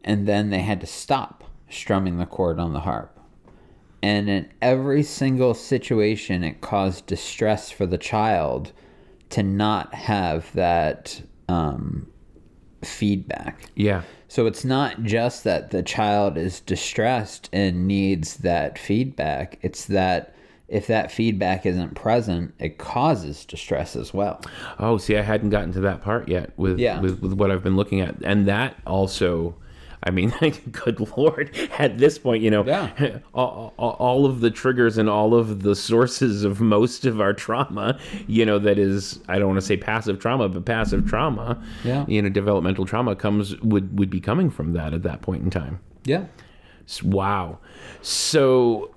and 0.03 0.27
then 0.27 0.49
they 0.49 0.59
had 0.59 0.79
to 0.81 0.87
stop 0.87 1.43
strumming 1.69 2.17
the 2.17 2.25
chord 2.25 2.59
on 2.59 2.73
the 2.73 2.81
harp. 2.81 3.19
And 4.01 4.29
in 4.29 4.49
every 4.61 5.03
single 5.03 5.53
situation, 5.53 6.43
it 6.43 6.61
caused 6.61 7.07
distress 7.07 7.71
for 7.71 7.85
the 7.85 7.97
child 7.97 8.71
to 9.31 9.41
not 9.41 9.93
have 9.95 10.53
that 10.53 11.23
um, 11.49 12.07
feedback. 12.87 13.69
Yeah. 13.75 14.03
So 14.27 14.45
it's 14.47 14.65
not 14.65 15.03
just 15.03 15.43
that 15.43 15.71
the 15.71 15.83
child 15.83 16.37
is 16.37 16.59
distressed 16.59 17.49
and 17.53 17.87
needs 17.87 18.37
that 18.37 18.77
feedback, 18.79 19.57
it's 19.61 19.85
that 19.85 20.33
if 20.67 20.87
that 20.87 21.11
feedback 21.11 21.65
isn't 21.65 21.93
present, 21.93 22.53
it 22.59 22.79
causes 22.79 23.45
distress 23.45 23.95
as 23.95 24.13
well. 24.13 24.41
Oh, 24.79 24.97
see, 24.97 25.15
I 25.15 25.21
hadn't 25.21 25.51
gotten 25.51 25.71
to 25.73 25.79
that 25.81 26.01
part 26.01 26.27
yet 26.27 26.51
with 26.57 26.79
Yeah. 26.79 26.99
with, 27.01 27.21
with 27.21 27.33
what 27.33 27.51
I've 27.51 27.63
been 27.63 27.75
looking 27.75 28.01
at, 28.01 28.15
and 28.23 28.47
that 28.47 28.75
also. 28.85 29.55
I 30.05 30.11
mean, 30.11 30.31
good 30.71 30.99
lord! 31.17 31.55
At 31.79 31.97
this 31.97 32.17
point, 32.19 32.43
you 32.43 32.51
know, 32.51 32.63
Yeah. 32.63 33.17
all, 33.33 33.73
all, 33.77 34.25
of 34.25 34.39
the 34.39 34.51
triggers 34.51 34.97
and 34.97 35.09
all 35.09 35.33
of 35.33 35.63
the 35.63 35.75
sources 35.75 36.43
of 36.43 36.61
most 36.61 37.05
of 37.05 37.19
our 37.19 37.33
trauma, 37.33 37.99
you 38.27 38.45
know, 38.45 38.59
that 38.59 38.77
is—I 38.77 39.39
don't 39.39 39.47
want 39.47 39.59
to 39.59 39.65
say 39.65 39.77
passive 39.77 40.19
trauma, 40.19 40.47
but 40.47 40.63
passive 40.65 41.07
trauma, 41.07 41.61
Yeah. 41.83 42.05
you 42.07 42.21
know, 42.21 42.29
developmental 42.29 42.85
trauma 42.85 43.15
comes 43.15 43.59
would 43.61 43.97
would 43.97 44.09
be 44.09 44.19
coming 44.19 44.49
from 44.51 44.73
that 44.73 44.93
at 44.93 45.03
that 45.03 45.21
point 45.21 45.43
in 45.43 45.49
time. 45.49 45.79
Yeah. 46.03 46.25
Wow. 47.03 47.57
So, 48.03 48.93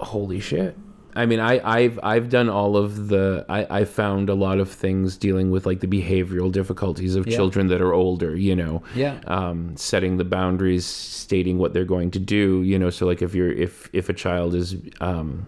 holy 0.00 0.40
shit. 0.40 0.76
I 1.18 1.26
mean, 1.26 1.40
I, 1.40 1.54
I've 1.78 1.98
I've 2.02 2.28
done 2.28 2.48
all 2.48 2.76
of 2.76 3.08
the. 3.08 3.44
I, 3.48 3.80
I 3.80 3.84
found 3.84 4.28
a 4.30 4.34
lot 4.34 4.58
of 4.60 4.70
things 4.70 5.16
dealing 5.16 5.50
with 5.50 5.66
like 5.66 5.80
the 5.80 5.86
behavioral 5.88 6.50
difficulties 6.52 7.14
of 7.16 7.26
Yeah. 7.26 7.36
children 7.36 7.66
that 7.68 7.80
are 7.80 7.92
older. 7.92 8.36
You 8.36 8.54
know, 8.56 8.82
Yeah. 8.94 9.18
um, 9.26 9.76
setting 9.76 10.16
the 10.16 10.24
boundaries, 10.24 10.84
stating 10.86 11.58
what 11.58 11.72
they're 11.72 11.84
going 11.96 12.10
to 12.12 12.18
do. 12.18 12.62
You 12.62 12.78
know, 12.78 12.90
so 12.90 13.04
like 13.06 13.20
if 13.22 13.34
you're 13.34 13.52
if 13.52 13.90
if 13.92 14.08
a 14.08 14.12
child 14.14 14.54
is 14.54 14.76
um, 15.00 15.46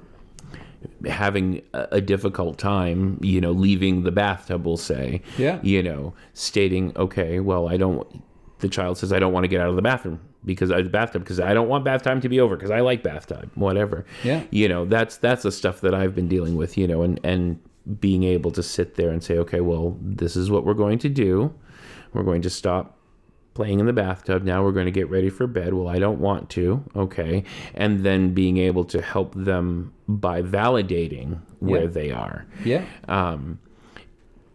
having 1.06 1.62
a, 1.74 2.00
difficult 2.00 2.58
time, 2.58 3.18
you 3.22 3.40
know, 3.40 3.52
leaving 3.52 4.02
the 4.02 4.10
bathtub, 4.10 4.64
we'll 4.66 4.76
say, 4.76 5.20
Yeah. 5.38 5.58
you 5.62 5.82
know, 5.82 6.14
stating, 6.32 6.92
okay, 6.96 7.40
well, 7.40 7.68
I 7.68 7.76
don't. 7.76 8.06
The 8.60 8.68
child 8.68 8.98
says, 8.98 9.12
I 9.12 9.18
don't 9.18 9.32
want 9.32 9.44
to 9.44 9.48
get 9.48 9.60
out 9.60 9.68
of 9.68 9.76
the 9.76 9.82
bathroom 9.82 10.20
because 10.44 10.70
I 10.70 10.82
the 10.82 10.88
bathtub 10.90 11.22
because 11.22 11.40
I 11.40 11.54
don't 11.54 11.68
want 11.68 11.84
bath 11.84 12.02
time 12.02 12.20
to 12.22 12.28
be 12.28 12.40
over 12.40 12.56
because 12.56 12.70
I 12.70 12.80
like 12.80 13.02
bath 13.02 13.26
time, 13.26 13.50
whatever. 13.54 14.04
Yeah. 14.24 14.42
You 14.50 14.68
know, 14.68 14.84
that's 14.84 15.16
that's 15.18 15.42
the 15.42 15.52
stuff 15.52 15.80
that 15.82 15.94
I've 15.94 16.14
been 16.14 16.28
dealing 16.28 16.56
with. 16.56 16.76
You 16.78 16.86
know, 16.86 17.02
and 17.02 17.20
and 17.24 17.60
being 18.00 18.24
able 18.24 18.50
to 18.52 18.62
sit 18.62 18.94
there 18.94 19.10
and 19.10 19.22
say, 19.24 19.38
okay, 19.38 19.60
well, 19.60 19.96
this 20.00 20.36
is 20.36 20.50
what 20.50 20.64
we're 20.64 20.74
going 20.74 20.98
to 21.00 21.08
do. 21.08 21.52
We're 22.12 22.22
going 22.22 22.42
to 22.42 22.50
stop 22.50 22.96
playing 23.54 23.80
in 23.80 23.86
the 23.86 23.92
bathtub. 23.92 24.42
Now 24.44 24.62
we're 24.62 24.72
going 24.72 24.86
to 24.86 24.92
get 24.92 25.08
ready 25.10 25.28
for 25.28 25.46
bed. 25.46 25.74
Well, 25.74 25.88
I 25.88 25.98
don't 25.98 26.20
want 26.20 26.50
to. 26.50 26.84
Okay. 26.94 27.42
And 27.74 28.04
then 28.04 28.32
being 28.32 28.58
able 28.58 28.84
to 28.86 29.00
help 29.02 29.34
them 29.34 29.92
by 30.08 30.42
validating 30.42 31.40
where 31.58 31.82
Yeah. 31.82 31.86
they 31.88 32.10
are. 32.12 32.46
Yeah. 32.64 32.84
Um, 33.08 33.58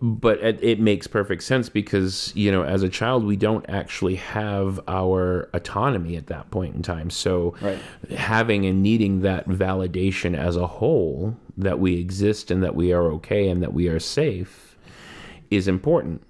But 0.02 0.40
it, 0.44 0.62
it 0.62 0.80
makes 0.80 1.08
perfect 1.08 1.42
sense 1.44 1.70
because, 1.70 2.34
you 2.36 2.52
know, 2.52 2.64
as 2.64 2.84
a 2.84 2.90
child, 2.90 3.24
we 3.24 3.38
don't 3.38 3.66
actually 3.70 4.16
have 4.16 4.80
our 4.90 5.50
autonomy 5.54 6.18
at 6.18 6.28
that 6.28 6.52
point 6.52 6.76
in 6.76 6.82
time. 6.82 7.10
So 7.10 7.56
Right. 7.62 7.80
having 8.12 8.66
and 8.66 8.84
needing 8.84 9.22
that 9.22 9.48
validation 9.48 10.38
as 10.38 10.58
a 10.58 10.68
whole 10.68 11.38
that 11.58 11.80
we 11.80 11.98
exist 11.98 12.52
and 12.52 12.62
that 12.62 12.76
we 12.76 12.92
are 12.92 13.06
okay 13.14 13.48
and 13.48 13.64
that 13.64 13.74
we 13.74 13.88
are 13.88 14.00
safe 14.00 14.76
is 15.50 15.68
important. 15.68 16.22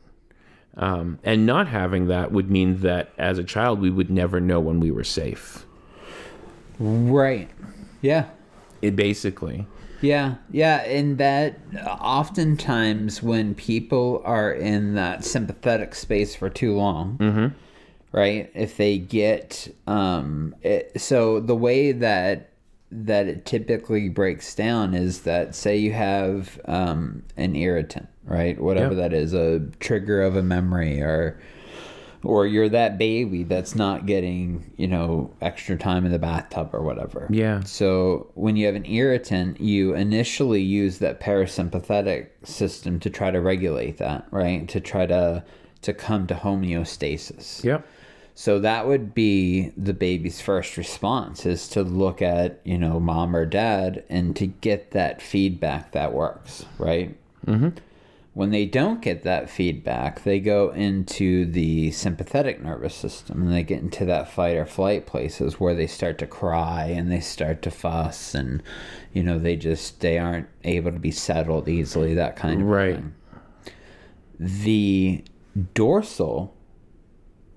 Um, 0.78 1.18
and 1.24 1.45
not 1.45 1.68
having 1.68 2.07
that 2.07 2.32
would 2.32 2.51
mean 2.51 2.82
that 2.82 3.09
as 3.18 3.39
a 3.39 3.43
child, 3.43 3.80
we 3.80 3.89
would 3.89 4.11
never 4.11 4.39
know 4.39 4.59
when 4.59 4.80
we 4.80 4.91
were 4.91 5.03
safe. 5.03 5.66
Right. 6.78 7.49
Yeah. 8.01 8.26
It 8.82 8.95
basically. 8.95 9.66
Yeah, 10.01 10.35
yeah, 10.51 10.77
and 10.83 11.17
that 11.17 11.57
oftentimes 11.85 13.21
when 13.23 13.55
people 13.55 14.21
are 14.25 14.51
in 14.51 14.95
that 14.95 15.23
sympathetic 15.25 15.95
space 15.95 16.35
for 16.35 16.49
too 16.49 16.75
long, 16.75 17.53
right? 18.11 18.51
If 18.53 18.77
they 18.77 18.97
get 18.97 19.73
um, 19.87 20.55
it, 20.61 20.99
so 21.01 21.39
the 21.39 21.55
way 21.55 21.91
that 21.91 22.49
that 22.91 23.27
it 23.27 23.45
typically 23.45 24.07
breaks 24.09 24.53
down 24.55 24.93
is 24.93 25.21
that 25.21 25.53
say 25.55 25.75
you 25.75 25.91
have 25.91 26.59
um, 26.65 27.23
an 27.35 27.55
irritant, 27.55 28.07
right? 28.25 28.59
Whatever 28.61 28.93
Yeah. 28.93 29.01
that 29.01 29.13
is, 29.13 29.33
a 29.33 29.59
trigger 29.79 30.21
of 30.21 30.35
a 30.35 30.43
memory 30.43 31.01
or 31.01 31.37
or 32.26 32.45
you're 32.47 32.69
that 32.69 32.97
baby 32.97 33.43
that's 33.43 33.76
not 33.76 34.05
getting, 34.05 34.71
you 34.78 34.88
know, 34.88 35.32
extra 35.41 35.78
time 35.78 36.05
in 36.05 36.11
the 36.11 36.19
bathtub 36.19 36.69
or 36.73 36.82
whatever. 36.82 37.28
Yeah. 37.30 37.61
So 37.63 38.32
when 38.36 38.55
you 38.55 38.65
have 38.65 38.76
an 38.76 38.86
irritant, 38.86 39.59
you 39.59 39.93
initially 39.95 40.61
use 40.61 40.99
that 40.99 41.19
parasympathetic 41.19 42.28
system 42.43 42.99
to 43.01 43.09
try 43.09 43.32
to 43.32 43.41
regulate 43.41 43.97
that, 43.97 44.28
right? 44.32 44.67
To 44.69 44.80
try 44.80 45.05
to 45.05 45.43
to 45.82 45.93
come 45.93 46.26
to 46.28 46.34
homeostasis. 46.34 47.63
Yep. 47.63 47.88
So 48.34 48.59
that 48.59 48.86
would 48.86 49.13
be 49.13 49.71
the 49.78 49.93
baby's 49.93 50.41
first 50.41 50.76
response 50.76 51.45
is 51.45 51.69
to 51.69 51.84
look 51.84 52.21
at, 52.21 52.59
you 52.65 52.78
know, 52.78 52.99
mom 52.99 53.34
or 53.34 53.45
dad 53.45 54.03
and 54.09 54.36
to 54.36 54.47
get 54.47 54.91
that 54.91 55.21
feedback 55.21 55.93
that 55.93 56.11
works, 56.11 56.65
right? 56.78 57.15
Mm-hmm. 57.47 57.69
When 58.36 58.51
they 58.51 58.65
don't 58.65 59.01
get 59.01 59.23
that 59.23 59.49
feedback, 59.49 60.23
they 60.23 60.41
go 60.41 60.69
into 60.71 61.45
the 61.45 61.91
sympathetic 61.91 62.61
nervous 62.61 62.93
system 62.93 63.41
and 63.41 63.53
they 63.53 63.63
get 63.63 63.79
into 63.81 64.03
that 64.05 64.29
fight 64.29 64.57
or 64.57 64.65
flight 64.65 65.05
places 65.07 65.57
where 65.57 65.73
they 65.73 65.88
start 65.88 66.17
to 66.17 66.27
cry 66.27 66.88
and 66.88 67.09
they 67.09 67.21
start 67.21 67.61
to 67.61 67.71
fuss 67.71 68.36
and, 68.36 68.61
you 69.13 69.23
know, 69.23 69.39
they 69.39 69.55
just, 69.55 70.01
they 70.01 70.17
aren't 70.17 70.49
able 70.65 70.91
to 70.91 70.99
be 70.99 71.11
settled 71.11 71.69
easily, 71.69 72.13
that 72.13 72.36
kind 72.36 72.61
of 72.61 72.67
Right. 72.67 72.95
thing. 72.95 73.13
The 74.38 75.23
dorsal 75.73 76.53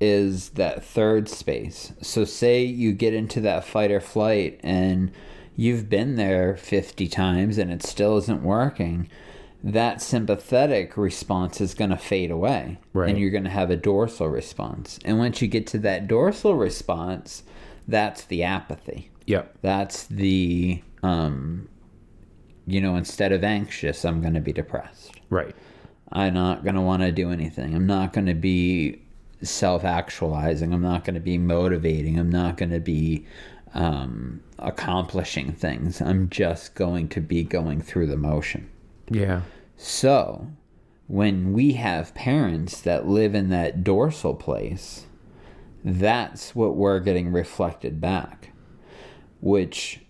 is 0.00 0.50
that 0.50 0.84
third 0.84 1.28
space. 1.28 1.92
So 2.00 2.24
say 2.24 2.62
you 2.62 2.92
get 2.92 3.14
into 3.14 3.40
that 3.40 3.64
fight 3.64 3.90
or 3.90 4.00
flight 4.00 4.60
and 4.62 5.10
you've 5.56 5.88
been 5.88 6.14
there 6.14 6.56
50 6.56 7.08
times 7.08 7.58
and 7.58 7.72
it 7.72 7.82
still 7.82 8.16
isn't 8.18 8.44
working. 8.44 9.08
That 9.62 10.00
sympathetic 10.00 10.96
response 10.96 11.60
is 11.60 11.74
going 11.74 11.90
to 11.90 11.96
fade 11.96 12.30
away. 12.30 12.78
Right. 12.92 13.10
And 13.10 13.18
you're 13.18 13.30
going 13.30 13.44
to 13.44 13.50
have 13.50 13.70
a 13.70 13.76
dorsal 13.76 14.28
response. 14.28 14.98
And 15.04 15.18
once 15.18 15.42
you 15.42 15.48
get 15.48 15.66
to 15.68 15.78
that 15.78 16.06
dorsal 16.06 16.54
response, 16.54 17.42
that's 17.88 18.24
the 18.24 18.44
apathy. 18.44 19.10
Yep. 19.26 19.58
That's 19.62 20.04
the 20.04 20.82
um 21.02 21.68
you 22.68 22.82
know, 22.82 22.96
instead 22.96 23.32
of 23.32 23.42
anxious, 23.42 24.04
I'm 24.04 24.20
going 24.20 24.34
to 24.34 24.40
be 24.40 24.52
depressed. 24.52 25.12
Right. 25.30 25.56
I'm 26.12 26.34
not 26.34 26.64
going 26.64 26.74
to 26.74 26.82
want 26.82 27.02
to 27.02 27.10
do 27.10 27.30
anything. 27.30 27.74
I'm 27.74 27.86
not 27.86 28.12
going 28.12 28.26
to 28.26 28.34
be 28.34 29.00
self 29.42 29.84
actualizing. 29.84 30.74
I'm 30.74 30.82
not 30.82 31.04
going 31.04 31.14
to 31.14 31.20
be 31.20 31.38
motivating. 31.38 32.18
I'm 32.18 32.30
not 32.30 32.58
going 32.58 32.70
to 32.70 32.80
be 32.80 33.26
um, 33.74 34.42
accomplishing 34.58 35.52
things. 35.52 36.00
I'm 36.00 36.28
just 36.28 36.74
going 36.74 37.08
to 37.10 37.20
be 37.20 37.42
going 37.42 37.80
through 37.80 38.06
the 38.06 38.16
motion. 38.16 38.68
Yeah. 39.10 39.42
So, 39.76 40.48
when 41.06 41.52
we 41.52 41.72
have 41.74 42.14
parents 42.14 42.80
that 42.82 43.06
live 43.06 43.34
in 43.34 43.48
that 43.50 43.82
dorsal 43.84 44.34
place, 44.34 45.06
that's 45.84 46.54
what 46.54 46.76
we're 46.76 47.00
getting 47.00 47.32
reflected 47.32 48.00
back, 48.00 48.52
which 49.40 50.00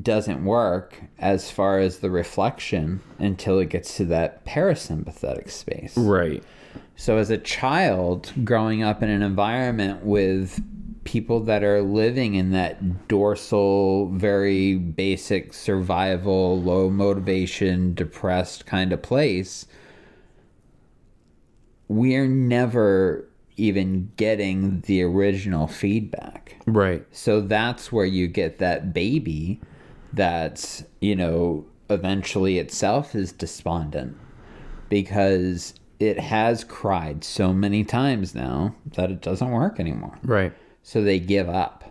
doesn't 0.00 0.44
work 0.44 1.02
as 1.18 1.50
far 1.50 1.78
as 1.78 1.98
the 1.98 2.10
reflection 2.10 3.00
until 3.18 3.58
it 3.58 3.70
gets 3.70 3.96
to 3.96 4.04
that 4.04 4.44
parasympathetic 4.44 5.50
space. 5.50 5.96
Right. 5.96 6.42
So, 6.96 7.16
as 7.18 7.30
a 7.30 7.38
child 7.38 8.32
growing 8.44 8.82
up 8.82 9.02
in 9.02 9.08
an 9.08 9.22
environment 9.22 10.04
with 10.04 10.62
people 11.06 11.40
that 11.40 11.62
are 11.62 11.80
living 11.80 12.34
in 12.34 12.50
that 12.50 13.08
dorsal, 13.08 14.10
very 14.10 14.74
basic 14.74 15.54
survival, 15.54 16.60
low 16.60 16.90
motivation, 16.90 17.94
depressed 17.94 18.66
kind 18.66 18.92
of 18.92 19.00
place, 19.00 19.66
we're 21.88 22.26
never 22.26 23.26
even 23.56 24.10
getting 24.16 24.80
the 24.82 25.02
original 25.02 25.66
feedback. 25.66 26.60
Right. 26.66 27.06
So 27.12 27.40
that's 27.40 27.90
where 27.90 28.04
you 28.04 28.26
get 28.26 28.58
that 28.58 28.92
baby 28.92 29.60
that's, 30.12 30.84
you 31.00 31.16
know, 31.16 31.64
eventually 31.88 32.58
itself 32.58 33.14
is 33.14 33.32
despondent 33.32 34.16
because 34.88 35.74
it 35.98 36.18
has 36.18 36.64
cried 36.64 37.24
so 37.24 37.52
many 37.52 37.84
times 37.84 38.34
now 38.34 38.74
that 38.96 39.10
it 39.10 39.22
doesn't 39.22 39.50
work 39.50 39.80
anymore. 39.80 40.18
Right. 40.22 40.52
So 40.86 41.02
they 41.02 41.18
give 41.18 41.48
up. 41.48 41.82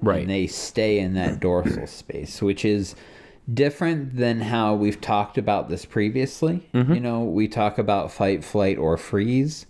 Right. 0.00 0.22
And 0.22 0.30
they 0.30 0.46
stay 0.46 1.00
in 1.00 1.12
that 1.14 1.38
dorsal 1.40 1.86
space, 1.86 2.40
which 2.40 2.64
is 2.64 2.94
different 3.52 4.16
than 4.16 4.40
how 4.40 4.74
we've 4.74 5.02
talked 5.02 5.36
about 5.36 5.68
this 5.68 5.84
previously. 5.84 6.66
Mm-hmm. 6.72 6.94
You 6.94 7.00
know, 7.00 7.24
we 7.24 7.46
talk 7.46 7.76
about 7.76 8.10
fight, 8.10 8.42
flight, 8.42 8.78
or 8.78 8.96
freeze, 8.96 9.66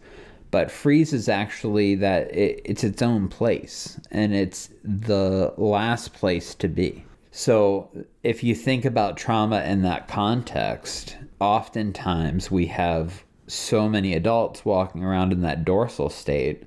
but 0.53 0.71
freeze 0.71 1.13
is 1.13 1.29
actually 1.29 1.97
that 1.97 2.33
it, 2.33 2.61
it's 2.65 2.85
its 2.85 3.03
own 3.03 3.27
place 3.27 3.99
and 4.13 4.33
it's 4.33 4.71
the 4.85 5.53
last 5.57 6.13
place 6.13 6.55
to 6.55 6.69
be. 6.69 7.05
So 7.33 7.91
if 8.23 8.45
you 8.45 8.55
think 8.55 8.85
about 8.85 9.17
trauma 9.17 9.61
in 9.63 9.83
that 9.83 10.07
context, 10.07 11.17
oftentimes 11.41 12.49
we 12.49 12.67
have 12.67 13.25
so 13.49 13.89
many 13.89 14.15
adults 14.15 14.65
walking 14.65 15.03
around 15.03 15.33
in 15.33 15.41
that 15.41 15.65
dorsal 15.65 16.11
state 16.11 16.63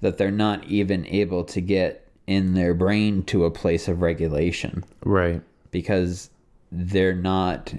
that 0.00 0.18
they're 0.18 0.30
not 0.30 0.64
even 0.66 1.06
able 1.06 1.44
to 1.44 1.60
get 1.60 2.08
in 2.26 2.54
their 2.54 2.74
brain 2.74 3.22
to 3.24 3.44
a 3.44 3.50
place 3.50 3.88
of 3.88 4.00
regulation 4.02 4.84
Right. 5.04 5.42
because 5.70 6.30
they're 6.70 7.14
not 7.14 7.72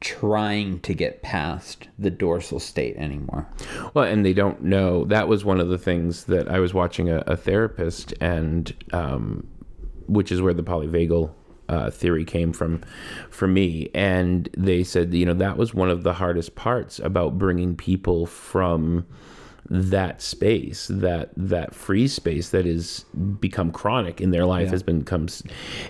trying 0.00 0.78
to 0.80 0.92
get 0.92 1.22
past 1.22 1.88
the 1.98 2.10
dorsal 2.10 2.60
state 2.60 2.96
anymore. 2.96 3.46
Well, 3.94 4.04
and 4.04 4.26
they 4.26 4.34
don't 4.34 4.62
know. 4.62 5.04
That 5.06 5.26
was 5.26 5.44
one 5.44 5.58
of 5.58 5.68
the 5.68 5.78
things 5.78 6.24
that 6.24 6.48
I 6.48 6.60
was 6.60 6.74
watching 6.74 7.08
a, 7.08 7.18
a 7.26 7.36
therapist, 7.36 8.12
and 8.20 8.72
um, 8.92 9.46
which 10.06 10.30
is 10.30 10.42
where 10.42 10.52
the 10.52 10.62
polyvagal 10.62 11.30
uh, 11.68 11.90
theory 11.90 12.24
came 12.24 12.52
from 12.52 12.82
for 13.30 13.48
me. 13.48 13.88
And 13.94 14.48
they 14.56 14.84
said, 14.84 15.14
you 15.14 15.24
know, 15.24 15.34
that 15.34 15.56
was 15.56 15.72
one 15.72 15.88
of 15.88 16.02
the 16.02 16.12
hardest 16.14 16.54
parts 16.56 16.98
about 16.98 17.38
bringing 17.38 17.74
people 17.74 18.26
from 18.26 19.06
that 19.68 20.22
space 20.22 20.86
that 20.88 21.30
that 21.36 21.74
free 21.74 22.06
space 22.06 22.50
that 22.50 22.64
is 22.66 23.04
become 23.40 23.72
chronic 23.72 24.20
in 24.20 24.30
their 24.30 24.46
life 24.46 24.68
has 24.70 24.82
been 24.82 25.02
comes 25.04 25.42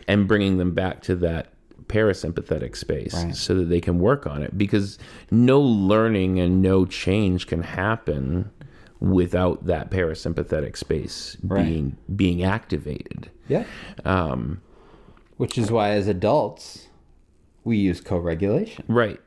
and 0.08 0.26
bringing 0.26 0.56
them 0.56 0.72
back 0.72 1.02
to 1.02 1.14
that 1.14 1.52
parasympathetic 1.86 2.74
space 2.76 3.14
so 3.38 3.54
that 3.54 3.66
they 3.66 3.80
can 3.80 3.98
work 3.98 4.26
on 4.26 4.42
it 4.42 4.56
because 4.58 4.98
no 5.30 5.60
learning 5.60 6.40
and 6.40 6.60
no 6.62 6.84
change 6.86 7.46
can 7.46 7.62
happen 7.62 8.50
without 8.98 9.66
that 9.66 9.90
parasympathetic 9.90 10.76
space 10.76 11.36
Right. 11.42 11.64
being 11.64 11.96
being 12.16 12.42
activated 12.42 13.30
Yeah. 13.46 13.64
um 14.04 14.62
Which 15.36 15.58
is 15.58 15.70
why 15.70 15.90
as 15.90 16.08
adults 16.08 16.88
we 17.62 17.76
use 17.76 18.00
co-regulation. 18.00 18.84
right 18.88 19.20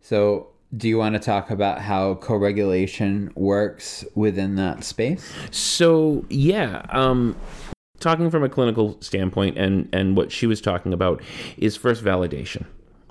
So, 0.00 0.48
do 0.76 0.88
you 0.88 0.96
want 0.96 1.14
to 1.14 1.18
talk 1.18 1.50
about 1.50 1.80
how 1.80 2.14
co-regulation 2.16 3.30
works 3.34 4.04
within 4.14 4.56
that 4.56 4.84
space? 4.84 5.32
So 5.50 6.24
yeah, 6.30 6.86
um, 6.90 7.36
talking 8.00 8.30
from 8.30 8.42
a 8.42 8.48
clinical 8.48 8.96
standpoint, 9.00 9.58
and 9.58 9.88
and 9.92 10.16
what 10.16 10.32
she 10.32 10.46
was 10.46 10.60
talking 10.60 10.92
about 10.92 11.22
is 11.56 11.76
first 11.76 12.02
validation. 12.02 12.66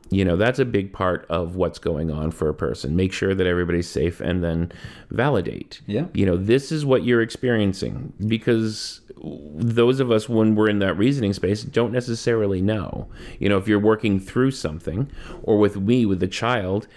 You 0.10 0.26
know, 0.26 0.36
that's 0.36 0.60
a 0.60 0.66
big 0.66 0.92
part 0.92 1.26
of 1.30 1.56
what's 1.56 1.80
going 1.80 2.12
on 2.12 2.32
for 2.32 2.50
a 2.50 2.54
person. 2.54 2.98
Make 2.98 3.14
sure 3.14 3.34
that 3.34 3.48
everybody's 3.48 3.90
safe, 3.90 4.20
and 4.20 4.44
then 4.44 4.72
validate. 5.10 5.82
Yeah. 5.88 6.08
You 6.14 6.26
know, 6.26 6.36
this 6.36 6.72
is 6.72 6.86
what 6.86 7.06
you're 7.06 7.22
experiencing 7.22 8.12
because 8.28 9.02
those 9.24 10.00
of 10.00 10.12
us 10.12 10.28
when 10.28 10.56
we're 10.56 10.70
in 10.70 10.80
that 10.80 10.98
reasoning 10.98 11.32
space 11.32 11.64
don't 11.64 11.94
necessarily 11.94 12.62
know. 12.62 13.08
You 13.40 13.50
know, 13.50 13.58
if 13.58 13.68
you're 13.68 13.80
working 13.80 14.20
through 14.20 14.52
something, 14.52 15.10
or 15.44 15.58
with 15.58 15.78
me 15.78 16.06
with 16.06 16.22
a 16.22 16.28
child, 16.28 16.88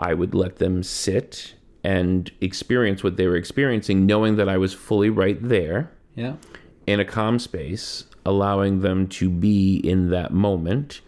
I 0.00 0.14
would 0.14 0.34
let 0.34 0.56
them 0.56 0.82
sit 0.82 1.54
and 1.84 2.30
experience 2.40 3.04
what 3.04 3.16
they 3.18 3.26
were 3.26 3.36
experiencing, 3.36 4.06
knowing 4.06 4.36
that 4.36 4.48
I 4.48 4.56
was 4.56 4.72
fully 4.74 5.10
right 5.10 5.38
there 5.40 5.90
Yeah. 6.16 6.34
in 6.86 6.98
a 7.00 7.04
calm 7.04 7.38
space, 7.38 8.04
allowing 8.26 8.80
them 8.80 9.06
to 9.08 9.28
be 9.30 9.76
in 9.76 10.08
that 10.10 10.32
moment. 10.32 11.02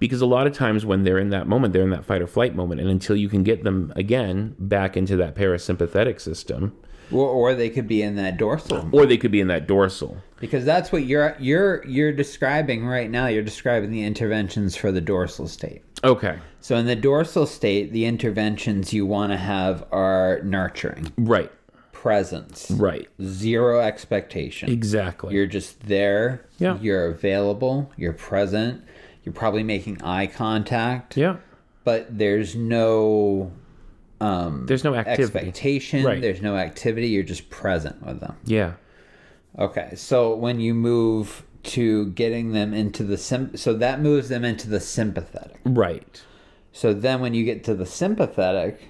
Because 0.00 0.20
a 0.20 0.26
lot 0.26 0.46
of 0.48 0.52
times 0.52 0.84
when 0.84 1.04
they're 1.04 1.18
in 1.18 1.30
that 1.30 1.46
moment, 1.46 1.72
they're 1.72 1.82
in 1.82 1.90
that 1.90 2.04
fight 2.04 2.20
or 2.20 2.26
flight 2.26 2.54
moment. 2.56 2.80
And 2.80 2.90
until 2.90 3.14
you 3.16 3.28
can 3.28 3.44
get 3.44 3.62
them 3.62 3.92
again 3.96 4.56
back 4.58 4.96
into 4.96 5.16
that 5.16 5.34
parasympathetic 5.36 6.20
system, 6.20 6.72
or, 7.12 7.28
or 7.28 7.54
they 7.54 7.70
could 7.70 7.86
be 7.86 8.02
in 8.02 8.16
that 8.16 8.36
dorsal 8.36 8.88
or 8.90 9.06
they 9.06 9.16
could 9.16 9.30
be 9.30 9.40
in 9.40 9.46
that 9.48 9.68
dorsal. 9.68 10.16
because 10.40 10.64
that's 10.64 10.90
what 10.90 11.04
you're 11.04 11.36
you're 11.38 11.84
you're 11.86 12.12
describing 12.12 12.84
right 12.86 13.08
now. 13.10 13.26
You're 13.28 13.42
describing 13.42 13.90
the 13.92 14.02
interventions 14.02 14.74
for 14.74 14.90
the 14.90 15.00
dorsal 15.00 15.46
state. 15.46 15.82
Okay. 16.04 16.38
So 16.60 16.76
in 16.76 16.86
the 16.86 16.96
dorsal 16.96 17.46
state, 17.46 17.92
the 17.92 18.04
interventions 18.06 18.92
you 18.92 19.04
want 19.06 19.32
to 19.32 19.36
have 19.38 19.84
are 19.90 20.40
nurturing, 20.44 21.12
Right. 21.18 21.50
presence, 21.92 22.70
Right. 22.70 23.08
zero 23.22 23.80
expectation. 23.80 24.70
Exactly. 24.70 25.34
You're 25.34 25.46
just 25.46 25.80
there. 25.86 26.44
Yeah. 26.58 26.78
You're 26.80 27.06
available. 27.06 27.90
You're 27.96 28.12
present. 28.12 28.82
You're 29.24 29.32
probably 29.32 29.62
making 29.62 30.02
eye 30.02 30.26
contact. 30.26 31.16
yeah. 31.16 31.36
But 31.84 32.18
there's 32.18 32.54
no 32.54 33.50
um, 34.20 34.64
There's 34.66 34.84
no 34.84 34.94
activity. 34.94 35.22
expectation. 35.48 36.04
Right. 36.04 36.20
There's 36.22 36.40
no 36.40 36.56
activity. 36.56 37.08
You're 37.08 37.24
just 37.24 37.50
present 37.50 38.04
with 38.06 38.20
them. 38.20 38.36
Yeah. 38.46 38.74
Okay. 39.58 39.90
So 39.96 40.34
when 40.34 40.60
you 40.60 40.72
move 40.72 41.44
to 41.64 42.06
getting 42.10 42.52
them 42.52 42.72
into 42.74 43.02
the 43.02 43.16
sim, 43.16 43.56
so 43.56 43.74
that 43.74 44.00
moves 44.00 44.28
them 44.28 44.44
into 44.44 44.68
the 44.68 44.80
sympathetic. 44.80 45.60
Right. 45.64 46.22
So 46.72 46.92
then 46.92 47.20
when 47.20 47.34
you 47.34 47.44
get 47.44 47.64
to 47.64 47.74
the 47.74 47.86
sympathetic, 47.86 48.88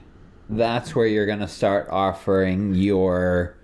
that's 0.49 0.95
where 0.95 1.07
you're 1.07 1.27
going 1.27 1.41
to 1.41 1.49
start 1.49 1.89
offering 1.91 2.75
your 2.75 3.57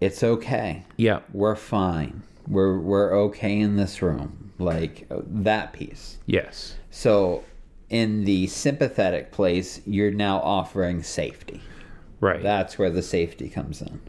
it's 0.00 0.22
okay. 0.22 0.84
Yeah. 0.96 1.20
We're 1.32 1.56
fine. 1.56 2.22
We're 2.46 2.78
we're 2.78 3.14
okay 3.24 3.58
in 3.58 3.76
this 3.76 4.02
room. 4.02 4.52
Like 4.58 5.06
uh, 5.10 5.20
that 5.26 5.72
piece. 5.72 6.18
Yes. 6.26 6.76
So 6.90 7.44
in 7.90 8.24
the 8.24 8.46
sympathetic 8.46 9.32
place, 9.32 9.80
you're 9.86 10.10
now 10.10 10.38
offering 10.40 11.02
safety. 11.02 11.60
Right. 12.20 12.42
That's 12.42 12.78
where 12.78 12.90
the 12.90 13.02
safety 13.02 13.48
comes 13.48 13.82
in. 13.82 14.00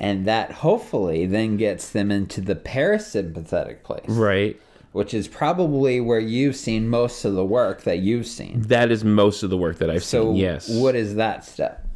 And 0.00 0.24
that 0.26 0.50
hopefully 0.50 1.26
then 1.26 1.56
gets 1.58 1.90
them 1.90 2.10
into 2.10 2.40
the 2.40 2.54
parasympathetic 2.56 3.82
place, 3.82 4.08
right. 4.08 4.58
which 4.92 5.12
is 5.12 5.28
probably 5.28 6.00
where 6.00 6.18
you've 6.18 6.56
seen 6.56 6.88
most 6.88 7.24
of 7.26 7.34
the 7.34 7.44
work 7.44 7.82
that 7.82 7.98
you've 7.98 8.26
seen. 8.26 8.62
That 8.62 8.90
is 8.90 9.04
most 9.04 9.42
of 9.42 9.50
the 9.50 9.58
work 9.58 9.76
that 9.78 9.90
I've 9.90 10.02
So, 10.02 10.24
seen. 10.32 10.36
Yes. 10.36 10.68
what 10.70 10.94
is 10.96 11.16
that 11.16 11.44
step? 11.44 11.86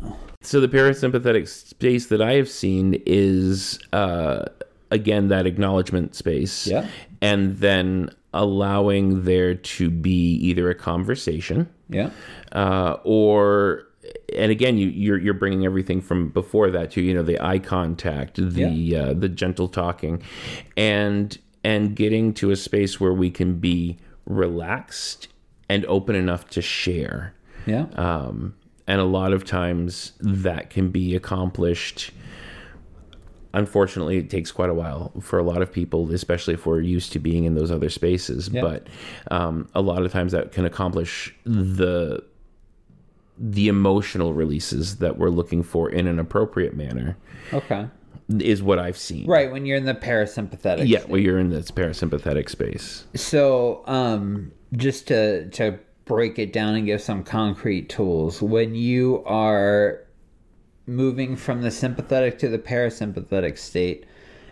So 0.42 0.61
the 0.61 0.68
parasympathetic 0.68 1.48
space 1.48 2.07
that 2.09 2.20
I 2.20 2.34
have 2.34 2.50
seen 2.50 3.02
is 3.07 3.78
uh, 3.94 4.44
again 4.90 5.28
that 5.28 5.46
acknowledgement 5.46 6.14
space. 6.14 6.66
Yeah. 6.66 6.86
And 7.22 7.57
then 7.57 8.11
allowing 8.34 9.24
there 9.24 9.55
to 9.55 9.88
be 9.88 10.34
either 10.34 10.68
a 10.68 10.74
conversation 10.74 11.70
Yeah. 11.88 12.11
uh, 12.52 12.96
or 13.05 13.84
and 14.36 14.50
again 14.50 14.76
you 14.78 14.88
you're 14.88 15.18
you're 15.18 15.34
bringing 15.34 15.64
everything 15.64 16.00
from 16.00 16.28
before 16.28 16.70
that 16.70 16.90
to 16.90 17.00
you 17.00 17.14
know 17.14 17.22
the 17.22 17.40
eye 17.44 17.59
contact 17.59 18.36
the 18.36 18.96
uh, 18.96 19.12
the 19.14 19.28
gentle 19.28 19.68
talking 19.68 20.22
and 20.76 21.38
and 21.62 21.96
getting 21.96 22.32
to 22.34 22.50
a 22.50 22.57
space 22.57 23.00
where 23.00 23.12
we 23.12 23.30
can 23.30 23.55
be 23.59 23.96
relaxed 24.26 25.28
and 25.68 25.84
open 25.86 26.14
enough 26.14 26.48
to 26.50 26.61
share 26.61 27.34
Yeah. 27.66 27.86
um, 27.96 28.55
and 28.86 29.00
a 29.00 29.05
lot 29.05 29.32
of 29.32 29.44
times 29.44 30.12
that 30.20 30.68
can 30.70 30.90
be 30.90 31.14
accomplished 31.16 32.11
unfortunately 33.52 34.18
it 34.18 34.28
takes 34.30 34.50
quite 34.50 34.68
a 34.70 34.74
while 34.74 35.12
for 35.20 35.38
a 35.38 35.42
lot 35.42 35.62
of 35.62 35.70
people 35.72 36.11
especially 36.12 36.55
if 36.55 36.66
we're 36.66 36.80
used 36.80 37.12
to 37.12 37.18
being 37.18 37.44
in 37.44 37.55
those 37.55 37.70
other 37.70 37.88
spaces 37.88 38.48
Yeah. 38.52 38.62
but 38.62 38.86
um, 39.30 39.68
a 39.74 39.80
lot 39.80 40.02
of 40.05 40.11
times 40.12 40.32
that 40.32 40.52
can 40.52 40.64
accomplish 40.64 41.34
the 41.44 42.22
the 43.39 43.68
emotional 43.68 44.32
releases 44.32 44.97
that 44.99 45.18
we're 45.18 45.30
looking 45.30 45.62
for 45.62 45.91
in 45.91 46.07
an 46.07 46.18
appropriate 46.18 46.76
manner 46.76 47.16
okay. 47.53 47.89
is 48.39 48.62
what 48.62 48.78
i've 48.78 48.97
seen 48.97 49.26
Right 49.26 49.51
when 49.51 49.66
you're 49.66 49.76
in 49.76 49.85
the 49.85 49.95
parasympathetic. 49.95 50.87
yeah 50.89 51.03
well 51.09 51.20
you're 51.20 51.39
in 51.39 51.51
this 51.51 51.70
parasympathetic 51.70 52.49
space 52.49 53.07
So, 53.14 53.82
um, 53.87 54.53
just 54.76 55.09
to 55.09 55.49
to 55.51 55.78
break 56.05 56.39
it 56.39 56.53
down 56.53 56.74
and 56.74 56.85
give 56.87 57.01
some 57.01 57.24
concrete 57.24 57.89
tools, 57.89 58.43
when 58.43 58.74
you 58.74 59.22
are 59.24 60.01
moving 60.87 61.35
from 61.35 61.62
the 61.62 61.70
sympathetic 61.70 62.39
to 62.39 62.49
the 62.49 62.59
parasympathetic 62.59 63.57
state, 63.57 64.05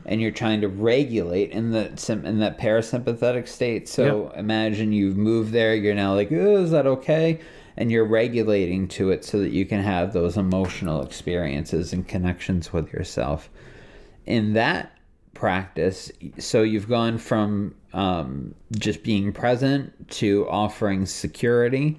and 0.06 0.20
you're 0.20 0.30
trying 0.30 0.60
to 0.62 0.68
regulate 0.68 1.50
in 1.50 1.70
the 1.70 1.86
in 2.24 2.38
that 2.40 2.58
parasympathetic 2.58 3.46
state. 3.46 3.88
So 3.88 4.30
imagine 4.30 4.92
you've 4.92 5.16
moved 5.16 5.52
there. 5.52 5.74
You're 5.74 5.94
now 5.94 6.14
like, 6.14 6.32
oh, 6.32 6.62
is 6.62 6.70
that 6.70 6.86
okay? 6.86 7.38
And 7.76 7.90
you're 7.90 8.04
regulating 8.04 8.88
to 8.88 9.10
it 9.10 9.24
so 9.24 9.38
that 9.40 9.50
you 9.50 9.64
can 9.64 9.82
have 9.82 10.12
those 10.12 10.36
emotional 10.36 11.02
experiences 11.02 11.92
and 11.92 12.06
connections 12.06 12.72
with 12.72 12.92
yourself. 12.92 13.48
In 14.26 14.52
that 14.54 14.96
practice 15.34 16.12
so 16.38 16.62
you've 16.62 16.88
gone 16.88 17.18
from 17.18 17.74
um, 17.94 18.54
just 18.78 19.02
being 19.02 19.32
present 19.32 20.10
to 20.10 20.46
offering 20.48 21.06
security. 21.06 21.98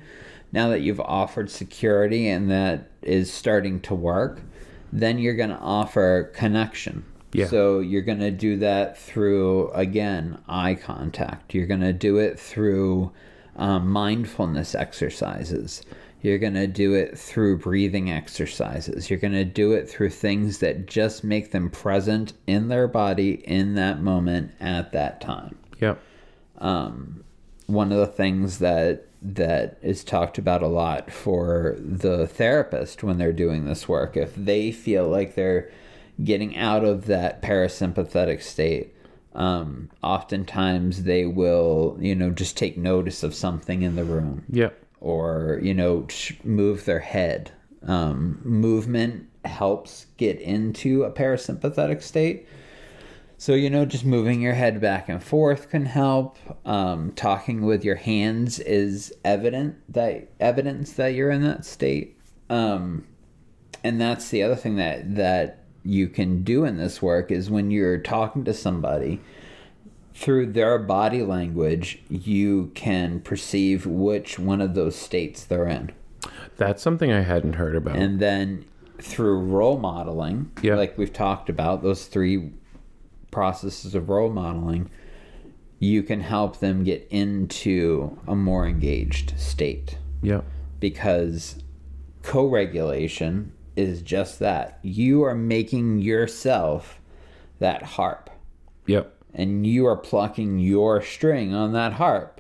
Now 0.51 0.69
that 0.69 0.81
you've 0.81 1.01
offered 1.01 1.49
security 1.49 2.29
and 2.29 2.49
that 2.51 2.91
is 3.01 3.33
starting 3.33 3.81
to 3.81 3.95
work 3.95 4.39
then 4.93 5.17
you're 5.17 5.33
going 5.33 5.49
to 5.49 5.57
offer 5.57 6.31
connection. 6.35 7.03
Yeah. 7.33 7.47
so 7.47 7.79
you're 7.79 8.03
going 8.03 8.19
to 8.19 8.29
do 8.29 8.57
that 8.57 8.95
through 8.95 9.71
again 9.71 10.37
eye 10.47 10.75
contact. 10.75 11.55
You're 11.55 11.65
going 11.65 11.81
to 11.81 11.91
do 11.91 12.17
it 12.17 12.39
through 12.39 13.11
um, 13.55 13.89
mindfulness 13.89 14.75
exercises 14.75 15.83
you're 16.23 16.39
going 16.39 16.53
to 16.53 16.67
do 16.67 16.93
it 16.93 17.19
through 17.19 17.57
breathing 17.57 18.09
exercises. 18.09 19.09
You're 19.09 19.19
going 19.19 19.33
to 19.33 19.43
do 19.43 19.73
it 19.73 19.89
through 19.89 20.09
things 20.09 20.59
that 20.59 20.87
just 20.87 21.21
make 21.21 21.51
them 21.51 21.69
present 21.69 22.31
in 22.47 22.69
their 22.69 22.87
body 22.87 23.43
in 23.45 23.75
that 23.75 24.01
moment 24.01 24.53
at 24.59 24.93
that 24.93 25.19
time. 25.21 25.57
yep 25.79 25.99
Um, 26.57 27.25
one 27.67 27.91
of 27.91 27.97
the 27.97 28.07
things 28.07 28.59
that 28.59 29.05
that 29.21 29.77
is 29.81 30.03
talked 30.03 30.37
about 30.37 30.63
a 30.63 30.67
lot 30.67 31.11
for 31.11 31.75
the 31.79 32.27
therapist 32.27 33.03
when 33.03 33.17
they're 33.17 33.33
doing 33.33 33.65
this 33.65 33.87
work, 33.87 34.17
if 34.17 34.33
they 34.35 34.71
feel 34.71 35.07
like 35.07 35.35
they're 35.35 35.69
getting 36.23 36.57
out 36.57 36.83
of 36.83 37.05
that 37.05 37.41
parasympathetic 37.41 38.41
state, 38.41 38.92
um, 39.33 39.89
oftentimes 40.01 41.03
they 41.03 41.25
will, 41.25 41.97
you 41.99 42.15
know, 42.15 42.29
just 42.29 42.57
take 42.57 42.77
notice 42.77 43.23
of 43.23 43.33
something 43.33 43.81
in 43.81 43.95
the 43.95 44.03
room. 44.03 44.45
Yep 44.49 44.83
or 45.03 45.59
you 45.61 45.73
know 45.73 46.07
move 46.43 46.85
their 46.85 47.01
head. 47.01 47.51
Um, 47.85 48.39
movement 48.43 49.29
helps 49.43 50.07
get 50.17 50.39
into 50.39 51.03
a 51.03 51.11
parasympathetic 51.11 52.01
state. 52.01 52.47
So 53.37 53.53
you 53.53 53.69
know 53.69 53.85
just 53.85 54.05
moving 54.05 54.41
your 54.41 54.53
head 54.53 54.79
back 54.79 55.09
and 55.09 55.21
forth 55.21 55.69
can 55.69 55.85
help. 55.85 56.37
Um, 56.65 57.11
talking 57.11 57.65
with 57.65 57.83
your 57.83 57.97
hands 57.97 58.59
is 58.59 59.13
evident 59.25 59.75
that 59.89 60.29
evidence 60.39 60.93
that 60.93 61.09
you're 61.09 61.29
in 61.29 61.43
that 61.43 61.65
state. 61.65 62.17
Um, 62.49 63.05
and 63.83 63.99
that's 63.99 64.29
the 64.29 64.41
other 64.41 64.55
thing 64.55 64.77
that 64.77 65.15
that 65.15 65.62
you 65.83 66.07
can 66.07 66.43
do 66.43 66.63
in 66.65 66.77
this 66.77 67.01
work 67.01 67.31
is 67.31 67.49
when 67.49 67.71
you're 67.71 67.97
talking 67.97 68.43
to 68.45 68.53
somebody 68.53 69.19
through 70.15 70.45
their 70.53 70.77
body 70.77 71.23
language, 71.23 72.01
you 72.09 72.71
can 72.75 73.19
perceive 73.19 73.85
which 73.85 74.37
one 74.39 74.61
of 74.61 74.75
those 74.75 74.95
states 74.95 75.43
they're 75.43 75.67
in. 75.67 75.91
that's 76.57 76.81
something 76.83 77.11
i 77.11 77.21
hadn't 77.21 77.53
heard 77.53 77.75
about 77.75 77.95
And 77.97 78.19
then 78.19 78.65
through 78.99 79.39
role 79.39 79.77
modeling, 79.77 80.51
Yeah. 80.61 80.75
like 80.75 80.97
we've 80.97 81.11
talked 81.11 81.49
about, 81.49 81.81
those 81.83 82.05
three 82.05 82.51
processes 83.31 83.95
of 83.95 84.07
role 84.07 84.29
modeling, 84.29 84.89
you 85.79 86.03
can 86.03 86.21
help 86.21 86.59
them 86.59 86.83
get 86.85 87.05
into 87.09 88.17
a 88.27 88.35
more 88.35 88.65
engaged 88.67 89.33
state 89.37 89.97
yep 90.21 90.45
because 90.79 91.57
co 92.21 92.45
regulation 92.47 93.51
is 93.75 94.01
just 94.01 94.39
that. 94.39 94.79
You 94.81 95.23
are 95.23 95.35
making 95.35 95.99
yourself 95.99 96.99
that 97.59 97.83
harp. 97.83 98.29
yep 98.85 99.15
and 99.35 99.65
you 99.65 99.87
are 99.87 99.95
plucking 99.97 100.59
your 100.59 101.01
string 101.01 101.55
on 101.55 101.73
that 101.73 101.93
harp 101.93 102.39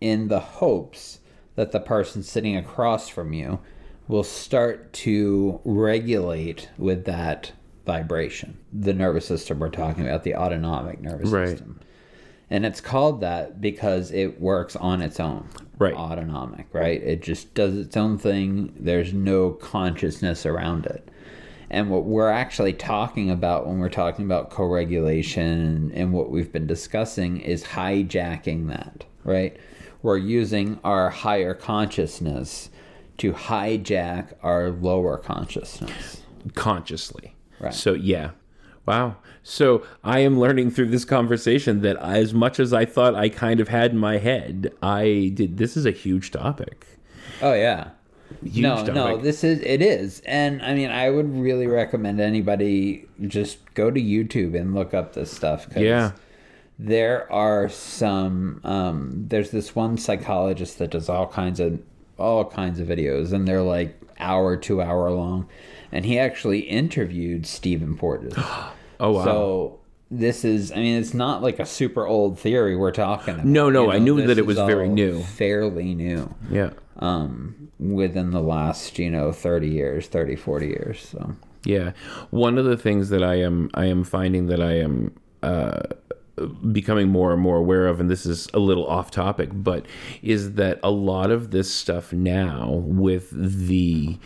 in 0.00 0.26
the 0.28 0.40
hopes 0.40 1.20
that 1.54 1.70
the 1.70 1.78
person 1.78 2.20
sitting 2.22 2.56
across 2.56 3.08
from 3.08 3.32
you 3.32 3.60
will 4.08 4.24
start 4.24 4.92
to 4.92 5.60
regulate 5.64 6.68
with 6.78 7.04
that 7.04 7.52
vibration. 7.86 8.58
The 8.72 8.92
nervous 8.92 9.26
system 9.26 9.58
we're 9.60 9.68
talking 9.70 10.04
about, 10.06 10.24
the 10.24 10.34
autonomic 10.34 11.00
nervous 11.00 11.30
Right. 11.30 11.48
system. 11.50 11.78
And 12.50 12.64
it's 12.66 12.80
called 12.80 13.20
that 13.20 13.60
because 13.60 14.10
it 14.10 14.40
works 14.40 14.74
on 14.74 15.00
its 15.02 15.20
own. 15.20 15.48
Right. 15.78 15.94
Autonomic, 15.94 16.66
right? 16.72 17.02
It 17.02 17.22
just 17.22 17.54
does 17.54 17.76
its 17.76 17.96
own 17.96 18.18
thing. 18.18 18.74
There's 18.78 19.12
no 19.12 19.50
consciousness 19.50 20.44
around 20.44 20.86
it. 20.86 21.08
And 21.70 21.90
what 21.90 22.04
we're 22.04 22.30
actually 22.30 22.72
talking 22.72 23.30
about 23.30 23.66
when 23.66 23.78
we're 23.78 23.88
talking 23.88 24.24
about 24.24 24.50
co 24.50 24.64
regulation 24.64 25.92
and 25.94 26.12
what 26.12 26.30
we've 26.30 26.50
been 26.50 26.66
discussing 26.66 27.40
is 27.40 27.62
hijacking 27.62 28.68
that, 28.68 29.04
right? 29.24 29.56
We're 30.02 30.16
using 30.16 30.80
our 30.84 31.10
higher 31.10 31.54
consciousness 31.54 32.70
to 33.18 33.32
hijack 33.32 34.32
our 34.42 34.70
lower 34.70 35.18
consciousness. 35.18 36.22
consciously. 36.54 37.34
Right. 37.60 37.74
So 37.74 37.92
yeah. 37.92 38.30
Wow. 38.88 39.16
So 39.42 39.82
I 40.02 40.20
am 40.20 40.40
learning 40.40 40.70
through 40.70 40.86
this 40.88 41.04
conversation 41.04 41.82
that 41.82 41.98
as 41.98 42.32
much 42.32 42.58
as 42.58 42.72
I 42.72 42.86
thought 42.86 43.14
I 43.14 43.28
kind 43.28 43.60
of 43.60 43.68
had 43.68 43.90
in 43.90 43.98
my 43.98 44.16
head, 44.16 44.72
I 44.82 45.30
did 45.34 45.58
this 45.58 45.76
is 45.76 45.84
a 45.84 45.90
huge 45.90 46.30
topic. 46.30 46.86
Oh 47.42 47.52
yeah. 47.52 47.90
Huge 48.42 48.62
no, 48.62 48.76
topic. 48.76 48.94
no, 48.94 49.16
this 49.18 49.44
is 49.44 49.60
it 49.60 49.82
is, 49.82 50.20
and 50.24 50.62
I 50.62 50.74
mean, 50.74 50.90
I 50.90 51.10
would 51.10 51.36
really 51.38 51.66
recommend 51.66 52.18
anybody 52.18 53.06
just 53.26 53.58
go 53.74 53.90
to 53.90 54.00
YouTube 54.00 54.58
and 54.58 54.74
look 54.74 54.94
up 54.94 55.12
this 55.12 55.30
stuff. 55.30 55.68
'cause 55.68 55.82
Yeah. 55.82 56.12
there 56.78 57.30
are 57.30 57.68
some. 57.68 58.60
Um, 58.64 59.26
there's 59.28 59.50
this 59.50 59.74
one 59.76 59.98
psychologist 59.98 60.78
that 60.78 60.90
does 60.92 61.10
all 61.10 61.26
kinds 61.26 61.60
of 61.60 61.78
all 62.18 62.46
kinds 62.46 62.80
of 62.80 62.88
videos, 62.88 63.34
and 63.34 63.46
they're 63.46 63.62
like 63.62 63.94
hour, 64.18 64.56
two 64.56 64.80
hour 64.80 65.10
long, 65.10 65.46
and 65.92 66.04
he 66.06 66.18
actually 66.18 66.60
interviewed 66.60 67.44
Stephen 67.46 67.96
Porges. 67.96 68.34
Oh 69.00 69.12
wow. 69.12 69.24
So 69.24 69.80
this 70.10 70.44
is, 70.44 70.72
I 70.72 70.76
mean, 70.76 70.98
it's 70.98 71.12
not 71.12 71.42
like 71.42 71.58
a 71.58 71.66
super 71.66 72.06
old 72.06 72.38
theory 72.38 72.76
we're 72.76 72.92
talking 72.92 73.34
about. 73.34 73.46
No, 73.46 73.68
no, 73.68 73.90
I 73.90 73.98
knew 73.98 74.26
that 74.26 74.38
it 74.38 74.46
was 74.46 74.56
very 74.56 74.88
new. 74.88 75.22
fairly 75.22 75.94
new 75.94 76.34
yeah. 76.50 76.70
um, 76.98 77.70
within 77.78 78.30
the 78.30 78.40
last, 78.40 78.98
you 78.98 79.10
know, 79.10 79.32
30 79.32 79.68
years, 79.68 80.06
30, 80.06 80.36
40 80.36 80.66
years. 80.66 81.08
So, 81.08 81.36
Yeah, 81.64 81.92
one 82.30 82.56
of 82.56 82.64
the 82.64 82.76
things 82.76 83.10
that 83.10 83.22
I 83.22 83.36
am 83.36 83.70
I 83.74 83.86
am 83.86 84.04
finding 84.04 84.46
that 84.46 84.62
I 84.62 84.78
am 84.78 85.14
uh, 85.42 85.82
becoming 86.72 87.08
more 87.08 87.32
and 87.32 87.42
more 87.42 87.56
aware 87.56 87.86
of, 87.86 88.00
and 88.00 88.10
this 88.10 88.24
is 88.24 88.48
a 88.54 88.58
little 88.58 88.86
off 88.86 89.10
topic, 89.10 89.50
but 89.52 89.84
is 90.22 90.54
that 90.54 90.78
a 90.82 90.90
lot 90.90 91.30
of 91.30 91.50
this 91.50 91.72
stuff 91.72 92.12
now 92.12 92.70
with 92.70 93.30
the 93.30 94.18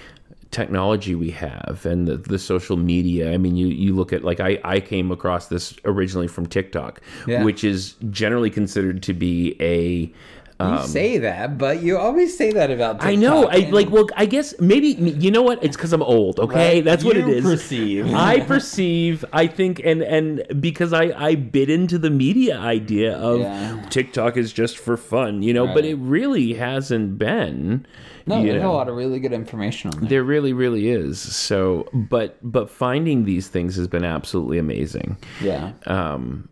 technology 0.53 1.15
we 1.15 1.31
have 1.31 1.85
and 1.85 2.07
the, 2.07 2.17
the 2.19 2.39
social 2.39 2.77
media 2.77 3.33
i 3.33 3.39
mean 3.39 3.57
you, 3.57 3.67
you 3.67 3.95
look 3.95 4.13
at 4.13 4.23
like 4.23 4.39
I, 4.39 4.61
I 4.63 4.81
came 4.81 5.11
across 5.11 5.49
this 5.49 5.75
originally 5.85 6.29
from 6.29 6.47
tiktok 6.47 7.01
Yeah. 7.27 7.43
which 7.43 7.65
is 7.65 7.95
generally 8.11 8.51
considered 8.51 9.03
to 9.05 9.15
be 9.15 9.57
a 9.61 10.13
you 10.71 10.87
say 10.87 11.19
that, 11.19 11.59
but 11.59 11.83
you 11.83 11.99
always 11.99 12.37
say 12.37 12.53
that 12.53 12.71
about 12.71 13.01
TikTok. 13.01 13.07
Um, 13.09 13.13
I 13.13 13.15
know. 13.17 13.49
I 13.49 13.71
like. 13.71 13.91
Well, 13.91 14.07
I 14.17 14.27
guess 14.27 14.55
maybe 14.61 14.89
you 14.89 15.31
know 15.31 15.43
what? 15.43 15.63
It's 15.65 15.77
because 15.77 15.93
I'm 15.93 16.03
old. 16.03 16.39
Okay, 16.41 16.77
Right. 16.77 16.85
that's 16.85 17.05
what 17.05 17.17
You 17.17 17.23
it 17.23 17.29
is. 17.29 17.45
perceive. 17.45 18.13
I 18.15 18.41
perceive. 18.41 19.25
I 19.33 19.47
think, 19.47 19.81
and 19.85 20.03
and 20.03 20.45
because 20.61 20.93
I 20.93 21.13
I 21.17 21.35
bit 21.35 21.71
into 21.71 21.99
the 21.99 22.11
media 22.11 22.59
idea 22.59 23.15
of 23.17 23.41
Yeah. 23.41 23.83
TikTok 23.91 24.37
is 24.37 24.53
just 24.53 24.79
for 24.79 24.97
fun, 24.97 25.43
you 25.43 25.53
know, 25.55 25.67
but 25.73 25.85
it 25.85 25.97
really 25.97 26.55
hasn't 26.55 27.19
been. 27.19 27.87
No, 28.25 28.41
there's 28.41 28.63
know. 28.63 28.71
a 28.71 28.75
lot 28.75 28.89
of 28.89 28.95
really 28.95 29.19
good 29.19 29.33
information 29.33 29.91
on 29.93 30.01
there. 30.01 30.09
There 30.09 30.23
really, 30.23 30.53
really 30.53 30.89
is. 30.91 31.19
So, 31.21 31.89
but 31.93 32.37
but 32.41 32.71
finding 32.71 33.25
these 33.25 33.49
things 33.49 33.75
has 33.75 33.89
been 33.89 34.05
absolutely 34.05 34.59
amazing 34.59 35.17
Yeah. 35.43 35.73
um, 35.87 36.49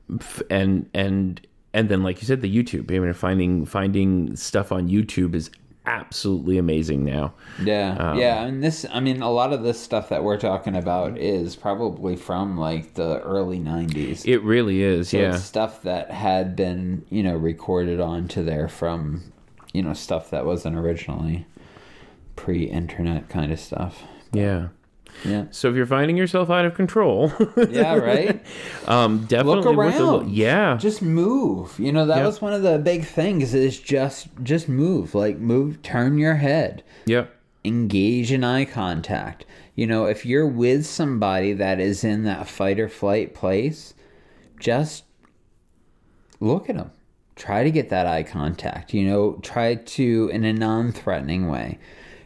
and 0.50 0.88
and 0.94 1.40
and 1.72 1.88
then 1.88 2.02
like 2.02 2.20
you 2.20 2.26
said, 2.26 2.40
the 2.40 2.54
YouTube. 2.54 2.94
I 2.94 2.98
mean, 2.98 3.12
finding 3.12 3.66
finding 3.66 4.36
stuff 4.36 4.72
on 4.72 4.88
YouTube 4.88 5.34
is 5.34 5.50
absolutely 5.86 6.58
amazing 6.58 7.04
now. 7.04 7.32
Yeah, 7.62 7.96
Um, 7.98 8.18
yeah, 8.18 8.44
and 8.44 8.62
this, 8.62 8.84
I 8.92 9.00
mean, 9.00 9.22
a 9.22 9.30
lot 9.30 9.52
of 9.52 9.62
this 9.62 9.80
stuff 9.80 10.08
that 10.10 10.22
we're 10.22 10.38
talking 10.38 10.76
about 10.76 11.18
is 11.18 11.56
probably 11.56 12.16
from 12.16 12.56
like 12.58 12.94
the 12.94 13.20
early 13.20 13.58
'90s. 13.58 14.26
It 14.26 14.38
really 14.40 14.82
is. 14.82 15.10
So 15.10 15.18
yeah, 15.18 15.36
stuff 15.36 15.82
that 15.82 16.10
had 16.10 16.56
been, 16.56 17.04
you 17.10 17.22
know, 17.22 17.34
recorded 17.36 18.00
onto 18.00 18.44
there 18.44 18.68
from, 18.68 19.32
you 19.72 19.82
know, 19.82 19.94
stuff 19.94 20.30
that 20.30 20.44
wasn't 20.44 20.76
originally 20.76 21.46
pre-internet 22.36 23.28
kind 23.28 23.52
of 23.52 23.60
stuff. 23.60 24.02
yeah. 24.32 24.68
Yeah, 25.24 25.44
So 25.50 25.68
if 25.68 25.76
you're 25.76 25.84
finding 25.86 26.16
yourself 26.16 26.48
out 26.50 26.64
of 26.64 26.74
control, 26.74 27.30
yeah, 27.70 27.94
right. 27.96 28.42
um, 28.88 29.26
definitely 29.26 29.62
Look 29.64 29.76
worth 29.76 29.98
a 29.98 30.02
look. 30.04 30.22
around. 30.22 30.32
Yeah, 30.32 30.76
just 30.78 31.02
move. 31.02 31.78
You 31.78 31.92
know, 31.92 32.06
that 32.06 32.16
Yep. 32.18 32.26
was 32.26 32.40
one 32.40 32.52
of 32.54 32.62
the 32.62 32.78
big 32.78 33.04
things. 33.04 33.52
Is 33.54 33.78
just 33.78 34.28
just 34.42 34.68
move. 34.68 35.14
Like 35.14 35.38
move, 35.38 35.82
turn 35.82 36.16
your 36.18 36.36
head. 36.36 36.82
yep, 37.06 37.34
engage 37.64 38.32
in 38.32 38.42
eye 38.44 38.64
contact. 38.64 39.44
You 39.74 39.86
know, 39.86 40.06
if 40.06 40.24
you're 40.26 40.46
with 40.48 40.86
somebody 40.86 41.52
that 41.54 41.80
is 41.80 42.02
in 42.04 42.24
that 42.24 42.48
fight 42.48 42.78
or 42.80 42.88
flight 42.88 43.34
place, 43.34 43.94
just 44.58 45.04
look 46.40 46.68
at 46.68 46.76
them. 46.76 46.90
Try 47.36 47.64
to 47.64 47.70
get 47.70 47.88
that 47.90 48.06
eye 48.06 48.22
contact. 48.22 48.92
You 48.92 49.06
know, 49.06 49.38
try 49.42 49.74
to, 49.76 50.30
in 50.32 50.44
a 50.44 50.52
non 50.52 50.92
threatening 50.92 51.48
way, 51.48 51.78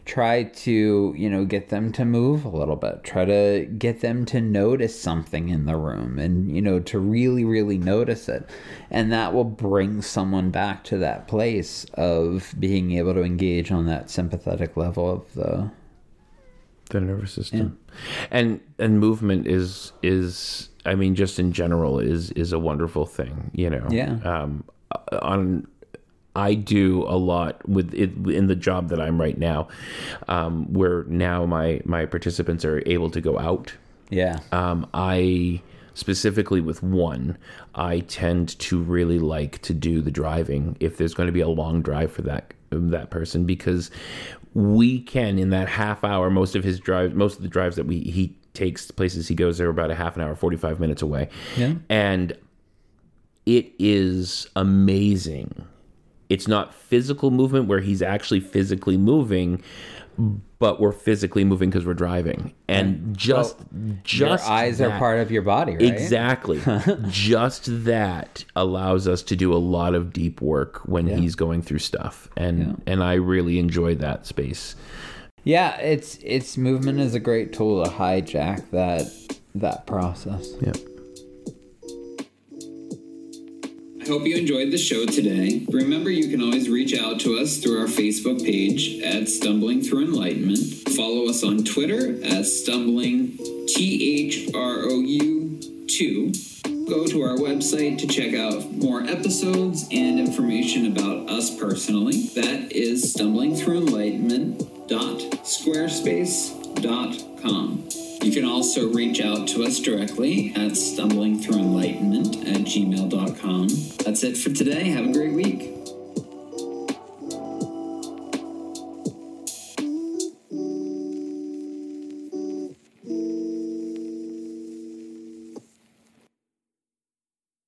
try 0.05 0.43
to, 0.43 1.15
you 1.17 1.29
know, 1.29 1.45
get 1.45 1.69
them 1.69 1.91
to 1.91 2.05
move 2.05 2.45
a 2.45 2.49
little 2.49 2.75
bit. 2.75 3.03
Try 3.03 3.25
to 3.25 3.65
get 3.77 4.01
them 4.01 4.25
to 4.27 4.39
notice 4.39 4.99
something 4.99 5.49
in 5.49 5.65
the 5.65 5.75
room 5.75 6.19
and, 6.19 6.55
you 6.55 6.61
know, 6.61 6.79
to 6.81 6.99
really, 6.99 7.43
really 7.43 7.79
notice 7.79 8.29
it. 8.29 8.47
And 8.91 9.11
that 9.11 9.33
will 9.33 9.43
bring 9.43 10.03
someone 10.03 10.51
back 10.51 10.83
to 10.85 10.97
that 10.99 11.27
place 11.27 11.85
of 11.95 12.53
being 12.59 12.91
able 12.91 13.15
to 13.15 13.23
engage 13.23 13.71
on 13.71 13.87
that 13.87 14.11
sympathetic 14.11 14.77
level 14.77 15.11
of 15.11 15.33
the. 15.33 15.71
the 16.91 17.01
nervous 17.01 17.31
system, 17.33 17.79
and 18.29 18.59
and 18.77 18.99
movement 18.99 19.47
is 19.47 19.91
is 20.03 20.69
I 20.85 20.93
mean 20.93 21.15
just 21.15 21.39
in 21.39 21.51
general 21.51 21.99
is 21.99 22.29
is 22.31 22.53
a 22.53 22.59
wonderful 22.59 23.07
thing. 23.07 23.49
You 23.55 23.71
know. 23.71 23.87
Yeah. 23.89 24.19
Um, 24.23 24.65
on 25.21 25.67
I 26.35 26.53
do 26.53 27.03
a 27.03 27.17
lot 27.17 27.67
with 27.67 27.93
it 27.93 28.11
in 28.27 28.47
the 28.47 28.55
job 28.55 28.89
that 28.89 28.99
I'm 28.99 29.19
right 29.19 29.37
now, 29.37 29.67
um, 30.27 30.71
where 30.73 31.03
now 31.05 31.45
my 31.45 31.81
my 31.85 32.05
participants 32.05 32.65
are 32.65 32.81
able 32.85 33.09
to 33.11 33.21
go 33.21 33.39
out. 33.39 33.73
Yeah. 34.09 34.39
Um, 34.51 34.87
I 34.93 35.61
specifically 35.93 36.59
with 36.61 36.83
one, 36.83 37.37
I 37.73 37.99
tend 38.01 38.59
to 38.59 38.81
really 38.81 39.17
like 39.17 39.61
to 39.61 39.73
do 39.73 40.01
the 40.01 40.11
driving 40.11 40.75
if 40.81 40.97
there's 40.97 41.13
going 41.13 41.27
to 41.27 41.33
be 41.33 41.39
a 41.41 41.47
long 41.47 41.81
drive 41.81 42.11
for 42.11 42.21
that 42.23 42.53
that 42.69 43.09
person 43.11 43.45
because 43.45 43.89
we 44.53 44.99
can 45.01 45.39
in 45.39 45.49
that 45.51 45.69
half 45.69 46.03
hour 46.03 46.29
most 46.29 46.55
of 46.55 46.63
his 46.65 46.79
drives 46.79 47.13
most 47.13 47.37
of 47.37 47.41
the 47.43 47.47
drives 47.47 47.77
that 47.77 47.85
we 47.85 47.99
he 48.01 48.35
takes 48.53 48.91
places 48.91 49.27
he 49.29 49.35
goes 49.35 49.61
are 49.61 49.69
about 49.69 49.89
a 49.91 49.95
half 49.95 50.15
an 50.17 50.21
hour 50.21 50.35
45 50.35 50.79
minutes 50.79 51.01
away 51.01 51.29
Yeah. 51.55 51.75
and 51.89 52.33
it 53.45 53.71
is 53.79 54.47
amazing 54.57 55.65
it's 56.29 56.47
not 56.47 56.73
physical 56.73 57.31
movement 57.31 57.67
where 57.67 57.79
he's 57.79 58.01
actually 58.01 58.39
physically 58.39 58.97
moving 58.97 59.61
but 60.59 60.79
we're 60.79 60.91
physically 60.91 61.43
moving 61.43 61.69
because 61.69 61.85
we're 61.85 61.93
driving 61.93 62.53
and 62.67 63.15
just 63.17 63.57
just 64.03 64.45
Your 64.47 64.53
eyes 64.53 64.79
are 64.79 64.97
part 64.97 65.19
of 65.19 65.29
your 65.29 65.41
body, 65.41 65.73
right? 65.73 65.81
Exactly. 65.81 66.61
Just 67.09 67.83
that 67.85 68.45
allows 68.55 69.07
us 69.07 69.21
to 69.23 69.35
do 69.35 69.53
a 69.53 69.57
lot 69.59 69.93
of 69.93 70.13
deep 70.13 70.41
work 70.41 70.79
when 70.85 71.07
he's 71.07 71.35
going 71.35 71.61
through 71.61 71.79
stuff, 71.79 72.29
and 72.37 72.81
and 72.87 73.03
I 73.03 73.15
really 73.15 73.59
enjoy 73.59 73.95
that 73.95 74.25
space. 74.25 74.75
Yeah, 75.43 75.75
it's 75.77 76.17
it's 76.23 76.57
movement 76.57 76.99
is 76.99 77.13
a 77.13 77.19
great 77.19 77.53
tool 77.53 77.83
to 77.83 77.91
hijack 77.91 78.71
that 78.71 79.11
that 79.53 79.85
process. 79.85 80.49
Yeah. 80.61 80.73
Hope 84.07 84.25
you 84.27 84.35
enjoyed 84.35 84.71
the 84.71 84.77
show 84.77 85.05
today. 85.05 85.65
Remember, 85.69 86.11
you 86.11 86.29
can 86.29 86.41
always 86.41 86.69
reach 86.69 86.93
out 86.93 87.19
to 87.21 87.37
us 87.37 87.57
through 87.57 87.79
our 87.79 87.87
Facebook 87.87 88.43
page 88.43 89.01
at 89.01 89.27
Stumbling 89.27 89.81
Through 89.81 90.05
Enlightenment. 90.05 90.59
Follow 90.95 91.27
us 91.27 91.43
on 91.43 91.63
Twitter 91.63 92.23
at 92.23 92.45
Stumbling 92.45 93.37
T 93.67 94.27
H 94.27 94.53
R 94.53 94.83
O 94.83 94.99
U 94.99 95.59
2. 95.87 96.31
Go 96.87 97.07
to 97.07 97.23
our 97.23 97.35
website 97.37 97.97
to 97.97 98.07
check 98.07 98.35
out 98.35 98.71
more 98.73 99.01
episodes 99.01 99.87
and 99.91 100.19
information 100.19 100.85
about 100.85 101.27
us 101.29 101.57
personally. 101.57 102.27
That 102.35 102.71
is 102.71 103.11
stumblingthroughenlightenment.squarespace.com. 106.75 107.89
You 108.21 108.31
can 108.31 108.45
also 108.45 108.87
reach 108.87 109.21
out 109.21 109.47
to 109.49 109.63
us 109.63 109.79
directly 109.79 110.51
at 110.55 110.71
stumblingthroughenlightenment 110.71 112.47
at 112.49 112.61
gmail.com. 112.61 113.67
That's 114.03 114.23
it 114.23 114.37
for 114.37 114.49
today. 114.49 114.85
Have 114.89 115.07
a 115.07 115.13
great 115.13 115.33
week. 115.33 115.84